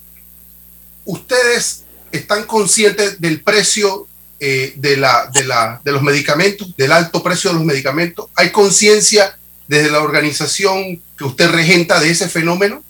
¿ustedes 1.05 1.83
están 2.11 2.43
conscientes 2.43 3.21
del 3.21 3.41
precio 3.41 4.07
eh, 4.39 4.73
de, 4.75 4.97
la, 4.97 5.29
de, 5.31 5.45
la, 5.45 5.79
de 5.83 5.91
los 5.91 6.01
medicamentos, 6.01 6.75
del 6.75 6.91
alto 6.91 7.23
precio 7.23 7.51
de 7.51 7.57
los 7.57 7.65
medicamentos? 7.65 8.29
¿Hay 8.35 8.51
conciencia 8.51 9.37
desde 9.67 9.91
la 9.91 10.01
organización 10.01 11.01
que 11.17 11.23
usted 11.23 11.49
regenta 11.51 11.99
de 11.99 12.09
ese 12.09 12.27
fenómeno? 12.27 12.83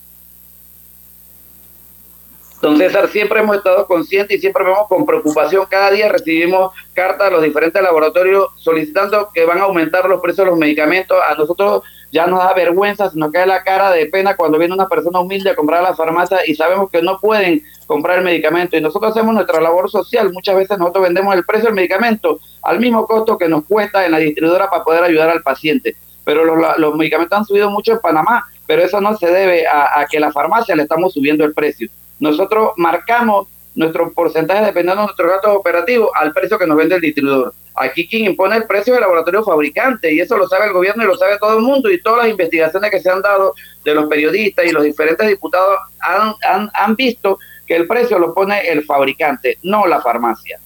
Don 2.62 2.78
César, 2.78 3.07
siempre 3.07 3.39
hemos 3.39 3.55
estado 3.55 3.88
conscientes 3.88 4.36
y 4.36 4.41
siempre 4.41 4.66
vemos 4.66 4.86
con 4.89 5.05
preocupación. 5.05 5.66
Cada 5.70 5.91
día 5.91 6.10
recibimos 6.10 6.74
cartas 6.93 7.30
de 7.30 7.32
los 7.32 7.41
diferentes 7.41 7.82
laboratorios 7.82 8.47
solicitando 8.57 9.30
que 9.34 9.45
van 9.45 9.60
a 9.60 9.64
aumentar 9.64 10.10
los 10.10 10.20
precios 10.20 10.45
de 10.45 10.51
los 10.51 10.60
medicamentos. 10.60 11.18
A 11.26 11.36
nosotros 11.36 11.84
ya 12.12 12.28
nos 12.28 12.39
da 12.39 12.53
vergüenza, 12.53 13.10
se 13.10 13.18
nos 13.18 13.32
cae 13.32 13.47
la 13.47 13.64
cara 13.64 13.91
de 13.91 14.07
pena 14.07 14.36
cuando 14.36 14.57
viene 14.57 14.74
una 14.74 14.89
persona 14.89 15.22
humilde 15.22 15.51
a 15.51 15.55
comprar 15.55 15.80
a 15.80 15.91
la 15.91 15.95
farmacia 15.95 16.39
y 16.45 16.53
sabemos 16.53 16.89
que 16.91 17.01
no 17.01 17.18
pueden 17.20 17.64
comprar 17.88 18.18
el 18.18 18.26
medicamento. 18.26 18.76
Y 18.76 18.82
nosotros 18.82 19.12
hacemos 19.12 19.34
nuestra 19.34 19.62
labor 19.62 19.89
social. 19.89 20.34
Muchas 20.34 20.57
veces 20.57 20.78
nosotros 20.78 21.05
vendemos 21.05 21.34
el 21.36 21.45
precio 21.45 21.68
del 21.68 21.76
medicamento 21.76 22.41
al 22.64 22.82
mismo 22.82 23.07
costo 23.07 23.38
que 23.38 23.47
nos 23.47 23.64
cuesta 23.64 24.05
en 24.05 24.12
la 24.12 24.18
distribuidora 24.18 24.70
para 24.70 24.84
poder 24.84 25.05
ayudar 25.05 25.30
al 25.30 25.43
paciente. 25.43 25.95
Pero 26.26 26.43
los, 26.43 26.78
los 26.78 26.93
medicamentos 26.95 27.38
han 27.39 27.45
subido 27.45 27.70
mucho 27.70 27.93
en 27.93 27.99
Panamá, 27.99 28.45
pero 28.68 28.82
eso 28.82 28.99
no 28.99 29.16
se 29.16 29.28
debe 29.28 29.66
a, 29.66 30.01
a 30.01 30.05
que 30.07 30.20
la 30.20 30.34
farmacia 30.34 30.76
le 30.76 30.84
estamos 30.84 31.14
subiendo 31.14 31.45
el 31.45 31.53
precio 31.53 31.89
nosotros 32.20 32.72
marcamos 32.78 33.47
nuestro 33.76 34.11
porcentaje 34.11 34.65
dependiendo 34.65 35.01
de 35.01 35.07
nuestros 35.07 35.30
gastos 35.30 35.55
operativos 35.55 36.09
al 36.15 36.34
precio 36.34 36.59
que 36.59 36.67
nos 36.67 36.78
vende 36.78 36.95
el 36.95 37.01
distribuidor. 37.01 37.53
Aquí 37.76 38.07
quien 38.07 38.26
impone 38.26 38.57
el 38.57 38.65
precio 38.65 38.93
es 38.93 38.97
el 38.97 39.01
laboratorio 39.01 39.43
fabricante 39.43 40.13
y 40.13 40.20
eso 40.20 40.38
lo 40.38 40.49
sabe 40.49 40.65
el 40.65 40.74
gobierno 40.74 41.03
y 41.03 41.07
lo 41.07 41.17
sabe 41.17 41.38
todo 41.39 41.57
el 41.57 41.63
mundo 41.63 41.89
y 41.89 42.01
todas 42.01 42.24
las 42.24 42.30
investigaciones 42.30 42.91
que 42.91 42.99
se 42.99 43.09
han 43.09 43.22
dado 43.22 43.55
de 43.86 43.93
los 43.93 44.09
periodistas 44.09 44.65
y 44.65 44.72
los 44.72 44.84
diferentes 44.84 45.26
diputados 45.28 45.80
han, 45.99 46.34
han, 46.43 46.70
han 46.74 46.95
visto 46.95 47.39
que 47.65 47.78
el 47.78 47.88
precio 47.88 48.20
lo 48.20 48.34
pone 48.34 48.67
el 48.67 48.84
fabricante, 48.84 49.59
no 49.63 49.88
la 49.88 50.01
farmacia. 50.01 50.59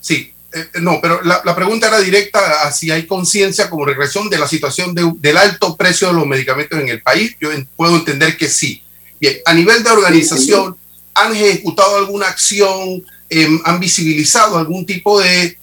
Sí, 0.00 0.34
eh, 0.52 0.66
no, 0.82 0.98
pero 1.00 1.22
la, 1.22 1.40
la, 1.44 1.56
pregunta 1.56 1.88
era 1.88 1.98
directa 2.00 2.66
a 2.66 2.72
si 2.72 2.90
hay 2.90 3.06
conciencia 3.06 3.70
como 3.70 3.86
regresión 3.86 4.28
de 4.28 4.38
la 4.38 4.46
situación 4.46 4.94
de, 4.94 5.10
del 5.16 5.38
alto 5.38 5.76
precio 5.76 6.08
de 6.08 6.14
los 6.14 6.26
medicamentos 6.26 6.78
en 6.78 6.88
el 6.88 7.00
país. 7.00 7.34
Yo 7.40 7.48
puedo 7.74 7.96
entender 7.96 8.36
que 8.36 8.48
sí 8.48 8.83
Bien, 9.24 9.38
a 9.46 9.54
nivel 9.54 9.82
de 9.82 9.88
organización, 9.88 10.76
¿han 11.14 11.32
ejecutado 11.32 11.96
alguna 11.96 12.28
acción? 12.28 13.02
Eh, 13.30 13.48
¿Han 13.64 13.80
visibilizado 13.80 14.58
algún 14.58 14.84
tipo 14.84 15.18
de, 15.18 15.56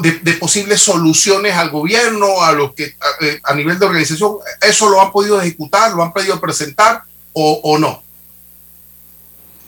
de, 0.00 0.12
de, 0.22 0.32
posibles 0.32 0.80
soluciones 0.80 1.52
al 1.54 1.68
gobierno, 1.68 2.42
a 2.42 2.52
los 2.52 2.72
que 2.72 2.84
a, 2.98 3.26
eh, 3.26 3.40
a, 3.44 3.54
nivel 3.54 3.78
de 3.78 3.84
organización? 3.84 4.36
¿Eso 4.62 4.88
lo 4.88 5.02
han 5.02 5.12
podido 5.12 5.38
ejecutar, 5.38 5.92
lo 5.92 6.02
han 6.02 6.14
podido 6.14 6.40
presentar 6.40 7.02
o, 7.34 7.60
o 7.62 7.76
no? 7.76 8.02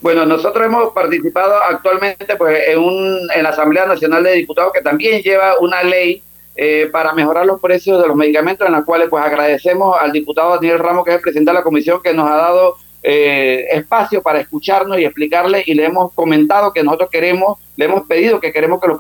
Bueno, 0.01 0.25
nosotros 0.25 0.65
hemos 0.65 0.95
participado 0.95 1.63
actualmente 1.63 2.37
pues, 2.37 2.59
en, 2.69 2.79
un, 2.79 3.29
en 3.35 3.43
la 3.43 3.51
Asamblea 3.51 3.85
Nacional 3.85 4.23
de 4.23 4.33
Diputados 4.33 4.73
que 4.73 4.81
también 4.81 5.21
lleva 5.21 5.59
una 5.59 5.83
ley 5.83 6.23
eh, 6.57 6.89
para 6.91 7.13
mejorar 7.13 7.45
los 7.45 7.61
precios 7.61 8.01
de 8.01 8.09
los 8.09 8.17
medicamentos, 8.17 8.67
en 8.67 8.73
la 8.73 8.83
cuales 8.83 9.11
pues 9.11 9.23
agradecemos 9.23 9.95
al 10.01 10.11
diputado 10.11 10.55
Daniel 10.55 10.79
Ramos, 10.79 11.05
que 11.05 11.11
es 11.11 11.17
el 11.17 11.23
presidente 11.23 11.51
de 11.51 11.59
la 11.59 11.63
comisión, 11.63 12.01
que 12.03 12.15
nos 12.15 12.27
ha 12.27 12.37
dado 12.37 12.77
eh, 13.03 13.67
espacio 13.73 14.23
para 14.23 14.41
escucharnos 14.41 14.99
y 14.99 15.05
explicarle 15.05 15.63
y 15.65 15.75
le 15.75 15.87
hemos 15.87 16.13
comentado 16.13 16.73
que 16.73 16.83
nosotros 16.83 17.09
queremos, 17.11 17.59
le 17.77 17.87
hemos 17.87 18.07
pedido 18.07 18.41
que 18.41 18.53
queremos 18.53 18.81
que 18.81 18.89
los 18.89 18.99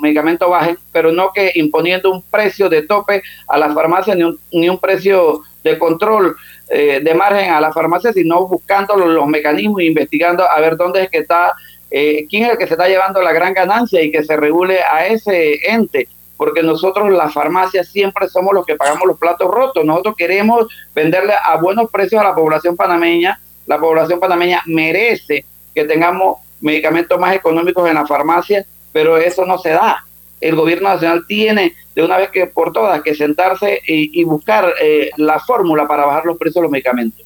medicamentos 0.00 0.48
bajen, 0.48 0.78
pero 0.90 1.12
no 1.12 1.32
que 1.32 1.52
imponiendo 1.56 2.10
un 2.10 2.22
precio 2.22 2.68
de 2.68 2.82
tope 2.82 3.22
a 3.48 3.58
las 3.58 3.74
farmacias 3.74 4.16
ni 4.16 4.24
un, 4.24 4.38
ni 4.52 4.68
un 4.68 4.78
precio 4.78 5.42
de 5.62 5.78
control 5.78 6.34
eh, 6.70 7.00
de 7.02 7.14
margen 7.14 7.50
a 7.50 7.60
la 7.60 7.72
farmacia, 7.72 8.12
sino 8.12 8.46
buscando 8.48 8.96
los, 8.96 9.26
mecanismos 9.26 9.80
e 9.80 9.84
investigando 9.84 10.48
a 10.48 10.58
ver 10.60 10.76
dónde 10.76 11.02
es 11.02 11.10
que 11.10 11.18
está, 11.18 11.52
eh, 11.90 12.26
quién 12.30 12.44
es 12.44 12.52
el 12.52 12.58
que 12.58 12.66
se 12.66 12.74
está 12.74 12.88
llevando 12.88 13.20
la 13.20 13.32
gran 13.32 13.52
ganancia 13.52 14.02
y 14.02 14.10
que 14.10 14.24
se 14.24 14.36
regule 14.36 14.80
a 14.82 15.06
ese 15.06 15.58
ente 15.70 16.08
porque 16.42 16.64
nosotros 16.64 17.08
las 17.12 17.32
farmacias 17.32 17.86
siempre 17.86 18.28
somos 18.28 18.52
los 18.52 18.66
que 18.66 18.74
pagamos 18.74 19.06
los 19.06 19.16
platos 19.16 19.48
rotos. 19.48 19.84
Nosotros 19.84 20.16
queremos 20.18 20.66
venderle 20.92 21.34
a 21.40 21.56
buenos 21.56 21.88
precios 21.88 22.20
a 22.20 22.24
la 22.24 22.34
población 22.34 22.74
panameña. 22.74 23.38
La 23.66 23.78
población 23.78 24.18
panameña 24.18 24.60
merece 24.66 25.44
que 25.72 25.84
tengamos 25.84 26.38
medicamentos 26.60 27.16
más 27.20 27.36
económicos 27.36 27.88
en 27.88 27.94
la 27.94 28.08
farmacia, 28.08 28.66
pero 28.92 29.18
eso 29.18 29.46
no 29.46 29.56
se 29.56 29.68
da. 29.68 30.04
El 30.40 30.56
gobierno 30.56 30.88
nacional 30.88 31.26
tiene 31.28 31.76
de 31.94 32.02
una 32.02 32.18
vez 32.18 32.30
que 32.30 32.46
por 32.46 32.72
todas 32.72 33.00
que 33.02 33.14
sentarse 33.14 33.80
y, 33.86 34.24
buscar 34.24 34.74
eh, 34.82 35.10
la 35.18 35.38
fórmula 35.38 35.86
para 35.86 36.06
bajar 36.06 36.26
los 36.26 36.38
precios 36.38 36.56
de 36.56 36.62
los 36.62 36.72
medicamentos. 36.72 37.24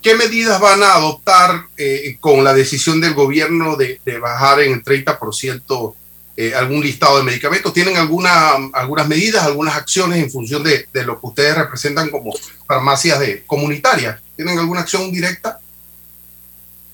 ¿Qué 0.00 0.14
medidas 0.14 0.58
van 0.58 0.82
a 0.82 0.94
adoptar 0.94 1.66
eh, 1.76 2.16
con 2.20 2.42
la 2.42 2.54
decisión 2.54 3.02
del 3.02 3.12
gobierno 3.12 3.76
de, 3.76 4.00
de 4.02 4.18
bajar 4.18 4.60
en 4.60 4.72
el 4.72 4.82
30% 4.82 5.94
eh, 6.36 6.54
algún 6.54 6.80
listado 6.80 7.18
de 7.18 7.22
medicamentos? 7.22 7.72
¿Tienen 7.72 7.96
alguna, 7.96 8.52
algunas 8.72 9.08
medidas, 9.08 9.44
algunas 9.44 9.76
acciones 9.76 10.22
en 10.22 10.30
función 10.30 10.62
de, 10.62 10.86
de 10.92 11.04
lo 11.04 11.20
que 11.20 11.26
ustedes 11.26 11.56
representan 11.56 12.10
como 12.10 12.32
farmacias 12.66 13.20
de, 13.20 13.44
comunitarias? 13.46 14.20
¿Tienen 14.36 14.58
alguna 14.58 14.80
acción 14.80 15.12
directa? 15.12 15.58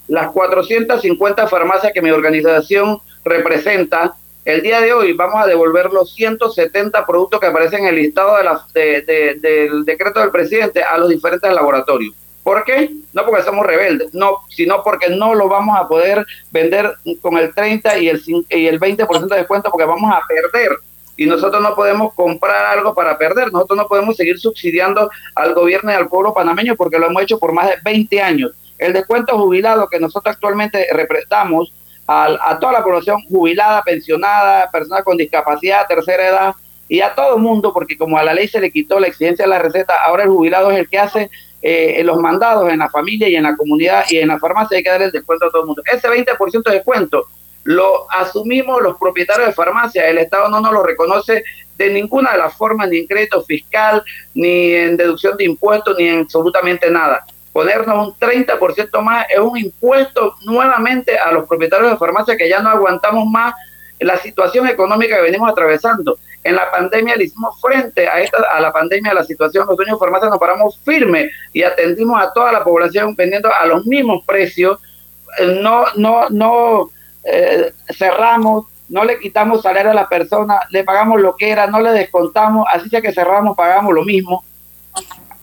Las 0.09 0.33
450 0.33 1.47
farmacias 1.47 1.93
que 1.93 2.03
mi 2.03 2.11
organización 2.11 2.99
representa, 3.25 4.17
el 4.45 4.63
día 4.63 4.81
de 4.81 4.93
hoy 4.93 5.13
vamos 5.13 5.43
a 5.43 5.47
devolver 5.47 5.91
los 5.93 6.15
170 6.15 7.07
productos 7.07 7.41
que 7.41 7.47
aparecen 7.47 7.81
en 7.81 7.87
el 7.91 7.97
listado 7.97 8.37
de 8.37 8.45
la, 8.45 8.67
del 8.75 9.85
decreto 9.85 10.21
del 10.21 10.31
presidente 10.31 10.83
a 10.83 10.99
los 10.99 11.09
diferentes 11.09 11.53
laboratorios. 11.53 12.15
¿Por 12.43 12.65
qué? 12.65 12.91
No 13.13 13.25
porque 13.27 13.43
somos 13.43 13.67
rebeldes, 13.67 14.15
no, 14.15 14.39
sino 14.49 14.83
porque 14.83 15.11
no 15.11 15.35
lo 15.35 15.49
vamos 15.49 15.79
a 15.79 15.87
poder 15.87 16.25
vender 16.51 16.95
con 17.21 17.37
el 17.37 17.55
30 17.55 17.99
y 17.99 18.09
el, 18.09 18.23
y 18.49 18.67
el 18.67 18.81
20% 18.81 19.29
de 19.29 19.37
descuento 19.37 19.71
porque 19.71 19.87
vamos 19.87 20.11
a 20.13 20.23
perder. 20.27 20.77
Y 21.17 21.27
nosotros 21.27 21.63
no 21.63 21.75
podemos 21.75 22.15
comprar 22.15 22.65
algo 22.65 22.95
para 22.95 23.19
perder. 23.19 23.53
Nosotros 23.53 23.77
no 23.77 23.87
podemos 23.87 24.17
seguir 24.17 24.39
subsidiando 24.39 25.11
al 25.35 25.53
gobierno 25.53 25.91
y 25.91 25.95
al 25.95 26.09
pueblo 26.09 26.33
panameño 26.33 26.77
porque 26.77 26.99
lo 26.99 27.07
hemos 27.07 27.23
hecho 27.23 27.39
por 27.39 27.53
más 27.53 27.69
de 27.69 27.75
20 27.85 28.23
años. 28.23 28.53
El 28.79 28.95
descuento 28.95 29.37
jubilado 29.37 29.87
que 29.89 30.01
nosotros 30.01 30.35
actualmente 30.35 30.87
representamos 30.93 31.75
a, 32.07 32.39
a 32.41 32.59
toda 32.59 32.73
la 32.73 32.83
población 32.83 33.21
jubilada, 33.29 33.83
pensionada, 33.83 34.71
personas 34.71 35.05
con 35.05 35.19
discapacidad, 35.19 35.87
tercera 35.87 36.27
edad 36.27 36.55
y 36.91 37.03
a 37.03 37.15
todo 37.15 37.37
el 37.37 37.43
mundo, 37.43 37.73
porque 37.73 37.97
como 37.97 38.19
a 38.19 38.25
la 38.25 38.35
ley 38.35 38.49
se 38.49 38.61
le 38.61 38.73
quitó 38.73 38.99
la 38.99 39.07
exigencia 39.07 39.45
de 39.45 39.51
la 39.51 39.61
receta, 39.61 39.95
ahora 40.05 40.25
el 40.25 40.31
jubilado 40.31 40.73
es 40.73 40.79
el 40.79 40.89
que 40.89 40.99
hace 40.99 41.31
eh, 41.63 42.03
los 42.05 42.19
mandados 42.19 42.71
en 42.71 42.79
la 42.79 42.89
familia 42.89 43.29
y 43.29 43.37
en 43.37 43.43
la 43.43 43.57
comunidad 43.57 44.05
y 44.09 44.19
en 44.19 44.29
la 44.29 44.39
farmacia 44.39 44.79
hay 44.79 44.83
que 44.83 44.91
dar 44.91 45.03
el 45.03 45.11
descuento 45.11 45.47
a 45.47 45.51
todo 45.51 45.63
el 45.63 45.67
mundo. 45.67 45.83
Ese 45.87 46.09
20% 46.09 46.63
de 46.65 46.73
descuento 46.73 47.27
lo 47.65 48.11
asumimos 48.11 48.81
los 48.83 48.97
propietarios 48.99 49.49
de 49.49 49.53
farmacia, 49.53 50.09
el 50.09 50.19
Estado 50.19 50.49
no 50.49 50.61
nos 50.61 50.73
lo 50.73 50.83
reconoce 50.83 51.45
de 51.77 51.91
ninguna 51.91 52.33
de 52.33 52.39
las 52.39 52.55
formas, 52.55 52.89
ni 52.89 52.99
en 52.99 53.07
crédito 53.07 53.43
fiscal, 53.43 54.03
ni 54.35 54.73
en 54.73 54.97
deducción 54.97 55.37
de 55.37 55.45
impuestos, 55.45 55.97
ni 55.99 56.09
en 56.09 56.21
absolutamente 56.21 56.91
nada. 56.91 57.25
Ponernos 57.53 58.09
un 58.09 58.15
30% 58.15 59.03
más 59.03 59.27
es 59.29 59.41
un 59.41 59.59
impuesto 59.59 60.37
nuevamente 60.45 61.19
a 61.19 61.33
los 61.33 61.49
propietarios 61.49 61.91
de 61.91 61.97
farmacia 61.97 62.37
que 62.37 62.49
ya 62.49 62.61
no 62.61 62.71
aguantamos 62.71 63.27
más 63.27 63.55
la 63.99 64.17
situación 64.19 64.67
económica 64.67 65.17
que 65.17 65.23
venimos 65.23 65.51
atravesando. 65.51 66.19
En 66.43 66.57
la 66.57 66.71
pandemia 66.71 67.17
le 67.17 67.25
hicimos 67.25 67.61
frente 67.61 68.09
a 68.09 68.21
esta, 68.21 68.39
a 68.51 68.61
la 68.61 68.73
pandemia, 68.73 69.13
a 69.13 69.15
la 69.15 69.25
situación, 69.25 69.67
los 69.67 69.77
dueños 69.77 69.97
de 69.97 70.01
farmacia 70.01 70.31
nos 70.31 70.39
paramos 70.39 70.81
firmes 70.85 71.31
y 71.53 71.63
atendimos 71.63 72.21
a 72.21 72.33
toda 72.33 72.51
la 72.51 72.65
población 72.65 73.15
vendiendo 73.15 73.53
a 73.53 73.67
los 73.67 73.85
mismos 73.87 74.25
precios. 74.25 74.79
Eh, 75.39 75.59
no, 75.61 75.85
no, 75.97 76.31
no 76.31 76.91
eh, 77.25 77.73
cerramos, 77.91 78.67
no 78.89 79.05
le 79.05 79.19
quitamos 79.19 79.63
salario 79.63 79.91
a 79.91 79.95
la 79.95 80.09
persona, 80.09 80.61
le 80.71 80.83
pagamos 80.83 81.21
lo 81.21 81.37
que 81.37 81.51
era, 81.51 81.67
no 81.67 81.81
le 81.81 81.93
descontamos, 81.93 82.67
así 82.73 82.89
sea 82.89 83.03
que 83.03 83.13
cerramos, 83.13 83.57
pagamos 83.57 83.95
lo 83.95 84.03
mismo. 84.03 84.45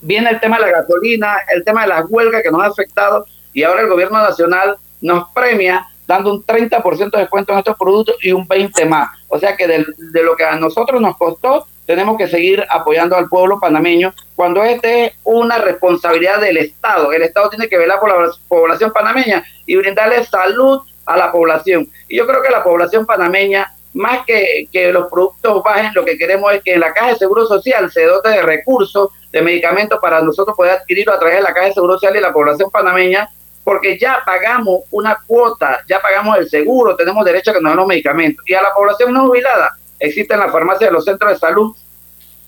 Viene 0.01 0.31
el 0.31 0.39
tema 0.39 0.57
de 0.57 0.63
la 0.63 0.81
gasolina, 0.81 1.37
el 1.53 1.63
tema 1.63 1.83
de 1.83 1.89
las 1.89 2.05
huelgas 2.09 2.41
que 2.41 2.51
nos 2.51 2.61
ha 2.61 2.67
afectado 2.67 3.25
y 3.53 3.63
ahora 3.63 3.81
el 3.81 3.87
gobierno 3.87 4.19
nacional 4.19 4.77
nos 5.01 5.29
premia 5.29 5.87
dando 6.07 6.33
un 6.33 6.43
30% 6.43 7.11
de 7.11 7.19
descuento 7.19 7.53
en 7.53 7.59
estos 7.59 7.77
productos 7.77 8.15
y 8.21 8.31
un 8.31 8.47
20% 8.47 8.87
más. 8.87 9.09
O 9.27 9.39
sea 9.39 9.55
que 9.55 9.67
de, 9.67 9.85
lo 10.23 10.35
que 10.35 10.43
a 10.43 10.55
nosotros 10.55 11.01
nos 11.01 11.17
costó, 11.17 11.67
tenemos 11.85 12.17
que 12.17 12.27
seguir 12.27 12.65
apoyando 12.69 13.15
al 13.15 13.29
pueblo 13.29 13.59
panameño 13.59 14.13
cuando 14.35 14.63
este 14.63 15.05
es 15.05 15.13
una 15.23 15.57
responsabilidad 15.57 16.41
del 16.41 16.57
Estado. 16.57 17.11
El 17.11 17.23
Estado 17.23 17.49
tiene 17.49 17.69
que 17.69 17.77
velar 17.77 17.99
por 17.99 18.09
la 18.09 18.29
población 18.47 18.91
panameña 18.91 19.43
y 19.65 19.75
brindarle 19.75 20.23
salud 20.25 20.81
a 21.05 21.17
la 21.17 21.31
población. 21.31 21.89
Y 22.09 22.17
yo 22.17 22.27
creo 22.27 22.41
que 22.41 22.49
la 22.49 22.63
población 22.63 23.05
panameña, 23.05 23.73
más 23.93 24.25
que, 24.25 24.67
que 24.71 24.91
los 24.91 25.09
productos 25.09 25.63
bajen, 25.63 25.93
lo 25.95 26.03
que 26.03 26.17
queremos 26.17 26.53
es 26.53 26.61
que 26.61 26.73
en 26.73 26.81
la 26.81 26.93
Caja 26.93 27.11
de 27.11 27.15
Seguro 27.15 27.45
Social 27.45 27.89
se 27.89 28.05
dote 28.05 28.29
de 28.29 28.41
recursos, 28.41 29.09
de 29.31 29.41
medicamentos 29.41 29.99
para 30.01 30.21
nosotros 30.21 30.55
poder 30.55 30.73
adquirirlo 30.73 31.13
a 31.13 31.19
través 31.19 31.37
de 31.37 31.43
la 31.43 31.53
Caja 31.53 31.67
de 31.67 31.73
Seguro 31.73 31.93
Social 31.93 32.17
y 32.17 32.21
la 32.21 32.33
población 32.33 32.69
panameña 32.69 33.29
porque 33.67 33.99
ya 33.99 34.19
pagamos 34.25 34.83
una 34.91 35.21
cuota, 35.27 35.83
ya 35.89 36.01
pagamos 36.01 36.37
el 36.37 36.49
seguro, 36.49 36.95
tenemos 36.95 37.25
derecho 37.25 37.51
a 37.51 37.55
que 37.55 37.59
nos 37.59 37.71
den 37.71 37.77
los 37.77 37.85
medicamentos. 37.85 38.41
Y 38.47 38.53
a 38.53 38.61
la 38.61 38.73
población 38.73 39.11
no 39.11 39.27
jubilada, 39.27 39.77
existen 39.99 40.39
las 40.39 40.53
farmacias 40.53 40.89
de 40.89 40.93
los 40.93 41.03
centros 41.03 41.33
de 41.33 41.37
salud 41.37 41.75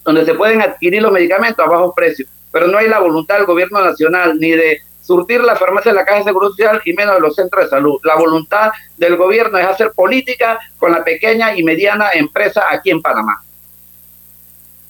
donde 0.05 0.23
se 0.23 0.33
pueden 0.33 0.61
adquirir 0.61 1.01
los 1.01 1.11
medicamentos 1.11 1.65
a 1.65 1.67
bajos 1.67 1.91
precios, 1.93 2.29
pero 2.53 2.67
no 2.67 2.77
hay 2.77 2.87
la 2.87 2.99
voluntad 2.99 3.35
del 3.35 3.47
gobierno 3.47 3.83
nacional 3.83 4.39
ni 4.39 4.51
de 4.51 4.79
surtir 5.01 5.41
la 5.41 5.57
farmacia 5.57 5.91
de 5.91 5.97
la 5.97 6.05
Caja 6.05 6.19
de 6.19 6.23
Seguro 6.23 6.51
Social 6.51 6.81
y 6.85 6.93
menos 6.93 7.15
de 7.15 7.19
los 7.19 7.35
centros 7.35 7.65
de 7.65 7.69
salud. 7.69 7.99
La 8.05 8.15
voluntad 8.15 8.71
del 8.95 9.17
gobierno 9.17 9.57
es 9.57 9.65
hacer 9.65 9.91
política 9.91 10.57
con 10.77 10.93
la 10.93 11.03
pequeña 11.03 11.53
y 11.53 11.63
mediana 11.63 12.11
empresa 12.13 12.63
aquí 12.71 12.91
en 12.91 13.01
Panamá. 13.01 13.43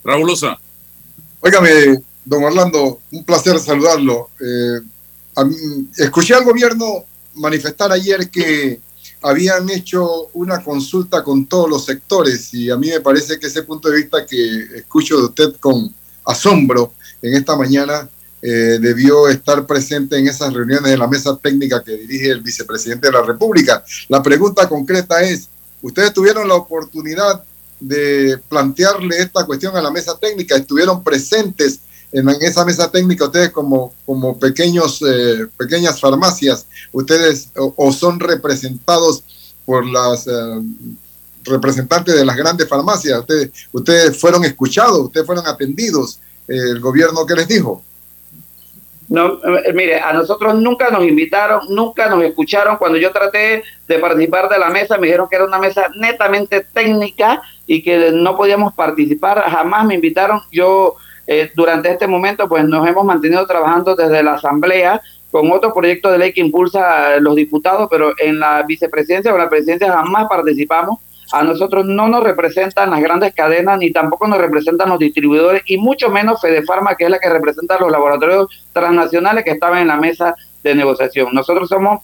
Raúl 0.04 0.30
Osa. 0.30 0.60
Óigame, 1.40 2.04
don 2.24 2.44
Orlando, 2.44 3.00
un 3.12 3.26
placer 3.26 3.58
saludarlo. 3.58 4.30
Eh, 4.40 4.82
escuché 5.98 6.34
al 6.34 6.44
gobierno 6.44 7.06
manifestar 7.36 7.92
ayer 7.92 8.30
que 8.30 8.80
habían 9.22 9.70
hecho 9.70 10.28
una 10.34 10.64
consulta 10.64 11.24
con 11.24 11.46
todos 11.46 11.70
los 11.70 11.86
sectores 11.86 12.54
y 12.54 12.70
a 12.70 12.78
mí 12.78 12.88
me 12.88 13.02
parece 13.02 13.38
que 13.40 13.48
ese 13.48 13.64
punto 13.64 13.90
de 13.90 13.98
vista 13.98 14.26
que 14.26 14.78
escucho 14.78 15.18
de 15.18 15.26
usted 15.26 15.56
con 15.60 15.94
asombro 16.26 16.94
en 17.22 17.34
esta 17.34 17.56
mañana 17.56 18.08
eh, 18.42 18.78
debió 18.80 19.28
estar 19.28 19.66
presente 19.66 20.18
en 20.18 20.28
esas 20.28 20.54
reuniones 20.54 20.90
de 20.90 20.98
la 20.98 21.08
mesa 21.08 21.38
técnica 21.38 21.84
que 21.84 21.98
dirige 21.98 22.30
el 22.30 22.42
vicepresidente 22.42 23.08
de 23.08 23.14
la 23.14 23.22
República. 23.22 23.84
La 24.08 24.24
pregunta 24.24 24.70
concreta 24.70 25.22
es, 25.22 25.50
¿ustedes 25.82 26.14
tuvieron 26.14 26.48
la 26.48 26.56
oportunidad 26.56 27.44
de 27.82 28.40
plantearle 28.48 29.18
esta 29.18 29.46
cuestión 29.46 29.76
a 29.76 29.82
la 29.82 29.92
mesa 29.92 30.18
técnica? 30.18 30.56
¿Estuvieron 30.56 31.04
presentes 31.04 31.82
en, 32.12 32.30
esa 32.41 32.66
mesa 32.66 32.89
técnica 32.91 33.26
ustedes 33.26 33.49
como, 33.51 33.93
como 34.05 34.38
pequeños, 34.38 35.01
eh, 35.01 35.47
pequeñas 35.57 35.99
farmacias, 35.99 36.66
ustedes 36.91 37.49
o, 37.55 37.91
son 37.91 38.20
representados 38.20 39.24
por 39.66 39.86
las 39.86 40.28
eh, 40.28 40.32
representantes 41.43 42.16
de 42.16 42.26
las 42.26 42.36
grandes 42.36 42.68
farmacias, 42.68 43.20
ustedes, 43.20 43.51
ustedes 43.72 44.20
fueron 44.20 44.43
escuchados, 44.43 44.99
ustedes 44.99 45.26
fueron 45.26 45.45
atendidos, 45.45 46.20
el 46.47 46.80
gobierno 46.80 47.26
que 47.26 47.36
les 47.36 47.47
dijo. 47.47 47.84
No, 49.10 49.39
eh, 49.43 49.74
mire, 49.74 49.99
a 49.99 50.14
nosotros 50.14 50.55
nunca 50.55 50.91
nos 50.91 51.03
invitaron, 51.03 51.62
nunca 51.70 52.07
nos 52.07 52.24
escucharon. 52.24 52.78
Cuando 52.78 52.97
yo 52.99 53.12
traté 53.12 53.64
de 53.88 53.99
participar 53.99 54.49
de 54.49 54.60
la 54.60 54.70
mesa, 54.70 54.99
me 54.99 55.07
dijeron 55.07 55.28
que 55.28 55.36
era 55.36 55.45
una 55.45 55.57
mesa 55.57 55.88
netamente 55.95 56.66
técnica 56.72 57.41
y 57.66 57.82
que 57.82 58.12
no 58.12 58.38
podíamos 58.38 58.74
participar. 58.76 59.43
Jamás 59.49 59.86
me 59.88 59.95
invitaron. 59.95 60.41
Yo 60.51 60.95
eh, 61.32 61.52
durante 61.54 61.92
este 61.92 62.08
momento, 62.08 62.50
pues 62.50 62.68
nos 62.68 62.88
hemos 62.88 63.06
mantenido 63.06 63.46
trabajando 63.46 63.96
desde 63.96 64.24
la 64.24 64.34
Asamblea 64.34 65.00
con 65.30 65.52
otro 65.52 65.72
proyecto 65.76 66.12
de 66.12 66.18
ley 66.18 66.34
que 66.34 66.42
impulsa 66.42 67.20
los 67.20 67.36
diputados, 67.36 67.88
pero 67.88 68.14
en 68.18 68.40
la 68.40 68.64
vicepresidencia 68.64 69.32
o 69.32 69.38
la 69.38 69.48
presidencia 69.48 69.94
jamás 69.94 70.28
participamos. 70.28 70.98
A 71.32 71.44
nosotros 71.44 71.86
no 71.86 72.08
nos 72.08 72.24
representan 72.24 72.90
las 72.90 73.00
grandes 73.02 73.36
cadenas, 73.36 73.78
ni 73.78 73.92
tampoco 73.92 74.28
nos 74.28 74.40
representan 74.40 74.90
los 74.90 74.98
distribuidores, 74.98 75.62
y 75.68 75.78
mucho 75.78 76.10
menos 76.10 76.42
Fedefarma, 76.42 76.96
que 76.96 77.04
es 77.04 77.12
la 77.12 77.20
que 77.20 77.30
representa 77.30 77.76
a 77.76 77.80
los 77.80 77.92
laboratorios 77.92 78.48
transnacionales 78.74 79.44
que 79.44 79.52
estaban 79.52 79.82
en 79.82 79.90
la 79.90 79.98
mesa 79.98 80.34
de 80.64 80.74
negociación. 80.74 81.30
Nosotros 81.32 81.70
somos 81.70 82.00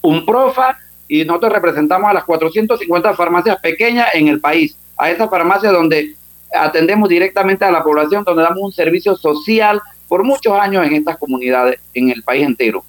un 0.00 0.24
profa 0.24 0.78
y 1.08 1.26
nosotros 1.26 1.52
representamos 1.52 2.08
a 2.08 2.14
las 2.14 2.24
450 2.24 3.12
farmacias 3.12 3.60
pequeñas 3.60 4.08
en 4.14 4.28
el 4.28 4.40
país, 4.40 4.78
a 4.96 5.10
esas 5.10 5.28
farmacias 5.28 5.74
donde 5.74 6.14
atendemos 6.54 7.08
directamente 7.08 7.64
a 7.64 7.70
la 7.70 7.82
población, 7.82 8.24
donde 8.24 8.42
damos 8.42 8.62
un 8.62 8.72
servicio 8.72 9.16
social 9.16 9.80
por 10.08 10.22
muchos 10.22 10.52
años 10.52 10.86
en 10.86 10.94
estas 10.94 11.18
comunidades, 11.18 11.80
en 11.92 12.10
el 12.10 12.22
país 12.22 12.44
entero. 12.44 12.84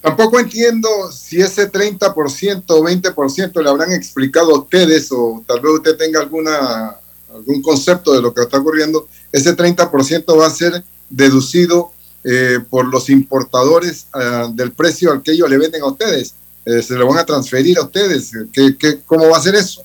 Tampoco 0.00 0.38
entiendo 0.38 0.88
si 1.10 1.40
ese 1.40 1.70
30% 1.72 2.64
o 2.68 2.82
20% 2.82 3.62
le 3.62 3.70
habrán 3.70 3.90
explicado 3.92 4.54
a 4.54 4.58
ustedes 4.58 5.10
o 5.10 5.42
tal 5.46 5.60
vez 5.60 5.72
usted 5.72 5.96
tenga 5.96 6.20
alguna, 6.20 6.96
algún 7.32 7.62
concepto 7.62 8.12
de 8.12 8.20
lo 8.20 8.34
que 8.34 8.42
está 8.42 8.58
ocurriendo. 8.58 9.08
Ese 9.32 9.56
30% 9.56 10.38
va 10.38 10.46
a 10.46 10.50
ser 10.50 10.84
deducido 11.08 11.92
eh, 12.22 12.58
por 12.68 12.86
los 12.86 13.08
importadores 13.08 14.06
ah, 14.12 14.50
del 14.52 14.72
precio 14.72 15.10
al 15.10 15.22
que 15.22 15.32
ellos 15.32 15.48
le 15.48 15.56
venden 15.56 15.82
a 15.82 15.86
ustedes. 15.86 16.34
Eh, 16.66 16.82
se 16.82 16.94
lo 16.94 17.06
van 17.06 17.18
a 17.18 17.24
transferir 17.24 17.78
a 17.78 17.84
ustedes. 17.84 18.32
¿Qué, 18.52 18.76
qué, 18.78 19.00
cómo 19.06 19.30
va 19.30 19.38
a 19.38 19.42
ser 19.42 19.54
eso? 19.54 19.84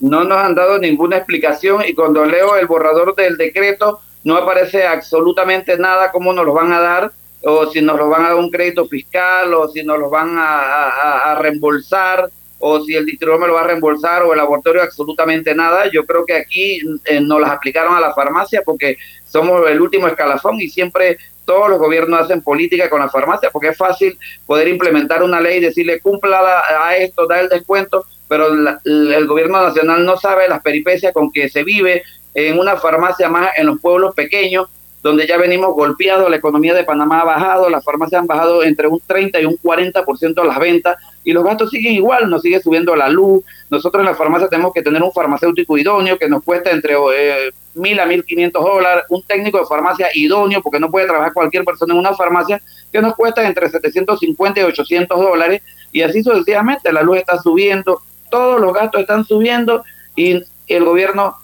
No 0.00 0.24
nos 0.24 0.38
han 0.38 0.54
dado 0.54 0.78
ninguna 0.78 1.16
explicación 1.16 1.82
y 1.86 1.94
cuando 1.94 2.24
leo 2.24 2.56
el 2.56 2.66
borrador 2.66 3.14
del 3.14 3.36
decreto 3.36 4.00
no 4.24 4.36
aparece 4.36 4.86
absolutamente 4.86 5.78
nada 5.78 6.10
cómo 6.10 6.32
nos 6.32 6.44
lo 6.44 6.52
van 6.52 6.72
a 6.72 6.80
dar 6.80 7.12
o 7.42 7.70
si 7.70 7.80
nos 7.80 7.96
lo 7.96 8.08
van 8.08 8.24
a 8.24 8.28
dar 8.28 8.36
un 8.36 8.50
crédito 8.50 8.86
fiscal 8.86 9.54
o 9.54 9.68
si 9.68 9.84
nos 9.84 9.98
lo 9.98 10.10
van 10.10 10.34
a, 10.36 11.38
reembolsar 11.40 12.28
o 12.58 12.82
si 12.82 12.94
el 12.94 13.06
distribuidor 13.06 13.40
me 13.40 13.46
lo 13.46 13.54
va 13.54 13.60
a 13.60 13.66
reembolsar 13.66 14.22
o 14.24 14.32
el 14.32 14.38
laboratorio, 14.38 14.82
absolutamente 14.82 15.54
nada. 15.54 15.90
Yo 15.92 16.04
creo 16.04 16.24
que 16.24 16.34
aquí 16.34 16.80
eh, 17.04 17.20
nos 17.20 17.40
las 17.40 17.50
aplicaron 17.50 17.94
a 17.94 18.00
la 18.00 18.14
farmacia 18.14 18.62
porque 18.64 18.96
somos 19.28 19.68
el 19.68 19.80
último 19.80 20.08
escalafón 20.08 20.60
y 20.60 20.68
siempre 20.68 21.18
todos 21.44 21.70
los 21.70 21.78
gobiernos 21.78 22.20
hacen 22.20 22.42
política 22.42 22.90
con 22.90 23.00
la 23.00 23.08
farmacia 23.08 23.50
porque 23.50 23.68
es 23.68 23.76
fácil 23.76 24.18
poder 24.44 24.66
implementar 24.66 25.22
una 25.22 25.40
ley 25.40 25.58
y 25.58 25.66
decirle 25.66 26.00
cumpla 26.00 26.64
a 26.84 26.96
esto, 26.96 27.26
da 27.26 27.40
el 27.40 27.48
descuento, 27.48 28.04
pero 28.28 28.48
el 28.84 29.26
gobierno 29.26 29.62
nacional 29.62 30.04
no 30.04 30.16
sabe 30.16 30.48
las 30.48 30.62
peripecias 30.62 31.12
con 31.12 31.30
que 31.30 31.48
se 31.48 31.64
vive 31.64 32.02
en 32.34 32.58
una 32.58 32.76
farmacia 32.76 33.28
más 33.28 33.50
en 33.56 33.66
los 33.66 33.80
pueblos 33.80 34.14
pequeños 34.14 34.68
donde 35.06 35.26
ya 35.26 35.36
venimos 35.36 35.72
golpeados, 35.74 36.28
la 36.28 36.36
economía 36.36 36.74
de 36.74 36.82
Panamá 36.82 37.20
ha 37.20 37.24
bajado, 37.24 37.70
las 37.70 37.84
farmacias 37.84 38.20
han 38.20 38.26
bajado 38.26 38.64
entre 38.64 38.88
un 38.88 39.00
30 39.06 39.40
y 39.40 39.44
un 39.44 39.56
40% 39.56 40.44
las 40.44 40.58
ventas 40.58 40.96
y 41.22 41.32
los 41.32 41.44
gastos 41.44 41.70
siguen 41.70 41.92
igual, 41.92 42.28
nos 42.28 42.42
sigue 42.42 42.60
subiendo 42.60 42.96
la 42.96 43.08
luz. 43.08 43.44
Nosotros 43.70 44.00
en 44.00 44.06
la 44.06 44.16
farmacia 44.16 44.48
tenemos 44.48 44.72
que 44.72 44.82
tener 44.82 45.00
un 45.02 45.12
farmacéutico 45.12 45.78
idóneo 45.78 46.18
que 46.18 46.28
nos 46.28 46.42
cuesta 46.42 46.72
entre 46.72 46.94
eh, 46.94 47.52
mil 47.74 48.00
a 48.00 48.06
mil 48.06 48.24
quinientos 48.24 48.64
dólares, 48.64 49.04
un 49.08 49.22
técnico 49.22 49.58
de 49.58 49.66
farmacia 49.66 50.08
idóneo, 50.12 50.60
porque 50.60 50.80
no 50.80 50.90
puede 50.90 51.06
trabajar 51.06 51.32
cualquier 51.32 51.64
persona 51.64 51.94
en 51.94 52.00
una 52.00 52.14
farmacia, 52.14 52.60
que 52.92 53.00
nos 53.00 53.14
cuesta 53.14 53.46
entre 53.46 53.68
750 53.68 54.60
y 54.60 54.62
800 54.64 55.20
dólares, 55.20 55.62
y 55.92 56.02
así 56.02 56.22
sucesivamente. 56.22 56.92
La 56.92 57.02
luz 57.02 57.18
está 57.18 57.40
subiendo, 57.40 58.02
todos 58.30 58.60
los 58.60 58.72
gastos 58.72 59.00
están 59.00 59.24
subiendo 59.24 59.84
y 60.14 60.42
el 60.66 60.84
gobierno 60.84 61.36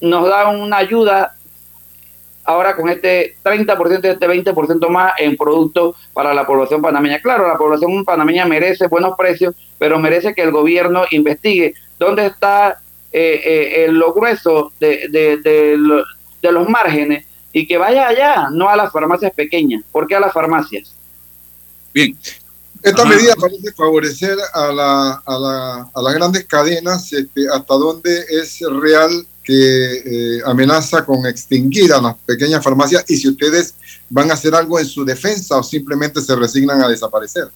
nos 0.00 0.28
da 0.28 0.48
una 0.48 0.78
ayuda 0.78 1.36
ahora 2.44 2.74
con 2.74 2.88
este 2.88 3.36
30%, 3.44 4.04
este 4.04 4.28
20% 4.28 4.88
más 4.88 5.14
en 5.18 5.36
productos 5.36 5.96
para 6.12 6.34
la 6.34 6.46
población 6.46 6.82
panameña. 6.82 7.20
Claro, 7.20 7.46
la 7.46 7.56
población 7.56 8.04
panameña 8.04 8.46
merece 8.46 8.88
buenos 8.88 9.14
precios, 9.16 9.54
pero 9.78 9.98
merece 9.98 10.34
que 10.34 10.42
el 10.42 10.50
gobierno 10.50 11.04
investigue 11.10 11.74
dónde 11.98 12.26
está 12.26 12.80
eh, 13.12 13.84
eh, 13.84 13.88
lo 13.92 14.12
grueso 14.12 14.72
de, 14.80 15.08
de, 15.08 16.52
los 16.52 16.68
márgenes 16.68 17.26
y 17.52 17.66
que 17.66 17.76
vaya 17.76 18.08
allá, 18.08 18.48
no 18.50 18.68
a 18.68 18.76
las 18.76 18.90
farmacias 18.90 19.32
pequeñas. 19.32 19.84
¿Por 19.92 20.06
qué 20.06 20.16
a 20.16 20.20
las 20.20 20.32
farmacias? 20.32 20.94
Bien. 21.92 22.16
Esta 22.82 23.04
medida 23.04 23.34
parece 23.36 23.72
favorecer 23.72 24.36
a, 24.52 24.72
la, 24.72 25.22
a, 25.24 25.38
la, 25.38 25.90
a 25.94 26.02
las 26.02 26.14
grandes 26.14 26.44
cadenas, 26.46 27.12
este, 27.12 27.48
hasta 27.48 27.74
dónde 27.74 28.24
es 28.28 28.58
real 28.60 29.24
que 29.44 30.36
eh, 30.36 30.40
amenaza 30.44 31.04
con 31.04 31.26
extinguir 31.26 31.92
a 31.92 32.00
las 32.00 32.16
pequeñas 32.26 32.62
farmacias 32.62 33.04
y 33.08 33.16
si 33.16 33.28
ustedes 33.28 33.74
van 34.08 34.30
a 34.30 34.34
hacer 34.34 34.54
algo 34.54 34.78
en 34.78 34.86
su 34.86 35.04
defensa 35.04 35.58
o 35.58 35.62
simplemente 35.62 36.20
se 36.20 36.34
resignan 36.36 36.82
a 36.82 36.88
desaparecer. 36.88 37.48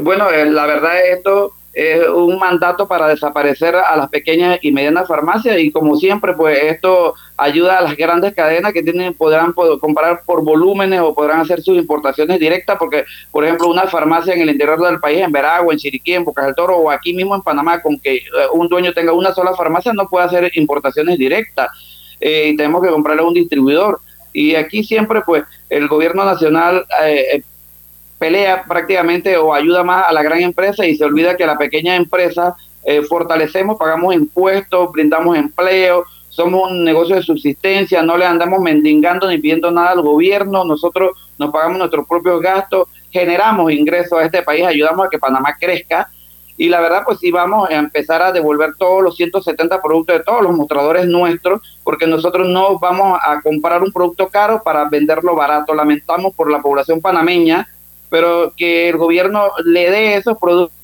Bueno, 0.00 0.30
eh, 0.30 0.46
la 0.46 0.66
verdad 0.66 1.06
esto 1.06 1.54
es 1.72 2.06
un 2.06 2.38
mandato 2.38 2.86
para 2.86 3.08
desaparecer 3.08 3.74
a 3.74 3.96
las 3.96 4.08
pequeñas 4.10 4.58
y 4.62 4.72
medianas 4.72 5.08
farmacias 5.08 5.58
y 5.58 5.70
como 5.70 5.96
siempre 5.96 6.34
pues 6.34 6.58
esto 6.64 7.14
ayuda 7.36 7.78
a 7.78 7.82
las 7.82 7.96
grandes 7.96 8.34
cadenas 8.34 8.72
que 8.72 8.82
tienen 8.82 9.14
podrán 9.14 9.52
comprar 9.52 10.22
por 10.26 10.44
volúmenes 10.44 11.00
o 11.00 11.14
podrán 11.14 11.40
hacer 11.40 11.62
sus 11.62 11.78
importaciones 11.78 12.38
directas 12.38 12.76
porque 12.78 13.04
por 13.30 13.44
ejemplo 13.44 13.68
una 13.68 13.86
farmacia 13.86 14.34
en 14.34 14.42
el 14.42 14.50
interior 14.50 14.80
del 14.80 15.00
país 15.00 15.20
en 15.20 15.32
Veragua, 15.32 15.72
en 15.72 15.78
Chiriquí, 15.78 16.12
en 16.12 16.24
Bocas 16.24 16.44
del 16.44 16.54
Toro 16.54 16.76
o 16.76 16.90
aquí 16.90 17.14
mismo 17.14 17.34
en 17.34 17.42
Panamá 17.42 17.80
con 17.80 17.98
que 17.98 18.16
eh, 18.16 18.22
un 18.52 18.68
dueño 18.68 18.92
tenga 18.92 19.12
una 19.12 19.32
sola 19.32 19.54
farmacia 19.54 19.92
no 19.92 20.08
puede 20.08 20.26
hacer 20.26 20.50
importaciones 20.54 21.18
directas. 21.18 21.68
Eh, 22.20 22.50
y 22.50 22.56
tenemos 22.56 22.82
que 22.82 22.88
comprarle 22.88 23.22
a 23.22 23.26
un 23.26 23.34
distribuidor. 23.34 24.00
Y 24.32 24.54
aquí 24.54 24.84
siempre 24.84 25.22
pues 25.26 25.44
el 25.68 25.88
gobierno 25.88 26.24
nacional 26.24 26.86
eh, 27.04 27.42
pelea 28.22 28.62
prácticamente 28.62 29.36
o 29.36 29.52
ayuda 29.52 29.82
más 29.82 30.06
a 30.06 30.12
la 30.12 30.22
gran 30.22 30.40
empresa 30.40 30.86
y 30.86 30.94
se 30.94 31.04
olvida 31.04 31.36
que 31.36 31.44
la 31.44 31.58
pequeña 31.58 31.96
empresa 31.96 32.54
eh, 32.84 33.02
fortalecemos, 33.02 33.76
pagamos 33.76 34.14
impuestos, 34.14 34.92
brindamos 34.92 35.36
empleo, 35.36 36.04
somos 36.28 36.70
un 36.70 36.84
negocio 36.84 37.16
de 37.16 37.22
subsistencia, 37.22 38.00
no 38.00 38.16
le 38.16 38.24
andamos 38.24 38.60
mendigando 38.60 39.28
ni 39.28 39.38
pidiendo 39.38 39.72
nada 39.72 39.90
al 39.90 40.02
gobierno, 40.02 40.64
nosotros 40.64 41.18
nos 41.36 41.50
pagamos 41.50 41.78
nuestros 41.78 42.06
propios 42.06 42.40
gastos, 42.40 42.86
generamos 43.10 43.72
ingresos 43.72 44.16
a 44.16 44.24
este 44.26 44.42
país, 44.42 44.64
ayudamos 44.66 45.04
a 45.04 45.10
que 45.10 45.18
Panamá 45.18 45.56
crezca 45.58 46.08
y 46.56 46.68
la 46.68 46.80
verdad 46.80 47.02
pues 47.04 47.18
sí 47.18 47.32
vamos 47.32 47.68
a 47.70 47.74
empezar 47.74 48.22
a 48.22 48.30
devolver 48.30 48.74
todos 48.78 49.02
los 49.02 49.16
170 49.16 49.82
productos 49.82 50.18
de 50.18 50.22
todos 50.22 50.42
los 50.42 50.52
mostradores 50.52 51.06
nuestros 51.06 51.60
porque 51.82 52.06
nosotros 52.06 52.48
no 52.48 52.78
vamos 52.78 53.18
a 53.20 53.40
comprar 53.40 53.82
un 53.82 53.90
producto 53.90 54.28
caro 54.28 54.62
para 54.62 54.88
venderlo 54.88 55.34
barato, 55.34 55.74
lamentamos 55.74 56.32
por 56.34 56.48
la 56.52 56.62
población 56.62 57.00
panameña 57.00 57.66
pero 58.12 58.52
que 58.54 58.90
el 58.90 58.98
gobierno 58.98 59.52
le 59.64 59.90
dé 59.90 60.16
esos 60.16 60.36
productos 60.36 60.76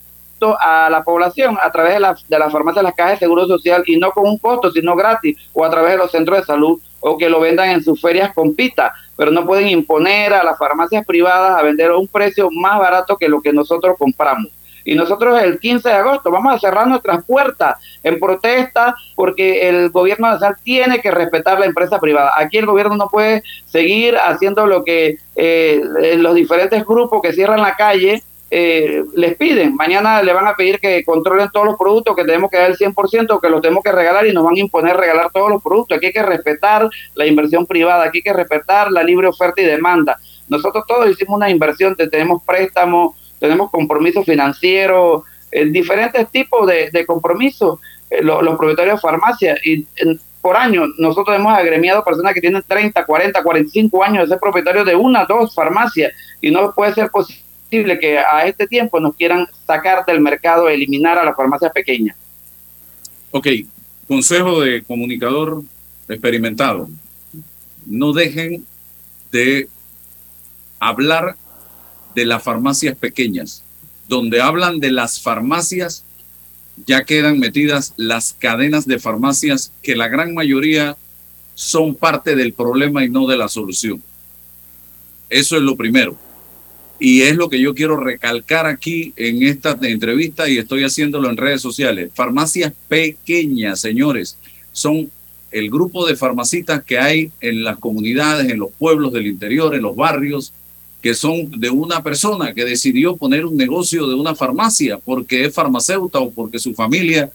a 0.60 0.88
la 0.88 1.04
población 1.04 1.58
a 1.60 1.70
través 1.70 1.92
de 1.92 2.00
la, 2.00 2.16
de 2.26 2.38
la 2.38 2.48
farmacia 2.48 2.80
de 2.80 2.84
las 2.84 2.94
cajas 2.94 3.12
de 3.12 3.26
seguro 3.26 3.46
social 3.46 3.82
y 3.84 3.98
no 3.98 4.12
con 4.12 4.26
un 4.26 4.38
costo, 4.38 4.70
sino 4.70 4.96
gratis, 4.96 5.36
o 5.52 5.62
a 5.62 5.68
través 5.68 5.90
de 5.90 5.98
los 5.98 6.10
centros 6.10 6.38
de 6.38 6.46
salud, 6.46 6.80
o 7.00 7.18
que 7.18 7.28
lo 7.28 7.38
vendan 7.38 7.68
en 7.68 7.84
sus 7.84 8.00
ferias 8.00 8.32
con 8.32 8.54
pita, 8.54 8.94
pero 9.14 9.30
no 9.30 9.44
pueden 9.44 9.68
imponer 9.68 10.32
a 10.32 10.42
las 10.42 10.56
farmacias 10.56 11.04
privadas 11.04 11.58
a 11.58 11.62
vender 11.62 11.90
a 11.90 11.98
un 11.98 12.08
precio 12.08 12.48
más 12.50 12.78
barato 12.78 13.18
que 13.18 13.28
lo 13.28 13.42
que 13.42 13.52
nosotros 13.52 13.96
compramos. 13.98 14.50
Y 14.88 14.94
nosotros 14.94 15.38
el 15.42 15.60
15 15.60 15.86
de 15.86 15.94
agosto 15.94 16.30
vamos 16.30 16.54
a 16.54 16.58
cerrar 16.58 16.86
nuestras 16.86 17.22
puertas 17.26 17.76
en 18.02 18.18
protesta 18.18 18.96
porque 19.14 19.68
el 19.68 19.90
gobierno 19.90 20.28
nacional 20.28 20.56
tiene 20.62 21.00
que 21.02 21.10
respetar 21.10 21.60
la 21.60 21.66
empresa 21.66 21.98
privada. 21.98 22.32
Aquí 22.34 22.56
el 22.56 22.64
gobierno 22.64 22.96
no 22.96 23.10
puede 23.10 23.42
seguir 23.66 24.16
haciendo 24.16 24.66
lo 24.66 24.84
que 24.84 25.18
eh, 25.36 25.82
los 26.16 26.34
diferentes 26.34 26.86
grupos 26.86 27.20
que 27.20 27.34
cierran 27.34 27.60
la 27.60 27.76
calle 27.76 28.22
eh, 28.50 29.04
les 29.14 29.36
piden. 29.36 29.76
Mañana 29.76 30.22
le 30.22 30.32
van 30.32 30.46
a 30.46 30.54
pedir 30.54 30.80
que 30.80 31.04
controlen 31.04 31.50
todos 31.52 31.66
los 31.66 31.76
productos, 31.76 32.16
que 32.16 32.24
tenemos 32.24 32.50
que 32.50 32.56
dar 32.56 32.70
el 32.70 32.78
100%, 32.78 33.40
que 33.42 33.50
los 33.50 33.60
tenemos 33.60 33.84
que 33.84 33.92
regalar 33.92 34.26
y 34.26 34.32
nos 34.32 34.42
van 34.42 34.54
a 34.54 34.60
imponer 34.60 34.96
regalar 34.96 35.30
todos 35.30 35.50
los 35.50 35.62
productos. 35.62 35.98
Aquí 35.98 36.06
hay 36.06 36.12
que 36.14 36.22
respetar 36.22 36.88
la 37.14 37.26
inversión 37.26 37.66
privada, 37.66 38.04
aquí 38.04 38.18
hay 38.18 38.22
que 38.22 38.32
respetar 38.32 38.90
la 38.90 39.02
libre 39.02 39.26
oferta 39.26 39.60
y 39.60 39.66
demanda. 39.66 40.18
Nosotros 40.48 40.84
todos 40.88 41.10
hicimos 41.10 41.36
una 41.36 41.50
inversión, 41.50 41.94
tenemos 41.94 42.42
préstamos, 42.42 43.16
tenemos 43.38 43.70
compromisos 43.70 44.24
financieros, 44.24 45.22
eh, 45.50 45.66
diferentes 45.66 46.28
tipos 46.30 46.66
de, 46.66 47.04
compromisos, 47.06 47.78
eh, 48.10 48.22
los 48.22 48.56
propietarios 48.56 48.96
de 48.96 49.00
farmacias. 49.00 49.58
Y 49.64 49.86
por 50.40 50.56
año 50.56 50.86
nosotros 50.98 51.36
hemos 51.36 51.52
agremiado 51.52 52.04
personas 52.04 52.34
que 52.34 52.40
tienen 52.40 52.62
30, 52.66 53.04
40, 53.04 53.42
45 53.42 54.04
años 54.04 54.24
de 54.24 54.28
ser 54.28 54.40
propietarios 54.40 54.86
de 54.86 54.94
una, 54.94 55.24
dos 55.24 55.54
farmacias 55.54 56.12
y 56.40 56.50
no 56.50 56.72
puede 56.72 56.94
ser 56.94 57.10
posible 57.10 57.98
que 57.98 58.18
a 58.18 58.46
este 58.46 58.66
tiempo 58.66 59.00
nos 59.00 59.14
quieran 59.14 59.46
sacar 59.66 60.04
del 60.06 60.20
mercado, 60.20 60.68
eliminar 60.68 61.18
a 61.18 61.24
las 61.24 61.36
farmacias 61.36 61.72
pequeñas. 61.72 62.16
Ok, 63.30 63.46
consejo 64.06 64.60
de 64.60 64.82
comunicador 64.82 65.62
experimentado. 66.08 66.88
No 67.84 68.12
dejen 68.12 68.64
de 69.30 69.68
hablar 70.80 71.36
de 72.18 72.24
las 72.24 72.42
farmacias 72.42 72.96
pequeñas. 72.96 73.62
Donde 74.08 74.40
hablan 74.40 74.80
de 74.80 74.90
las 74.90 75.20
farmacias, 75.20 76.02
ya 76.84 77.04
quedan 77.04 77.38
metidas 77.38 77.94
las 77.96 78.32
cadenas 78.32 78.88
de 78.88 78.98
farmacias 78.98 79.72
que 79.84 79.94
la 79.94 80.08
gran 80.08 80.34
mayoría 80.34 80.96
son 81.54 81.94
parte 81.94 82.34
del 82.34 82.54
problema 82.54 83.04
y 83.04 83.08
no 83.08 83.28
de 83.28 83.36
la 83.36 83.48
solución. 83.48 84.02
Eso 85.30 85.56
es 85.56 85.62
lo 85.62 85.76
primero. 85.76 86.16
Y 86.98 87.22
es 87.22 87.36
lo 87.36 87.48
que 87.48 87.60
yo 87.60 87.72
quiero 87.72 87.96
recalcar 87.96 88.66
aquí 88.66 89.12
en 89.14 89.44
esta 89.44 89.78
entrevista 89.82 90.48
y 90.48 90.58
estoy 90.58 90.82
haciéndolo 90.82 91.30
en 91.30 91.36
redes 91.36 91.62
sociales. 91.62 92.10
Farmacias 92.12 92.72
pequeñas, 92.88 93.78
señores, 93.80 94.38
son 94.72 95.08
el 95.52 95.70
grupo 95.70 96.04
de 96.04 96.16
farmacitas 96.16 96.82
que 96.82 96.98
hay 96.98 97.30
en 97.40 97.62
las 97.62 97.78
comunidades, 97.78 98.50
en 98.50 98.58
los 98.58 98.70
pueblos 98.72 99.12
del 99.12 99.28
interior, 99.28 99.76
en 99.76 99.82
los 99.82 99.94
barrios, 99.94 100.52
que 101.02 101.14
son 101.14 101.50
de 101.60 101.70
una 101.70 102.02
persona 102.02 102.52
que 102.52 102.64
decidió 102.64 103.16
poner 103.16 103.44
un 103.46 103.56
negocio 103.56 104.06
de 104.06 104.14
una 104.14 104.34
farmacia 104.34 104.98
porque 104.98 105.44
es 105.44 105.54
farmacéutica 105.54 106.18
o 106.18 106.30
porque 106.30 106.58
su 106.58 106.74
familia 106.74 107.30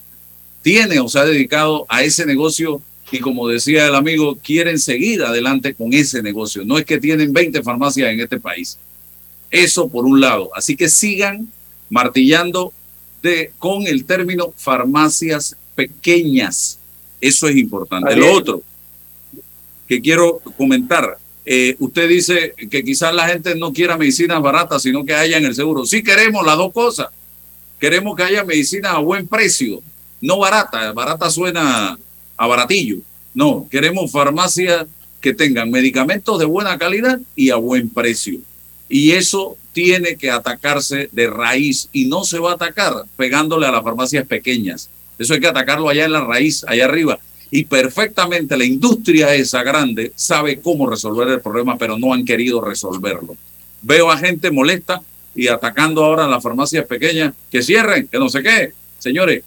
tiene 0.62 1.00
o 1.00 1.08
se 1.08 1.20
ha 1.20 1.26
dedicado 1.26 1.86
a 1.88 2.04
ese 2.04 2.26
negocio 2.26 2.82
y 3.12 3.20
como 3.20 3.48
decía 3.48 3.88
el 3.88 3.96
amigo, 3.96 4.38
quieren 4.44 4.80
seguir 4.80 5.22
adelante 5.22 5.76
con 5.76 5.94
ese 5.94 6.24
negocio. 6.24 6.64
No 6.66 6.80
es 6.80 6.86
que 6.86 7.00
tienen 7.00 7.32
20 7.32 7.62
farmacias 7.62 8.12
en 8.12 8.20
este 8.20 8.40
país. 8.40 8.80
Eso 9.52 9.88
por 9.88 10.06
un 10.06 10.20
lado. 10.20 10.50
Así 10.56 10.76
que 10.76 10.90
sigan 10.90 11.48
martillando 11.90 12.74
de, 13.22 13.52
con 13.60 13.86
el 13.86 14.06
término 14.06 14.52
farmacias 14.58 15.56
pequeñas. 15.76 16.80
Eso 17.22 17.48
es 17.48 17.56
importante. 17.56 18.16
Lo 18.16 18.34
otro 18.34 18.64
que 19.88 20.02
quiero 20.02 20.40
comentar, 20.58 21.18
eh, 21.46 21.76
usted 21.80 22.08
dice 22.08 22.54
que 22.70 22.84
quizás 22.84 23.14
la 23.14 23.28
gente 23.28 23.56
no 23.56 23.74
quiera 23.74 23.98
medicinas 23.98 24.42
baratas, 24.42 24.82
sino 24.82 25.06
que 25.06 25.14
haya 25.14 25.38
en 25.38 25.46
el 25.46 25.56
seguro. 25.56 25.86
Sí 25.86 26.04
queremos 26.04 26.46
las 26.46 26.58
dos 26.58 26.72
cosas. 26.72 27.08
Queremos 27.80 28.16
que 28.16 28.24
haya 28.24 28.46
medicina 28.46 28.92
a 28.92 29.00
buen 29.00 29.28
precio, 29.28 29.82
no 30.22 30.40
barata. 30.40 30.94
Barata 30.94 31.30
suena 31.30 31.98
a 32.38 32.48
baratillo. 32.48 32.98
No, 33.34 33.68
queremos 33.70 34.12
farmacias 34.12 34.86
que 35.20 35.34
tengan 35.34 35.70
medicamentos 35.70 36.40
de 36.40 36.46
buena 36.46 36.78
calidad 36.78 37.20
y 37.36 37.50
a 37.50 37.56
buen 37.56 37.90
precio. 37.90 38.40
Y 38.88 39.12
eso 39.12 39.58
tiene 39.74 40.16
que 40.16 40.30
atacarse 40.30 41.10
de 41.12 41.28
raíz 41.28 41.90
y 41.92 42.06
no 42.06 42.24
se 42.24 42.40
va 42.40 42.52
a 42.52 42.56
atacar 42.56 42.94
pegándole 43.18 43.66
a 43.66 43.72
las 43.72 43.84
farmacias 43.84 44.26
pequeñas. 44.28 44.90
Eso 45.18 45.34
hay 45.34 45.40
que 45.40 45.48
atacarlo 45.48 45.90
allá 45.90 46.06
en 46.06 46.12
la 46.12 46.22
raíz, 46.22 46.64
allá 46.68 46.86
arriba. 46.86 47.20
Y 47.56 47.66
perfectamente 47.66 48.58
la 48.58 48.66
industria 48.66 49.36
esa 49.36 49.62
grande 49.62 50.12
sabe 50.16 50.60
cómo 50.60 50.90
resolver 50.90 51.28
el 51.28 51.40
problema, 51.40 51.78
pero 51.78 52.00
no 52.00 52.12
han 52.12 52.26
querido 52.26 52.60
resolverlo. 52.60 53.38
Veo 53.84 54.10
a 54.10 54.18
gente 54.18 54.50
molesta 54.50 55.04
y 55.36 55.48
atacando 55.50 56.04
ahora 56.04 56.26
a 56.26 56.28
las 56.28 56.42
farmacias 56.42 56.84
pequeñas, 56.88 57.36
que 57.52 57.62
cierren, 57.62 58.08
que 58.08 58.18
no 58.18 58.28
sé 58.28 58.42
qué. 58.42 58.74
Señores, 58.98 59.44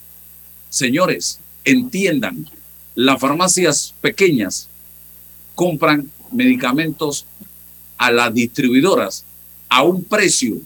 señores, 0.71 1.41
entiendan, 1.65 2.49
las 2.95 3.21
farmacias 3.21 3.93
pequeñas 4.01 4.69
compran 5.57 6.09
medicamentos 6.31 7.27
a 7.99 8.13
las 8.13 8.33
distribuidoras 8.33 9.25
a 9.69 9.83
un 9.83 10.05
precio 10.05 10.59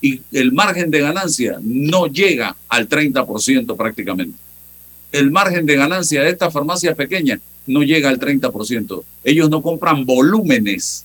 y 0.00 0.22
el 0.32 0.50
margen 0.50 0.90
de 0.90 1.00
ganancia 1.00 1.58
no 1.60 2.06
llega 2.06 2.56
al 2.70 2.88
30% 2.88 3.76
prácticamente. 3.76 4.45
El 5.12 5.30
margen 5.30 5.66
de 5.66 5.76
ganancia 5.76 6.22
de 6.22 6.30
estas 6.30 6.52
farmacias 6.52 6.94
pequeñas 6.94 7.40
no 7.66 7.82
llega 7.82 8.08
al 8.08 8.18
30%. 8.18 9.02
Ellos 9.24 9.50
no 9.50 9.62
compran 9.62 10.04
volúmenes 10.04 11.04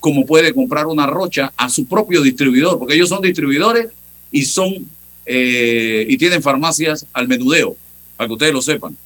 como 0.00 0.24
puede 0.24 0.54
comprar 0.54 0.86
una 0.86 1.06
rocha 1.06 1.52
a 1.56 1.68
su 1.68 1.86
propio 1.86 2.22
distribuidor, 2.22 2.78
porque 2.78 2.94
ellos 2.94 3.08
son 3.08 3.22
distribuidores 3.22 3.88
y 4.30 4.42
son 4.42 4.86
eh, 5.24 6.06
y 6.08 6.16
tienen 6.16 6.42
farmacias 6.42 7.06
al 7.12 7.26
menudeo, 7.26 7.76
para 8.16 8.28
que 8.28 8.34
ustedes 8.34 8.52
lo 8.52 8.62
sepan 8.62 8.96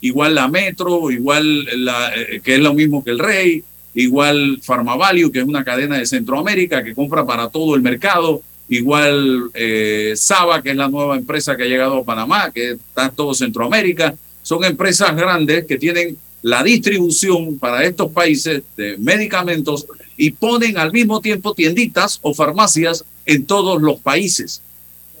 igual 0.00 0.34
la 0.34 0.48
Metro, 0.48 1.10
igual 1.10 1.66
la, 1.84 2.12
eh, 2.14 2.40
que 2.42 2.54
es 2.54 2.60
lo 2.60 2.74
mismo 2.74 3.02
que 3.02 3.10
el 3.10 3.18
Rey, 3.18 3.62
igual 3.94 4.60
Farmavalio, 4.62 5.32
que 5.32 5.40
es 5.40 5.44
una 5.44 5.64
cadena 5.64 5.98
de 5.98 6.06
Centroamérica 6.06 6.84
que 6.84 6.94
compra 6.94 7.26
para 7.26 7.48
todo 7.48 7.74
el 7.74 7.82
mercado, 7.82 8.42
igual 8.68 9.50
eh, 9.54 10.12
Saba, 10.16 10.62
que 10.62 10.70
es 10.70 10.76
la 10.76 10.88
nueva 10.88 11.16
empresa 11.16 11.56
que 11.56 11.64
ha 11.64 11.66
llegado 11.66 11.98
a 11.98 12.04
Panamá, 12.04 12.50
que 12.50 12.72
está 12.72 13.06
en 13.06 13.14
todo 13.14 13.34
Centroamérica. 13.34 14.14
Son 14.42 14.64
empresas 14.64 15.14
grandes 15.16 15.64
que 15.64 15.78
tienen 15.78 16.16
la 16.42 16.62
distribución 16.62 17.58
para 17.58 17.84
estos 17.84 18.10
países 18.12 18.62
de 18.76 18.96
medicamentos 18.98 19.86
y 20.16 20.30
ponen 20.30 20.78
al 20.78 20.92
mismo 20.92 21.20
tiempo 21.20 21.54
tienditas 21.54 22.18
o 22.22 22.34
farmacias 22.34 23.04
en 23.26 23.44
todos 23.46 23.80
los 23.80 24.00
países. 24.00 24.62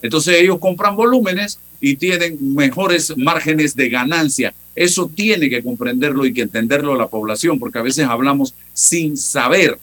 Entonces 0.02 0.36
ellos 0.36 0.58
compran 0.58 0.96
volúmenes 0.96 1.58
y 1.80 1.96
tienen 1.96 2.54
mejores 2.54 3.16
márgenes 3.16 3.74
de 3.74 3.88
ganancia. 3.88 4.54
Eso 4.74 5.10
tiene 5.12 5.50
que 5.50 5.62
comprenderlo 5.62 6.24
y 6.24 6.32
que 6.32 6.42
entenderlo 6.42 6.96
la 6.96 7.08
población, 7.08 7.58
porque 7.58 7.78
a 7.78 7.82
veces 7.82 8.06
hablamos 8.06 8.54
sin 8.72 9.16
saber 9.16 9.78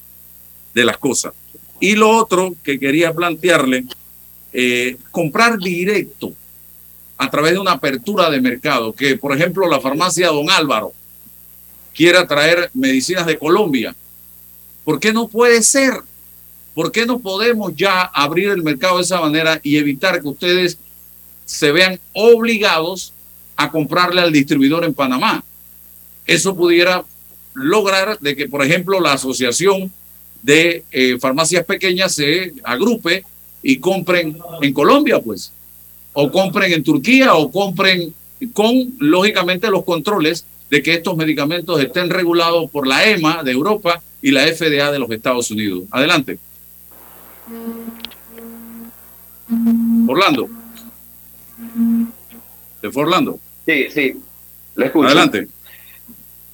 de 0.74 0.86
las 0.86 0.98
cosas. 0.98 1.34
Y 1.86 1.94
lo 1.94 2.10
otro 2.10 2.56
que 2.64 2.80
quería 2.80 3.14
plantearle, 3.14 3.86
eh, 4.52 4.98
comprar 5.12 5.60
directo 5.60 6.34
a 7.16 7.30
través 7.30 7.54
de 7.54 7.60
una 7.60 7.74
apertura 7.74 8.28
de 8.32 8.42
mercado, 8.42 8.92
que 8.92 9.18
por 9.18 9.38
ejemplo 9.38 9.70
la 9.70 9.80
farmacia 9.80 10.30
Don 10.30 10.50
Álvaro 10.50 10.94
quiera 11.94 12.26
traer 12.26 12.72
medicinas 12.74 13.28
de 13.28 13.38
Colombia. 13.38 13.96
¿Por 14.84 15.00
qué 15.00 15.14
no 15.14 15.28
puede 15.28 15.62
ser? 15.62 15.94
¿Por 16.74 16.92
qué 16.92 17.06
no 17.06 17.20
podemos 17.20 17.76
ya 17.76 18.02
abrir 18.02 18.50
el 18.50 18.64
mercado 18.64 18.98
de 18.98 19.04
esa 19.04 19.22
manera 19.22 19.60
y 19.62 19.78
evitar 19.78 20.20
que 20.20 20.28
ustedes 20.28 20.80
se 21.46 21.72
vean 21.72 22.00
obligados 22.14 23.14
a 23.56 23.70
comprarle 23.70 24.22
al 24.22 24.32
distribuidor 24.32 24.86
en 24.86 24.96
Panamá. 24.96 25.44
Eso 26.26 26.56
pudiera 26.56 27.06
lograr 27.54 28.18
de 28.22 28.36
que, 28.36 28.50
por 28.50 28.66
ejemplo, 28.66 29.00
la 29.00 29.14
asociación 29.14 29.92
de 30.46 30.84
eh, 30.92 31.18
farmacias 31.20 31.66
pequeñas 31.66 32.14
se 32.14 32.54
agrupe 32.64 33.24
y 33.64 33.78
compren 33.78 34.38
en 34.62 34.74
Colombia, 34.74 35.20
pues, 35.20 35.52
o 36.14 36.32
compren 36.32 36.72
en 36.72 36.84
Turquía, 36.84 37.34
o 37.34 37.52
compren 37.52 38.14
con, 38.54 38.94
lógicamente, 39.00 39.72
los 39.72 39.84
controles 39.84 40.46
de 40.70 40.84
que 40.84 40.94
estos 40.94 41.18
medicamentos 41.18 41.82
estén 41.82 42.12
regulados 42.12 42.70
por 42.70 42.86
la 42.86 43.10
EMA 43.10 43.42
de 43.42 43.52
Europa 43.52 44.04
y 44.22 44.30
la 44.30 44.44
FDA 44.46 44.92
de 44.92 45.00
los 45.00 45.10
Estados 45.10 45.50
Unidos. 45.50 45.86
Adelante. 45.90 46.38
Orlando. 50.08 50.48
¿Se 52.82 52.92
fue 52.92 53.04
Orlando? 53.04 53.40
Sí, 53.66 53.88
sí, 53.92 54.14
le 54.76 54.86
escucho. 54.86 55.08
Adelante. 55.08 55.48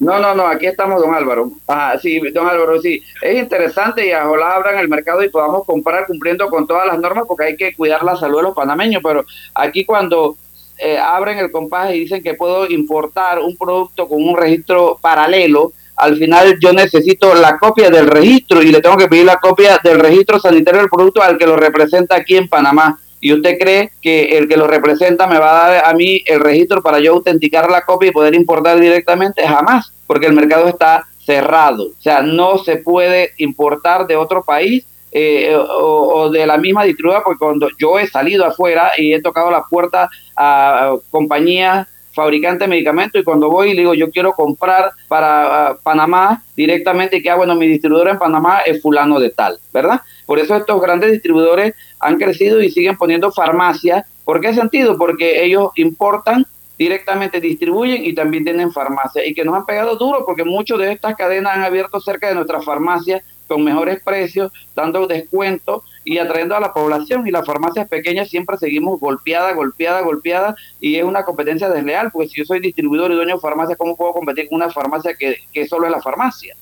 No, 0.02 0.20
no, 0.20 0.34
no, 0.34 0.48
aquí 0.48 0.66
estamos, 0.66 1.00
don 1.00 1.14
Álvaro. 1.14 1.52
Ah, 1.68 1.96
sí, 2.02 2.20
don 2.34 2.48
Álvaro, 2.48 2.82
sí. 2.82 3.04
Es 3.22 3.38
interesante 3.38 4.08
y 4.08 4.12
ojalá 4.12 4.56
abran 4.56 4.80
el 4.80 4.90
mercado 4.90 5.24
y 5.24 5.30
podamos 5.30 5.64
comprar 5.64 6.08
cumpliendo 6.08 6.50
con 6.50 6.66
todas 6.66 6.88
las 6.88 6.98
normas 6.98 7.26
porque 7.28 7.44
hay 7.44 7.56
que 7.56 7.76
cuidar 7.76 8.02
la 8.02 8.16
salud 8.16 8.38
de 8.38 8.44
los 8.46 8.56
panameños, 8.56 9.04
pero 9.04 9.24
aquí 9.54 9.86
cuando 9.86 10.38
eh, 10.80 10.98
abren 10.98 11.38
el 11.38 11.52
compás 11.52 11.94
y 11.94 12.00
dicen 12.00 12.24
que 12.24 12.34
puedo 12.34 12.68
importar 12.68 13.38
un 13.38 13.56
producto 13.56 14.10
con 14.10 14.28
un 14.28 14.36
registro 14.36 14.98
paralelo, 15.00 15.72
al 15.98 16.18
final 16.18 16.58
yo 16.60 16.74
necesito 16.74 17.36
la 17.36 17.60
copia 17.60 17.92
del 17.92 18.08
registro 18.08 18.64
y 18.64 18.72
le 18.72 18.82
tengo 18.82 18.98
que 18.98 19.08
pedir 19.08 19.26
la 19.26 19.38
copia 19.38 19.80
del 19.84 20.00
registro 20.00 20.40
sanitario 20.40 20.80
del 20.80 20.90
producto 20.90 21.22
al 21.22 21.38
que 21.38 21.46
lo 21.46 21.58
representa 21.58 22.16
aquí 22.16 22.38
en 22.38 22.50
Panamá 22.50 23.00
y 23.22 23.32
usted 23.34 23.58
cree 23.60 23.92
que 24.02 24.38
el 24.38 24.50
que 24.50 24.58
lo 24.58 24.68
representa 24.68 25.28
me 25.28 25.38
va 25.38 25.52
a 25.52 25.70
dar 25.70 25.86
a 25.86 25.94
mí 25.94 26.24
el 26.26 26.40
registro 26.40 26.82
para 26.82 27.00
yo 27.00 27.14
autenticar 27.14 27.70
la 27.70 27.86
copia 27.86 28.10
y 28.10 28.14
poder 28.14 28.34
importar 28.34 28.80
directamente, 28.80 29.48
jamás, 29.48 29.94
porque 30.08 30.26
el 30.26 30.34
mercado 30.34 30.68
está 30.68 31.08
cerrado. 31.24 31.84
O 31.84 32.02
sea, 32.02 32.24
no 32.24 32.58
se 32.58 32.78
puede 32.78 33.32
importar 33.38 34.08
de 34.08 34.16
otro 34.16 34.44
país 34.44 34.86
eh, 35.12 35.56
o, 35.56 36.30
de 36.30 36.48
la 36.48 36.58
misma 36.58 36.84
distribuidora, 36.84 37.24
porque 37.24 37.40
cuando 37.40 37.68
yo 37.78 38.00
he 38.00 38.08
salido 38.08 38.46
afuera 38.46 38.94
y 38.98 39.14
he 39.14 39.22
tocado 39.22 39.52
la 39.52 39.64
puerta 39.64 40.10
a 40.36 40.96
compañías 41.12 41.88
fabricantes 42.14 42.60
de 42.60 42.68
medicamentos 42.68 43.22
y 43.22 43.24
cuando 43.24 43.50
voy 43.50 43.72
y 43.72 43.74
le 43.74 43.82
digo 43.82 43.94
yo 43.94 44.12
quiero 44.12 44.34
comprar 44.34 44.92
para 45.08 45.78
Panamá 45.84 46.44
directamente 46.56 47.22
que 47.22 47.30
ah 47.30 47.36
bueno 47.36 47.56
mi 47.56 47.68
distribuidor 47.68 48.10
en 48.10 48.20
Panamá 48.20 48.60
es 48.66 48.82
fulano 48.82 49.20
de 49.20 49.30
tal, 49.30 49.58
¿verdad? 49.74 50.02
Por 50.26 50.40
eso 50.40 50.56
estos 50.56 50.82
grandes 50.82 51.12
distribuidores 51.12 51.74
han 52.00 52.18
crecido 52.18 52.62
y 52.62 52.72
siguen 52.72 52.98
poniendo 52.98 53.32
farmacias. 53.32 54.06
¿Por 54.24 54.40
qué 54.40 54.54
sentido? 54.54 54.98
Porque 54.98 55.44
ellos 55.44 55.72
importan 55.76 56.46
directamente 56.78 57.40
distribuyen 57.40 58.04
y 58.04 58.14
también 58.14 58.44
tienen 58.44 58.72
farmacias 58.72 59.26
y 59.28 59.34
que 59.34 59.46
nos 59.46 59.56
han 59.56 59.66
pegado 59.66 59.98
duro 59.98 60.24
porque 60.26 60.44
muchos 60.44 60.80
de 60.80 60.92
estas 60.92 61.16
cadenas 61.16 61.56
han 61.56 61.64
abierto 61.64 62.00
cerca 62.00 62.28
de 62.28 62.36
nuestras 62.36 62.66
farmacias 62.66 63.24
con 63.48 63.64
mejores 63.64 64.02
precios, 64.02 64.52
dando 64.74 65.06
descuentos 65.06 65.84
y 66.04 66.18
atrayendo 66.18 66.56
a 66.56 66.60
la 66.60 66.74
población 66.74 67.28
y 67.28 67.32
las 67.32 67.46
farmacias 67.46 67.88
pequeñas 67.88 68.30
siempre 68.30 68.58
seguimos 68.58 69.00
golpeada, 69.00 69.54
golpeada, 69.54 70.02
golpeada 70.02 70.56
y 70.80 70.96
es 70.96 71.04
una 71.04 71.24
competencia 71.24 71.70
desleal 71.70 72.12
porque 72.12 72.30
si 72.30 72.40
yo 72.40 72.46
soy 72.46 72.60
distribuidor 72.60 73.12
y 73.12 73.16
dueño 73.16 73.36
de 73.36 73.42
farmacia, 73.42 73.76
¿cómo 73.76 73.96
puedo 73.96 74.14
competir 74.14 74.50
con 74.50 74.58
una 74.58 74.72
farmacia 74.72 75.14
que, 75.16 75.38
que 75.54 75.68
solo 75.68 75.86
es 75.86 75.92
la 75.92 76.02
farmacia? 76.02 76.56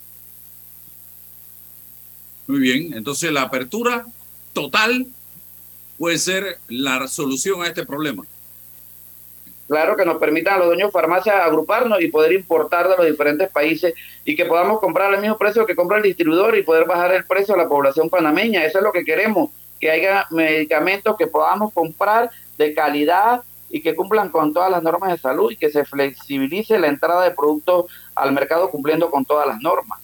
Muy 2.47 2.59
bien, 2.59 2.93
entonces 2.93 3.31
la 3.31 3.43
apertura 3.43 4.05
total 4.53 5.07
puede 5.97 6.17
ser 6.17 6.57
la 6.67 7.07
solución 7.07 7.61
a 7.61 7.67
este 7.67 7.85
problema. 7.85 8.23
Claro, 9.70 9.95
que 9.95 10.03
nos 10.03 10.17
permitan 10.17 10.55
a 10.55 10.57
los 10.57 10.65
dueños 10.65 10.88
de 10.88 10.91
farmacia 10.91 11.45
agruparnos 11.45 12.01
y 12.01 12.07
poder 12.07 12.34
importar 12.34 12.89
de 12.89 12.97
los 12.97 13.05
diferentes 13.05 13.49
países 13.49 13.93
y 14.26 14.36
que 14.36 14.45
podamos 14.45 14.80
comprar 14.80 15.13
al 15.13 15.22
mismo 15.22 15.38
precio 15.38 15.63
que 15.67 15.76
compra 15.76 15.97
el 15.97 16.03
distribuidor 16.03 16.57
y 16.57 16.63
poder 16.63 16.88
bajar 16.88 17.13
el 17.13 17.24
precio 17.24 17.53
a 17.53 17.57
la 17.57 17.70
población 17.70 18.09
panameña. 18.09 18.65
Eso 18.65 18.80
es 18.80 18.84
lo 18.84 18.91
que 18.91 19.05
queremos, 19.05 19.51
que 19.80 19.91
haya 19.91 20.26
medicamentos 20.32 21.15
que 21.17 21.28
podamos 21.28 21.72
comprar 21.72 22.32
de 22.57 22.74
calidad 22.74 23.43
y 23.70 23.82
que 23.82 23.93
cumplan 23.93 24.30
con 24.30 24.55
todas 24.55 24.72
las 24.72 24.82
normas 24.82 25.11
de 25.11 25.20
salud 25.20 25.51
y 25.51 25.55
que 25.55 25.70
se 25.70 25.86
flexibilice 25.86 26.80
la 26.80 26.88
entrada 26.88 27.24
de 27.24 27.36
productos 27.36 27.91
al 28.15 28.32
mercado 28.32 28.72
cumpliendo 28.72 29.11
con 29.11 29.24
todas 29.24 29.45
las 29.45 29.61
normas. 29.61 29.99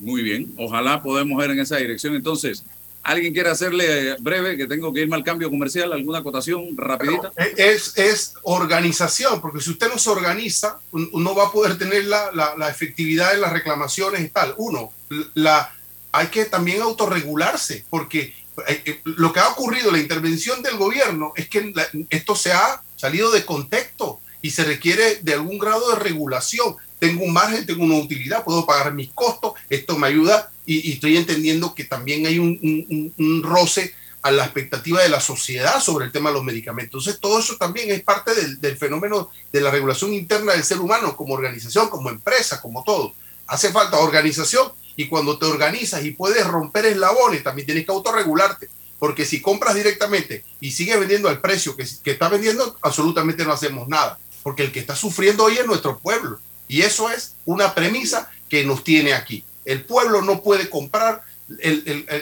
Muy 0.00 0.22
bien, 0.24 0.52
ojalá 0.58 1.00
podamos 1.00 1.44
ir 1.44 1.52
en 1.52 1.60
esa 1.60 1.76
dirección. 1.76 2.16
Entonces, 2.16 2.64
¿alguien 3.02 3.32
quiere 3.32 3.50
hacerle 3.50 4.16
breve, 4.20 4.56
que 4.56 4.66
tengo 4.66 4.92
que 4.92 5.00
irme 5.00 5.16
al 5.16 5.24
cambio 5.24 5.50
comercial, 5.50 5.92
alguna 5.92 6.18
acotación 6.18 6.76
rapidita? 6.76 7.32
es, 7.56 7.96
es 7.96 8.34
organización, 8.42 9.40
porque 9.40 9.60
si 9.60 9.70
usted 9.70 9.88
no 9.88 9.98
se 9.98 10.10
organiza, 10.10 10.78
no 10.92 11.34
va 11.34 11.46
a 11.46 11.52
poder 11.52 11.78
tener 11.78 12.04
la, 12.04 12.30
la, 12.32 12.68
efectividad 12.68 13.34
en 13.34 13.40
las 13.40 13.52
reclamaciones 13.52 14.20
y 14.20 14.28
tal. 14.28 14.54
Uno, 14.58 14.92
la, 15.34 15.72
hay 16.12 16.28
que 16.28 16.44
también 16.44 16.82
autorregularse, 16.82 17.84
porque 17.88 18.34
eh, 18.68 18.82
eh, 18.84 19.00
lo 19.04 19.32
que 19.32 19.40
ha 19.40 19.48
ocurrido, 19.48 19.90
la 19.90 19.98
intervención 19.98 20.62
del 20.62 20.76
gobierno, 20.76 21.32
es 21.36 21.48
que 21.48 21.72
esto 22.10 22.34
se 22.34 22.52
ha 22.52 22.82
salido 22.96 23.30
de 23.30 23.44
contexto 23.44 24.20
y 24.42 24.50
se 24.50 24.64
requiere 24.64 25.16
de 25.22 25.34
algún 25.34 25.58
grado 25.58 25.90
de 25.90 25.96
regulación. 25.96 26.76
Tengo 27.00 27.24
un 27.24 27.32
margen, 27.32 27.66
tengo 27.66 27.82
una 27.82 27.96
utilidad, 27.96 28.44
puedo 28.44 28.64
pagar 28.64 28.94
mis 28.94 29.10
costos, 29.12 29.54
esto 29.68 29.98
me 29.98 30.06
ayuda 30.06 30.52
y, 30.66 30.92
estoy 30.92 31.16
entendiendo 31.16 31.74
que 31.74 31.84
también 31.84 32.26
hay 32.26 32.38
un, 32.38 33.42
roce 33.42 33.94
a 34.22 34.30
la 34.30 34.44
expectativa 34.44 35.02
de 35.02 35.08
la 35.08 35.20
sociedad 35.20 35.80
sobre 35.80 36.04
el 36.04 36.12
tema 36.12 36.28
de 36.28 36.34
los 36.34 36.44
medicamentos. 36.44 37.06
Entonces, 37.06 37.20
todo 37.20 37.40
eso 37.40 37.56
también 37.56 37.90
es 37.90 38.02
parte 38.02 38.34
del, 38.34 38.60
del, 38.60 38.76
fenómeno 38.76 39.30
de 39.50 39.60
la 39.62 39.70
regulación 39.70 40.12
interna 40.12 40.52
del 40.52 40.62
ser 40.62 40.78
humano 40.78 41.16
como 41.16 41.34
organización, 41.34 41.88
como 41.88 42.10
empresa, 42.10 42.60
como 42.60 42.84
todo. 42.84 43.14
Hace 43.46 43.72
falta 43.72 43.98
organización 43.98 44.70
y 44.94 45.08
cuando 45.08 45.38
te 45.38 45.46
organizas 45.46 46.04
y 46.04 46.10
puedes 46.10 46.46
romper 46.46 46.84
eslabones, 46.84 47.42
también 47.42 47.64
tienes 47.64 47.86
que 47.86 47.92
autorregularte. 47.92 48.68
Porque 48.98 49.24
si 49.24 49.40
compras 49.40 49.74
directamente 49.74 50.44
y 50.60 50.72
sigues 50.72 51.00
vendiendo 51.00 51.30
al 51.30 51.40
precio 51.40 51.74
que, 51.74 51.86
que 52.04 52.10
está 52.10 52.28
vendiendo, 52.28 52.76
absolutamente 52.82 53.44
no 53.46 53.52
hacemos 53.52 53.88
nada. 53.88 54.18
Porque 54.42 54.62
el 54.62 54.70
que 54.70 54.80
está 54.80 54.94
sufriendo 54.94 55.44
hoy 55.44 55.56
es 55.56 55.66
nuestro 55.66 55.98
pueblo. 55.98 56.38
Y 56.70 56.82
eso 56.82 57.10
es 57.10 57.34
una 57.46 57.74
premisa 57.74 58.30
que 58.48 58.64
nos 58.64 58.84
tiene 58.84 59.12
aquí. 59.12 59.42
El 59.64 59.84
pueblo 59.84 60.22
no 60.22 60.40
puede 60.40 60.70
comprar 60.70 61.20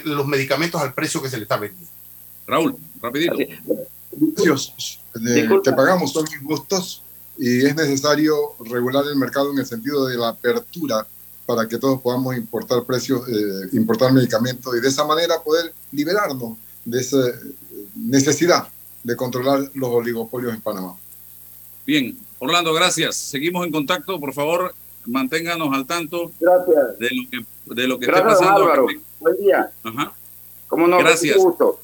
los 0.05 0.27
medicamentos 0.27 0.81
al 0.81 0.95
precio 0.95 1.21
que 1.21 1.29
se 1.29 1.37
le 1.37 1.43
está 1.43 1.59
vendiendo. 1.59 1.91
Raúl, 2.47 2.75
rapidito. 3.03 3.37
Precios 4.35 5.03
que 5.63 5.73
pagamos 5.73 6.15
son 6.15 6.27
injustos 6.33 7.03
y 7.37 7.67
es 7.67 7.77
necesario 7.77 8.35
regular 8.61 9.05
el 9.07 9.17
mercado 9.17 9.53
en 9.53 9.59
el 9.59 9.67
sentido 9.67 10.07
de 10.07 10.17
la 10.17 10.29
apertura 10.29 11.07
para 11.45 11.69
que 11.69 11.77
todos 11.77 12.01
podamos 12.01 12.35
importar 12.35 12.83
precios, 12.85 13.29
eh, 13.29 13.69
importar 13.73 14.15
medicamentos 14.15 14.75
y 14.75 14.81
de 14.81 14.89
esa 14.89 15.05
manera 15.05 15.43
poder 15.43 15.75
liberarnos 15.93 16.57
de 16.87 17.01
esa 17.01 17.19
necesidad 17.95 18.67
de 19.05 19.15
controlar 19.15 19.71
los 19.75 19.91
oligopolios 19.91 20.55
en 20.55 20.63
Panamá. 20.63 20.97
Bien, 21.87 22.17
Orlando, 22.39 22.73
gracias. 22.73 23.17
Seguimos 23.17 23.67
en 23.67 23.73
contacto, 23.73 24.19
por 24.21 24.33
favor, 24.33 24.75
manténganos 25.07 25.73
al 25.73 25.87
tanto 25.87 26.31
gracias. 26.39 26.99
de 26.99 27.11
lo 27.11 27.31
que, 27.31 27.75
de 27.75 27.89
lo 27.89 27.99
que 27.99 28.07
esté 28.07 28.21
pasando. 28.21 28.63
Álvaro. 28.63 28.87
Buen 29.21 29.37
día. 29.37 29.71
Ajá. 29.83 30.13
¿Cómo 30.69 30.87
no? 30.87 30.99
Gracias. 30.99 31.37
Gusto. 31.37 31.81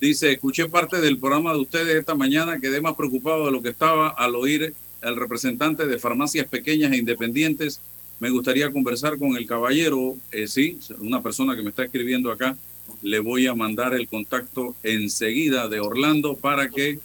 Dice, 0.00 0.32
escuché 0.32 0.68
parte 0.68 1.00
del 1.00 1.18
programa 1.18 1.52
de 1.52 1.60
ustedes 1.60 1.96
esta 1.96 2.14
mañana, 2.14 2.60
quedé 2.60 2.80
más 2.80 2.94
preocupado 2.94 3.46
de 3.46 3.52
lo 3.52 3.62
que 3.62 3.70
estaba 3.70 4.08
al 4.08 4.34
oír 4.34 4.74
al 5.02 5.16
representante 5.16 5.86
de 5.86 5.98
farmacias 5.98 6.46
pequeñas 6.46 6.92
e 6.92 6.96
independientes 6.96 7.80
me 8.20 8.30
gustaría 8.30 8.72
conversar 8.72 9.18
con 9.18 9.36
el 9.36 9.46
caballero, 9.46 10.16
eh, 10.30 10.46
sí, 10.46 10.78
una 11.00 11.22
persona 11.22 11.56
que 11.56 11.62
me 11.62 11.70
está 11.70 11.84
escribiendo 11.84 12.30
acá. 12.30 12.56
Le 13.02 13.18
voy 13.18 13.46
a 13.46 13.54
mandar 13.54 13.92
el 13.94 14.08
contacto 14.08 14.74
enseguida 14.82 15.68
de 15.68 15.80
Orlando 15.80 16.34
para 16.36 16.68
que 16.68 17.00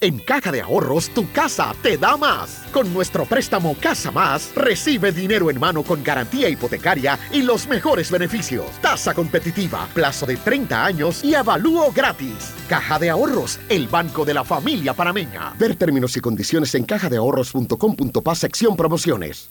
En 0.00 0.20
Caja 0.20 0.52
de 0.52 0.60
Ahorros, 0.60 1.10
tu 1.10 1.28
casa 1.32 1.74
te 1.82 1.98
da 1.98 2.16
más. 2.16 2.62
Con 2.72 2.94
nuestro 2.94 3.24
préstamo 3.24 3.76
Casa 3.80 4.12
Más, 4.12 4.52
recibe 4.54 5.10
dinero 5.10 5.50
en 5.50 5.58
mano 5.58 5.82
con 5.82 6.04
garantía 6.04 6.48
hipotecaria 6.48 7.18
y 7.32 7.42
los 7.42 7.66
mejores 7.66 8.08
beneficios. 8.08 8.66
Tasa 8.80 9.12
competitiva, 9.12 9.88
plazo 9.92 10.24
de 10.24 10.36
30 10.36 10.84
años 10.84 11.24
y 11.24 11.34
avalúo 11.34 11.90
gratis. 11.90 12.54
Caja 12.68 13.00
de 13.00 13.10
Ahorros, 13.10 13.58
el 13.68 13.88
banco 13.88 14.24
de 14.24 14.34
la 14.34 14.44
familia 14.44 14.94
panameña. 14.94 15.52
Ver 15.58 15.74
términos 15.74 16.16
y 16.16 16.20
condiciones 16.20 16.76
en 16.76 16.84
cajadeahorros.com.pa 16.84 18.34
sección 18.36 18.76
promociones. 18.76 19.50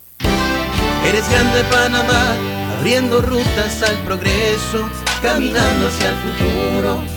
Eres 1.05 1.29
grande 1.29 1.61
Panamá, 1.69 2.35
abriendo 2.77 3.21
rutas 3.21 3.83
al 3.83 3.97
progreso, 4.05 4.89
caminando 5.21 5.87
hacia 5.87 6.09
el 6.09 6.15
futuro 6.15 7.16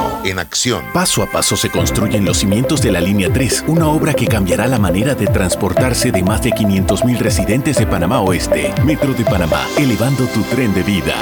en 0.25 0.39
acción. 0.39 0.85
Paso 0.93 1.23
a 1.23 1.27
paso 1.27 1.55
se 1.55 1.69
construyen 1.69 2.25
los 2.25 2.37
cimientos 2.37 2.81
de 2.81 2.91
la 2.91 3.01
Línea 3.01 3.29
3, 3.31 3.65
una 3.67 3.87
obra 3.87 4.13
que 4.13 4.27
cambiará 4.27 4.67
la 4.67 4.79
manera 4.79 5.15
de 5.15 5.27
transportarse 5.27 6.11
de 6.11 6.23
más 6.23 6.41
de 6.41 6.51
500.000 6.51 7.17
residentes 7.17 7.77
de 7.77 7.87
Panamá 7.87 8.21
Oeste. 8.21 8.73
Metro 8.83 9.13
de 9.13 9.25
Panamá, 9.25 9.65
elevando 9.77 10.25
tu 10.27 10.41
tren 10.43 10.73
de 10.73 10.83
vida. 10.83 11.13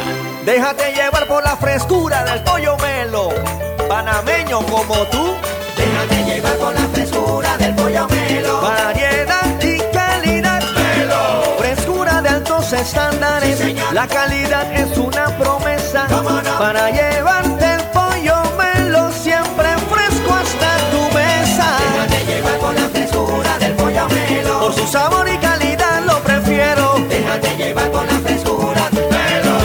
Déjate 0.45 0.93
llevar 0.93 1.27
por 1.27 1.43
la 1.43 1.55
frescura 1.57 2.23
del 2.23 2.43
pollo 2.43 2.77
melo, 2.77 3.29
panameño 3.87 4.59
como 4.65 4.95
tú. 5.07 5.35
Déjate 5.77 6.25
llevar 6.25 6.57
por 6.57 6.73
la 6.73 6.87
frescura 6.87 7.57
del 7.57 7.75
pollo 7.75 8.07
melo. 8.07 8.61
Variedad 8.61 9.61
y 9.61 9.77
calidad. 9.93 10.63
Melo. 10.73 11.55
Frescura 11.57 12.21
de 12.21 12.29
altos 12.29 12.73
estándares. 12.73 13.61
La 13.93 14.07
calidad 14.07 14.73
es 14.73 14.97
una 14.97 15.25
promesa 15.37 16.07
para 16.57 16.89
llevar 16.91 17.48
su 24.79 24.87
sabor 24.87 25.27
y 25.27 25.37
calidad 25.37 26.05
lo 26.05 26.21
prefiero. 26.23 26.95
Déjate 27.09 27.57
llevar 27.57 27.91
con 27.91 28.07
la 28.07 28.19
frescura 28.19 28.89
melo. 28.91 29.57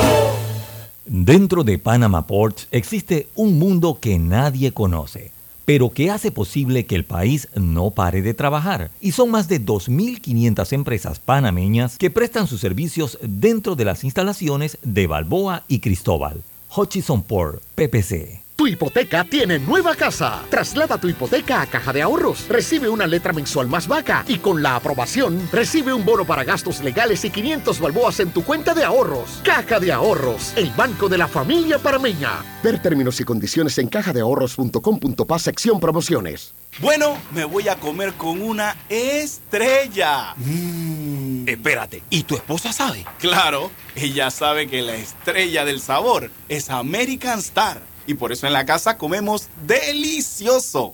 Dentro 1.07 1.65
de 1.65 1.79
Panama 1.79 2.27
Ports 2.27 2.69
existe 2.71 3.29
un 3.35 3.59
mundo 3.59 3.99
que 4.01 4.19
nadie 4.19 4.73
conoce 4.73 5.33
pero 5.65 5.89
que 5.95 6.11
hace 6.11 6.31
posible 6.31 6.85
que 6.85 6.95
el 6.95 7.07
país 7.07 7.49
no 7.55 7.91
pare 7.91 8.21
de 8.21 8.35
trabajar. 8.35 8.91
Y 9.01 9.13
son 9.13 9.31
más 9.31 9.49
de 9.49 9.65
2.500 9.65 10.75
empresas 10.75 11.19
panameñas 11.21 11.97
que 11.97 12.11
prestan 12.11 12.47
sus 12.47 12.61
servicios 12.61 13.19
dentro 13.23 13.75
de 13.75 13.87
las 13.87 14.05
instalaciones 14.05 14.77
de 14.83 15.07
Balboa 15.07 15.65
y 15.67 15.79
Cristóbal. 15.81 16.43
Hutchison 16.77 17.23
Port, 17.23 17.63
PPC. 17.77 18.44
Tu 18.57 18.69
hipoteca 18.69 19.25
tiene 19.25 19.59
nueva 19.59 19.97
casa. 19.97 20.41
Traslada 20.49 20.97
tu 20.97 21.09
hipoteca 21.09 21.61
a 21.61 21.67
Caja 21.67 21.93
de 21.93 22.03
Ahorros. 22.03 22.47
Recibe 22.49 22.89
una 22.89 23.05
letra 23.05 23.33
mensual 23.33 23.67
más 23.67 23.89
vaca 23.89 24.25
y 24.29 24.39
con 24.39 24.63
la 24.63 24.77
aprobación 24.77 25.49
recibe 25.51 25.93
un 25.93 26.05
bono 26.05 26.25
para 26.25 26.45
gastos 26.45 26.81
legales 26.81 27.25
y 27.25 27.31
500 27.31 27.81
balboas 27.81 28.21
en 28.21 28.31
tu 28.31 28.45
cuenta 28.45 28.73
de 28.73 28.85
ahorros. 28.85 29.41
Caja 29.43 29.81
de 29.81 29.93
Ahorros, 29.93 30.53
el 30.57 30.71
banco 30.71 31.09
de 31.09 31.19
la 31.19 31.27
familia 31.27 31.81
parameña. 31.81 32.31
Ver 32.63 32.81
términos 32.81 33.21
y 33.21 33.25
condiciones 33.25 33.77
en 33.79 33.89
cajadeahorros.com.pa 33.89 35.39
sección 35.41 35.81
promociones. 35.81 36.55
Bueno, 36.79 37.19
me 37.33 37.45
voy 37.45 37.69
a 37.69 37.77
comer 37.77 38.15
con 38.15 38.41
una 38.41 38.77
estrella. 38.89 40.35
Mm. 40.37 41.49
Espérate, 41.49 42.05
¿y 42.09 42.23
tu 42.23 42.37
esposa 42.37 42.73
sabe? 42.73 43.05
Claro, 43.19 43.73
ella 43.97 44.31
sabe 44.31 44.69
que 44.69 44.81
la 44.83 44.95
estrella 44.95 45.65
del 45.65 45.81
sabor 45.81 46.31
es 46.49 46.71
American 46.71 47.41
Star 47.41 47.94
y 48.07 48.15
por 48.15 48.33
eso 48.33 48.47
en 48.47 48.53
la 48.53 48.67
casa 48.67 48.99
comemos 48.99 49.49
delicioso. 49.67 50.93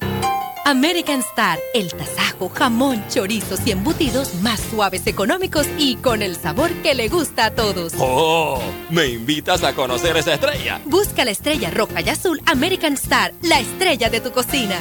American 0.70 1.20
Star, 1.20 1.58
el 1.74 1.92
tasajo, 1.92 2.48
jamón, 2.48 3.02
chorizos 3.08 3.66
y 3.66 3.72
embutidos 3.72 4.34
más 4.36 4.60
suaves, 4.60 5.06
económicos 5.06 5.66
y 5.78 5.96
con 5.96 6.22
el 6.22 6.36
sabor 6.36 6.70
que 6.82 6.94
le 6.94 7.08
gusta 7.08 7.46
a 7.46 7.50
todos. 7.50 7.94
¡Oh! 7.98 8.60
¿Me 8.90 9.08
invitas 9.08 9.64
a 9.64 9.74
conocer 9.74 10.16
esa 10.16 10.34
estrella? 10.34 10.80
Busca 10.84 11.24
la 11.24 11.32
estrella 11.32 11.70
roja 11.70 12.02
y 12.02 12.08
azul 12.08 12.40
American 12.46 12.92
Star, 12.92 13.34
la 13.42 13.58
estrella 13.58 14.10
de 14.10 14.20
tu 14.20 14.30
cocina. 14.30 14.78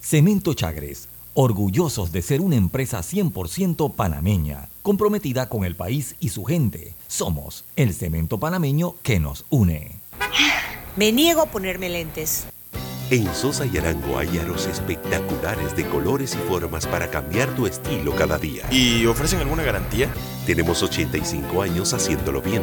Cemento 0.00 0.54
Chagres, 0.54 1.08
orgullosos 1.34 2.12
de 2.12 2.20
ser 2.20 2.40
una 2.40 2.56
empresa 2.56 2.98
100% 3.00 3.94
panameña, 3.94 4.68
comprometida 4.82 5.48
con 5.48 5.64
el 5.64 5.76
país 5.76 6.16
y 6.20 6.30
su 6.30 6.44
gente. 6.44 6.94
Somos 7.06 7.64
el 7.76 7.94
cemento 7.94 8.38
panameño 8.38 8.96
que 9.02 9.20
nos 9.20 9.46
une. 9.48 9.98
Me 10.96 11.12
niego 11.12 11.42
a 11.42 11.46
ponerme 11.46 11.88
lentes. 11.88 12.46
En 13.10 13.32
Sosa 13.34 13.66
y 13.66 13.76
Arango 13.78 14.18
hay 14.18 14.38
aros 14.38 14.66
espectaculares 14.66 15.74
de 15.76 15.84
colores 15.86 16.34
y 16.34 16.48
formas 16.48 16.86
para 16.86 17.10
cambiar 17.10 17.48
tu 17.54 17.66
estilo 17.66 18.14
cada 18.14 18.38
día. 18.38 18.66
¿Y 18.70 19.06
ofrecen 19.06 19.40
alguna 19.40 19.62
garantía? 19.62 20.08
Tenemos 20.46 20.82
85 20.82 21.62
años 21.62 21.92
haciéndolo 21.92 22.40
bien. 22.40 22.62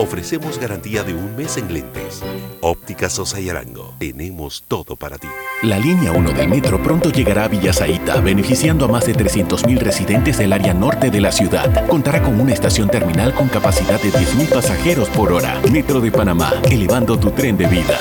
Ofrecemos 0.00 0.58
garantía 0.58 1.02
de 1.02 1.12
un 1.12 1.36
mes 1.36 1.58
en 1.58 1.74
lentes. 1.74 2.22
Óptica 2.62 3.10
Sosa 3.10 3.38
y 3.38 3.50
Arango. 3.50 3.96
Tenemos 3.98 4.64
todo 4.66 4.96
para 4.96 5.18
ti. 5.18 5.28
La 5.62 5.78
línea 5.78 6.10
1 6.12 6.32
del 6.32 6.48
metro 6.48 6.82
pronto 6.82 7.10
llegará 7.10 7.44
a 7.44 7.48
Villasaita, 7.48 8.18
beneficiando 8.22 8.86
a 8.86 8.88
más 8.88 9.04
de 9.04 9.14
300.000 9.14 9.76
residentes 9.76 10.38
del 10.38 10.54
área 10.54 10.72
norte 10.72 11.10
de 11.10 11.20
la 11.20 11.30
ciudad. 11.30 11.86
Contará 11.86 12.22
con 12.22 12.40
una 12.40 12.54
estación 12.54 12.88
terminal 12.88 13.34
con 13.34 13.48
capacidad 13.48 14.00
de 14.00 14.10
10.000 14.10 14.48
pasajeros 14.48 15.10
por 15.10 15.34
hora. 15.34 15.60
Metro 15.70 16.00
de 16.00 16.10
Panamá, 16.10 16.54
elevando 16.70 17.18
tu 17.18 17.30
tren 17.32 17.58
de 17.58 17.66
vida. 17.66 17.98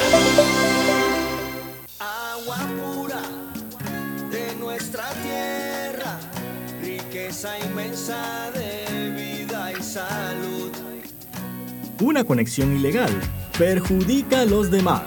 Una 12.01 12.23
conexión 12.23 12.77
ilegal 12.77 13.11
perjudica 13.57 14.41
a 14.41 14.45
los 14.45 14.71
demás. 14.71 15.03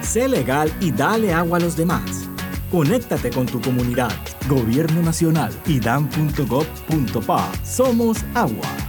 Sé 0.00 0.28
legal 0.28 0.72
y 0.80 0.92
dale 0.92 1.32
agua 1.32 1.58
a 1.58 1.60
los 1.60 1.76
demás. 1.76 2.28
Conéctate 2.70 3.30
con 3.30 3.46
tu 3.46 3.60
comunidad. 3.60 4.12
Gobierno 4.48 5.02
Nacional 5.02 5.52
y 5.66 5.80
dan.gov.pa. 5.80 7.52
Somos 7.64 8.18
agua. 8.34 8.79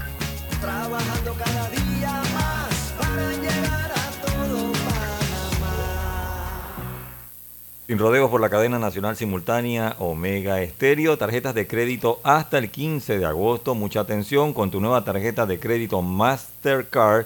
Sin 7.92 8.00
rodeos 8.00 8.32
por 8.32 8.40
la 8.40 8.50
cadena 8.50 8.80
nacional 8.80 9.18
simultánea 9.18 9.98
Omega 10.00 10.62
Estéreo, 10.62 11.18
tarjetas 11.18 11.54
de 11.54 11.68
crédito 11.68 12.22
hasta 12.24 12.58
el 12.58 12.72
15 12.72 13.20
de 13.20 13.26
agosto. 13.26 13.76
Mucha 13.76 14.00
atención 14.00 14.54
con 14.54 14.72
tu 14.72 14.80
nueva 14.80 15.04
tarjeta 15.04 15.46
de 15.46 15.60
crédito 15.60 16.02
Mastercard 16.02 17.26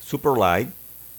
Superlight. 0.00 0.70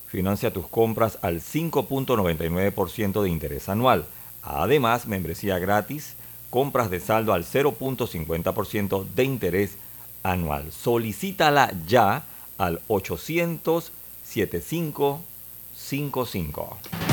Financia 0.08 0.52
tus 0.52 0.68
compras 0.68 1.20
al 1.22 1.40
5.99% 1.40 3.22
de 3.22 3.30
interés 3.30 3.70
anual. 3.70 4.08
Además, 4.42 5.06
membresía 5.06 5.60
gratis, 5.60 6.16
compras 6.50 6.90
de 6.90 7.00
saldo 7.00 7.34
al 7.34 7.46
0.50% 7.46 9.06
de 9.06 9.24
interés 9.24 9.78
anual. 10.24 10.72
Solicítala 10.72 11.72
ya 11.86 12.24
al 12.58 12.82
800 12.88 13.92
7555. 14.24 17.09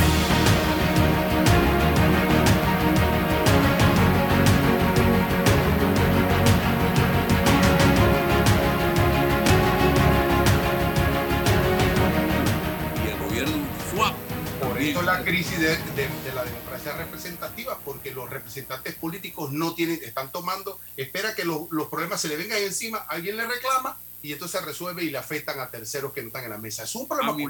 Por 14.97 15.05
eso 15.05 15.13
la 15.13 15.23
crisis 15.23 15.61
de, 15.61 15.77
de- 15.77 16.09
de 16.25 16.33
la 16.35 16.43
democracia 16.43 16.93
representativa, 16.97 17.79
porque 17.85 18.13
los 18.15 18.31
representantes 18.31 18.95
políticos 18.95 19.53
no 19.53 19.75
tienen, 19.75 20.01
están 20.03 20.33
tomando, 20.33 20.81
espera 20.97 21.35
que 21.35 21.45
los, 21.45 21.71
los 21.71 21.89
problemas 21.89 22.19
se 22.19 22.29
le 22.29 22.37
vengan 22.39 22.63
encima, 22.63 22.99
alguien 23.01 23.37
le 23.37 23.47
reclama 23.47 23.99
y 24.23 24.33
entonces 24.33 24.59
se 24.59 24.65
resuelve 24.67 25.05
y 25.05 25.11
le 25.11 25.19
afectan 25.19 25.61
a 25.61 25.71
terceros 25.71 26.15
que 26.15 26.23
no 26.23 26.29
están 26.29 26.45
en 26.45 26.51
la 26.51 26.57
mesa. 26.57 26.85
Es 26.85 26.95
un 26.95 27.07
problema 27.07 27.33
a 27.33 27.37
mi, 27.37 27.45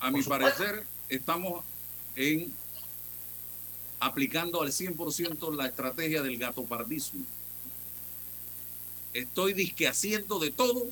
a 0.00 0.10
mi 0.10 0.22
parecer, 0.22 0.84
estamos 1.08 1.64
en 2.14 2.52
aplicando 3.98 4.60
al 4.60 4.68
100% 4.70 5.56
la 5.56 5.68
estrategia 5.68 6.20
del 6.22 6.36
gatopardismo. 6.36 7.24
Estoy 9.14 9.54
disque 9.54 9.88
haciendo 9.88 10.38
de 10.38 10.50
todo 10.50 10.88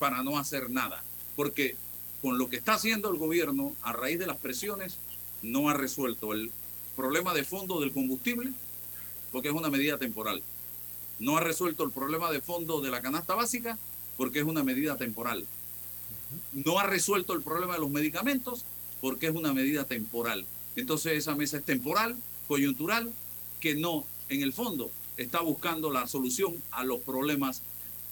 para 0.00 0.24
no 0.24 0.36
hacer 0.36 0.68
nada, 0.68 1.04
porque 1.36 1.76
con 2.22 2.38
lo 2.38 2.48
que 2.48 2.56
está 2.56 2.74
haciendo 2.74 3.10
el 3.10 3.18
gobierno 3.18 3.74
a 3.82 3.92
raíz 3.92 4.18
de 4.18 4.26
las 4.26 4.36
presiones 4.36 4.98
no 5.42 5.68
ha 5.68 5.74
resuelto 5.74 6.32
el 6.32 6.50
problema 6.96 7.32
de 7.34 7.44
fondo 7.44 7.80
del 7.80 7.92
combustible, 7.92 8.52
porque 9.32 9.48
es 9.48 9.54
una 9.54 9.70
medida 9.70 9.98
temporal. 9.98 10.42
No 11.18 11.36
ha 11.36 11.40
resuelto 11.40 11.84
el 11.84 11.90
problema 11.90 12.30
de 12.30 12.40
fondo 12.40 12.80
de 12.80 12.90
la 12.90 13.00
canasta 13.00 13.34
básica, 13.34 13.78
porque 14.16 14.40
es 14.40 14.44
una 14.44 14.64
medida 14.64 14.96
temporal 14.96 15.46
no 16.52 16.78
ha 16.78 16.86
resuelto 16.86 17.32
el 17.32 17.42
problema 17.42 17.74
de 17.74 17.80
los 17.80 17.90
medicamentos 17.90 18.64
porque 19.00 19.26
es 19.26 19.34
una 19.34 19.52
medida 19.52 19.84
temporal. 19.84 20.44
Entonces 20.76 21.14
esa 21.14 21.34
mesa 21.34 21.58
es 21.58 21.64
temporal, 21.64 22.16
coyuntural, 22.48 23.10
que 23.60 23.74
no, 23.74 24.04
en 24.28 24.42
el 24.42 24.52
fondo, 24.52 24.90
está 25.16 25.40
buscando 25.40 25.90
la 25.90 26.06
solución 26.06 26.54
a 26.70 26.84
los 26.84 27.00
problemas 27.00 27.62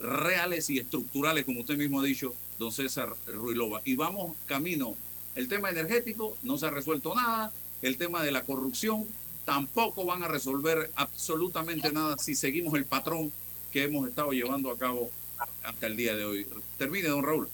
reales 0.00 0.70
y 0.70 0.78
estructurales, 0.78 1.44
como 1.44 1.60
usted 1.60 1.76
mismo 1.76 2.00
ha 2.00 2.04
dicho, 2.04 2.34
don 2.58 2.72
César 2.72 3.14
Ruilova. 3.26 3.80
Y 3.84 3.96
vamos 3.96 4.36
camino. 4.46 4.94
El 5.34 5.48
tema 5.48 5.70
energético 5.70 6.36
no 6.42 6.58
se 6.58 6.66
ha 6.66 6.70
resuelto 6.70 7.14
nada, 7.14 7.52
el 7.82 7.96
tema 7.96 8.22
de 8.22 8.32
la 8.32 8.42
corrupción 8.44 9.06
tampoco 9.44 10.04
van 10.04 10.22
a 10.24 10.28
resolver 10.28 10.90
absolutamente 10.96 11.92
nada 11.92 12.18
si 12.18 12.34
seguimos 12.34 12.74
el 12.74 12.84
patrón 12.84 13.32
que 13.72 13.84
hemos 13.84 14.08
estado 14.08 14.32
llevando 14.32 14.70
a 14.70 14.76
cabo 14.78 15.10
hasta 15.62 15.86
el 15.86 15.96
día 15.96 16.16
de 16.16 16.24
hoy. 16.24 16.46
Termine, 16.76 17.08
don 17.08 17.22
Raúl. 17.22 17.48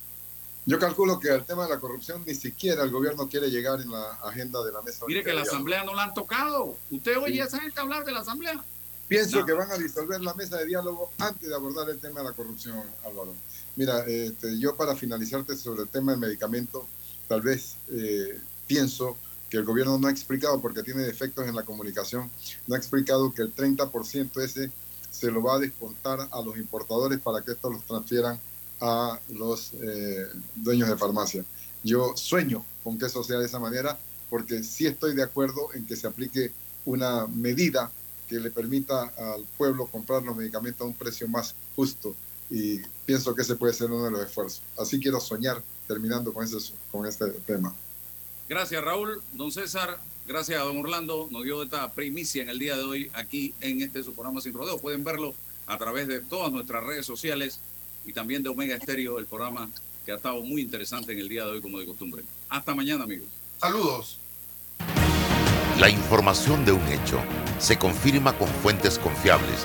Yo 0.66 0.78
calculo 0.78 1.20
que 1.20 1.28
el 1.28 1.44
tema 1.44 1.64
de 1.64 1.74
la 1.74 1.78
corrupción 1.80 2.22
ni 2.26 2.34
siquiera 2.34 2.84
el 2.84 2.90
gobierno 2.90 3.28
quiere 3.28 3.50
llegar 3.50 3.82
en 3.82 3.90
la 3.90 4.12
agenda 4.24 4.64
de 4.64 4.72
la 4.72 4.80
mesa. 4.80 5.04
Mire 5.06 5.22
que 5.22 5.34
la 5.34 5.42
asamblea 5.42 5.84
no 5.84 5.94
la 5.94 6.04
han 6.04 6.14
tocado. 6.14 6.78
Usted 6.90 7.18
oye 7.18 7.34
Sí. 7.34 7.40
a 7.40 7.44
esa 7.44 7.60
gente 7.60 7.78
hablar 7.80 8.04
de 8.06 8.12
la 8.12 8.20
asamblea. 8.20 8.64
Pienso 9.06 9.40
No. 9.40 9.46
que 9.46 9.52
van 9.52 9.70
a 9.70 9.76
disolver 9.76 10.22
la 10.22 10.32
mesa 10.32 10.56
de 10.56 10.64
diálogo 10.64 11.10
antes 11.18 11.46
de 11.46 11.54
abordar 11.54 11.90
el 11.90 11.98
tema 11.98 12.20
de 12.20 12.28
la 12.30 12.32
corrupción, 12.32 12.82
Álvaro. 13.04 13.34
Mira, 13.76 14.04
este, 14.06 14.58
yo 14.58 14.76
para 14.76 14.94
finalizarte 14.94 15.56
sobre 15.56 15.82
el 15.82 15.88
tema 15.88 16.12
del 16.12 16.20
medicamento, 16.20 16.86
tal 17.28 17.42
vez 17.42 17.76
eh, 17.90 18.38
pienso 18.66 19.16
que 19.50 19.56
el 19.56 19.64
gobierno 19.64 19.98
no 19.98 20.08
ha 20.08 20.10
explicado, 20.10 20.60
porque 20.60 20.82
tiene 20.82 21.02
defectos 21.02 21.46
en 21.48 21.54
la 21.54 21.64
comunicación, 21.64 22.30
no 22.66 22.74
ha 22.74 22.78
explicado 22.78 23.32
que 23.32 23.42
el 23.42 23.54
30% 23.54 24.40
ese 24.42 24.70
se 25.10 25.30
lo 25.30 25.42
va 25.42 25.56
a 25.56 25.58
descontar 25.58 26.28
a 26.30 26.42
los 26.42 26.56
importadores 26.56 27.20
para 27.20 27.42
que 27.42 27.52
estos 27.52 27.72
los 27.72 27.84
transfieran 27.84 28.38
a 28.80 29.18
los 29.28 29.72
eh, 29.74 30.26
dueños 30.56 30.88
de 30.88 30.96
farmacia. 30.96 31.44
Yo 31.82 32.16
sueño 32.16 32.64
con 32.82 32.98
que 32.98 33.06
eso 33.06 33.22
sea 33.22 33.38
de 33.38 33.46
esa 33.46 33.58
manera 33.58 33.98
porque 34.28 34.62
sí 34.62 34.86
estoy 34.86 35.14
de 35.14 35.22
acuerdo 35.22 35.72
en 35.74 35.86
que 35.86 35.96
se 35.96 36.06
aplique 36.06 36.52
una 36.84 37.26
medida 37.26 37.90
que 38.28 38.40
le 38.40 38.50
permita 38.50 39.12
al 39.16 39.44
pueblo 39.56 39.86
comprar 39.86 40.22
los 40.22 40.36
medicamentos 40.36 40.80
a 40.80 40.88
un 40.88 40.94
precio 40.94 41.28
más 41.28 41.54
justo 41.76 42.14
y 42.50 42.78
pienso 43.06 43.34
que 43.34 43.42
ese 43.42 43.56
puede 43.56 43.72
ser 43.72 43.90
uno 43.90 44.04
de 44.04 44.10
los 44.10 44.22
esfuerzos. 44.22 44.62
Así 44.78 45.00
quiero 45.00 45.20
soñar 45.20 45.62
terminando 45.86 46.32
con, 46.32 46.44
ese, 46.44 46.72
con 46.90 47.06
este 47.06 47.26
tema. 47.46 47.74
Gracias, 48.48 48.82
Raúl. 48.82 49.22
Don 49.32 49.50
César, 49.50 49.98
gracias 50.26 50.60
a 50.60 50.64
don 50.64 50.78
Orlando. 50.78 51.28
Nos 51.30 51.44
dio 51.44 51.62
esta 51.62 51.92
primicia 51.92 52.42
en 52.42 52.48
el 52.48 52.58
día 52.58 52.76
de 52.76 52.82
hoy 52.82 53.10
aquí 53.14 53.54
en 53.60 53.80
este 53.80 54.02
su 54.02 54.14
programa 54.14 54.40
Sin 54.40 54.52
Rodeo. 54.52 54.78
Pueden 54.78 55.04
verlo 55.04 55.34
a 55.66 55.78
través 55.78 56.08
de 56.08 56.20
todas 56.20 56.52
nuestras 56.52 56.84
redes 56.84 57.06
sociales 57.06 57.60
y 58.04 58.12
también 58.12 58.42
de 58.42 58.50
Omega 58.50 58.76
Estéreo, 58.76 59.18
el 59.18 59.26
programa 59.26 59.70
que 60.04 60.12
ha 60.12 60.16
estado 60.16 60.42
muy 60.42 60.60
interesante 60.60 61.12
en 61.12 61.18
el 61.18 61.28
día 61.28 61.44
de 61.44 61.52
hoy, 61.52 61.62
como 61.62 61.78
de 61.78 61.86
costumbre. 61.86 62.22
Hasta 62.50 62.74
mañana, 62.74 63.04
amigos. 63.04 63.28
Saludos. 63.58 64.18
La 65.80 65.88
información 65.88 66.64
de 66.64 66.72
un 66.72 66.86
hecho 66.88 67.20
se 67.58 67.78
confirma 67.78 68.36
con 68.36 68.46
fuentes 68.46 68.98
confiables 68.98 69.64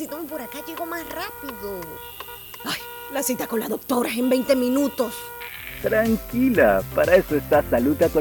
Si 0.00 0.06
tomo 0.06 0.24
por 0.24 0.40
acá 0.40 0.64
llego 0.66 0.86
más 0.86 1.04
rápido? 1.10 1.78
Ay, 2.64 2.80
la 3.12 3.22
cita 3.22 3.46
con 3.46 3.60
la 3.60 3.68
doctora 3.68 4.08
es 4.08 4.16
en 4.16 4.30
20 4.30 4.56
minutos. 4.56 5.12
Tranquila, 5.82 6.82
para 6.94 7.16
eso 7.16 7.36
está 7.36 7.62
Salud 7.68 8.02
a 8.02 8.08
tu 8.08 8.18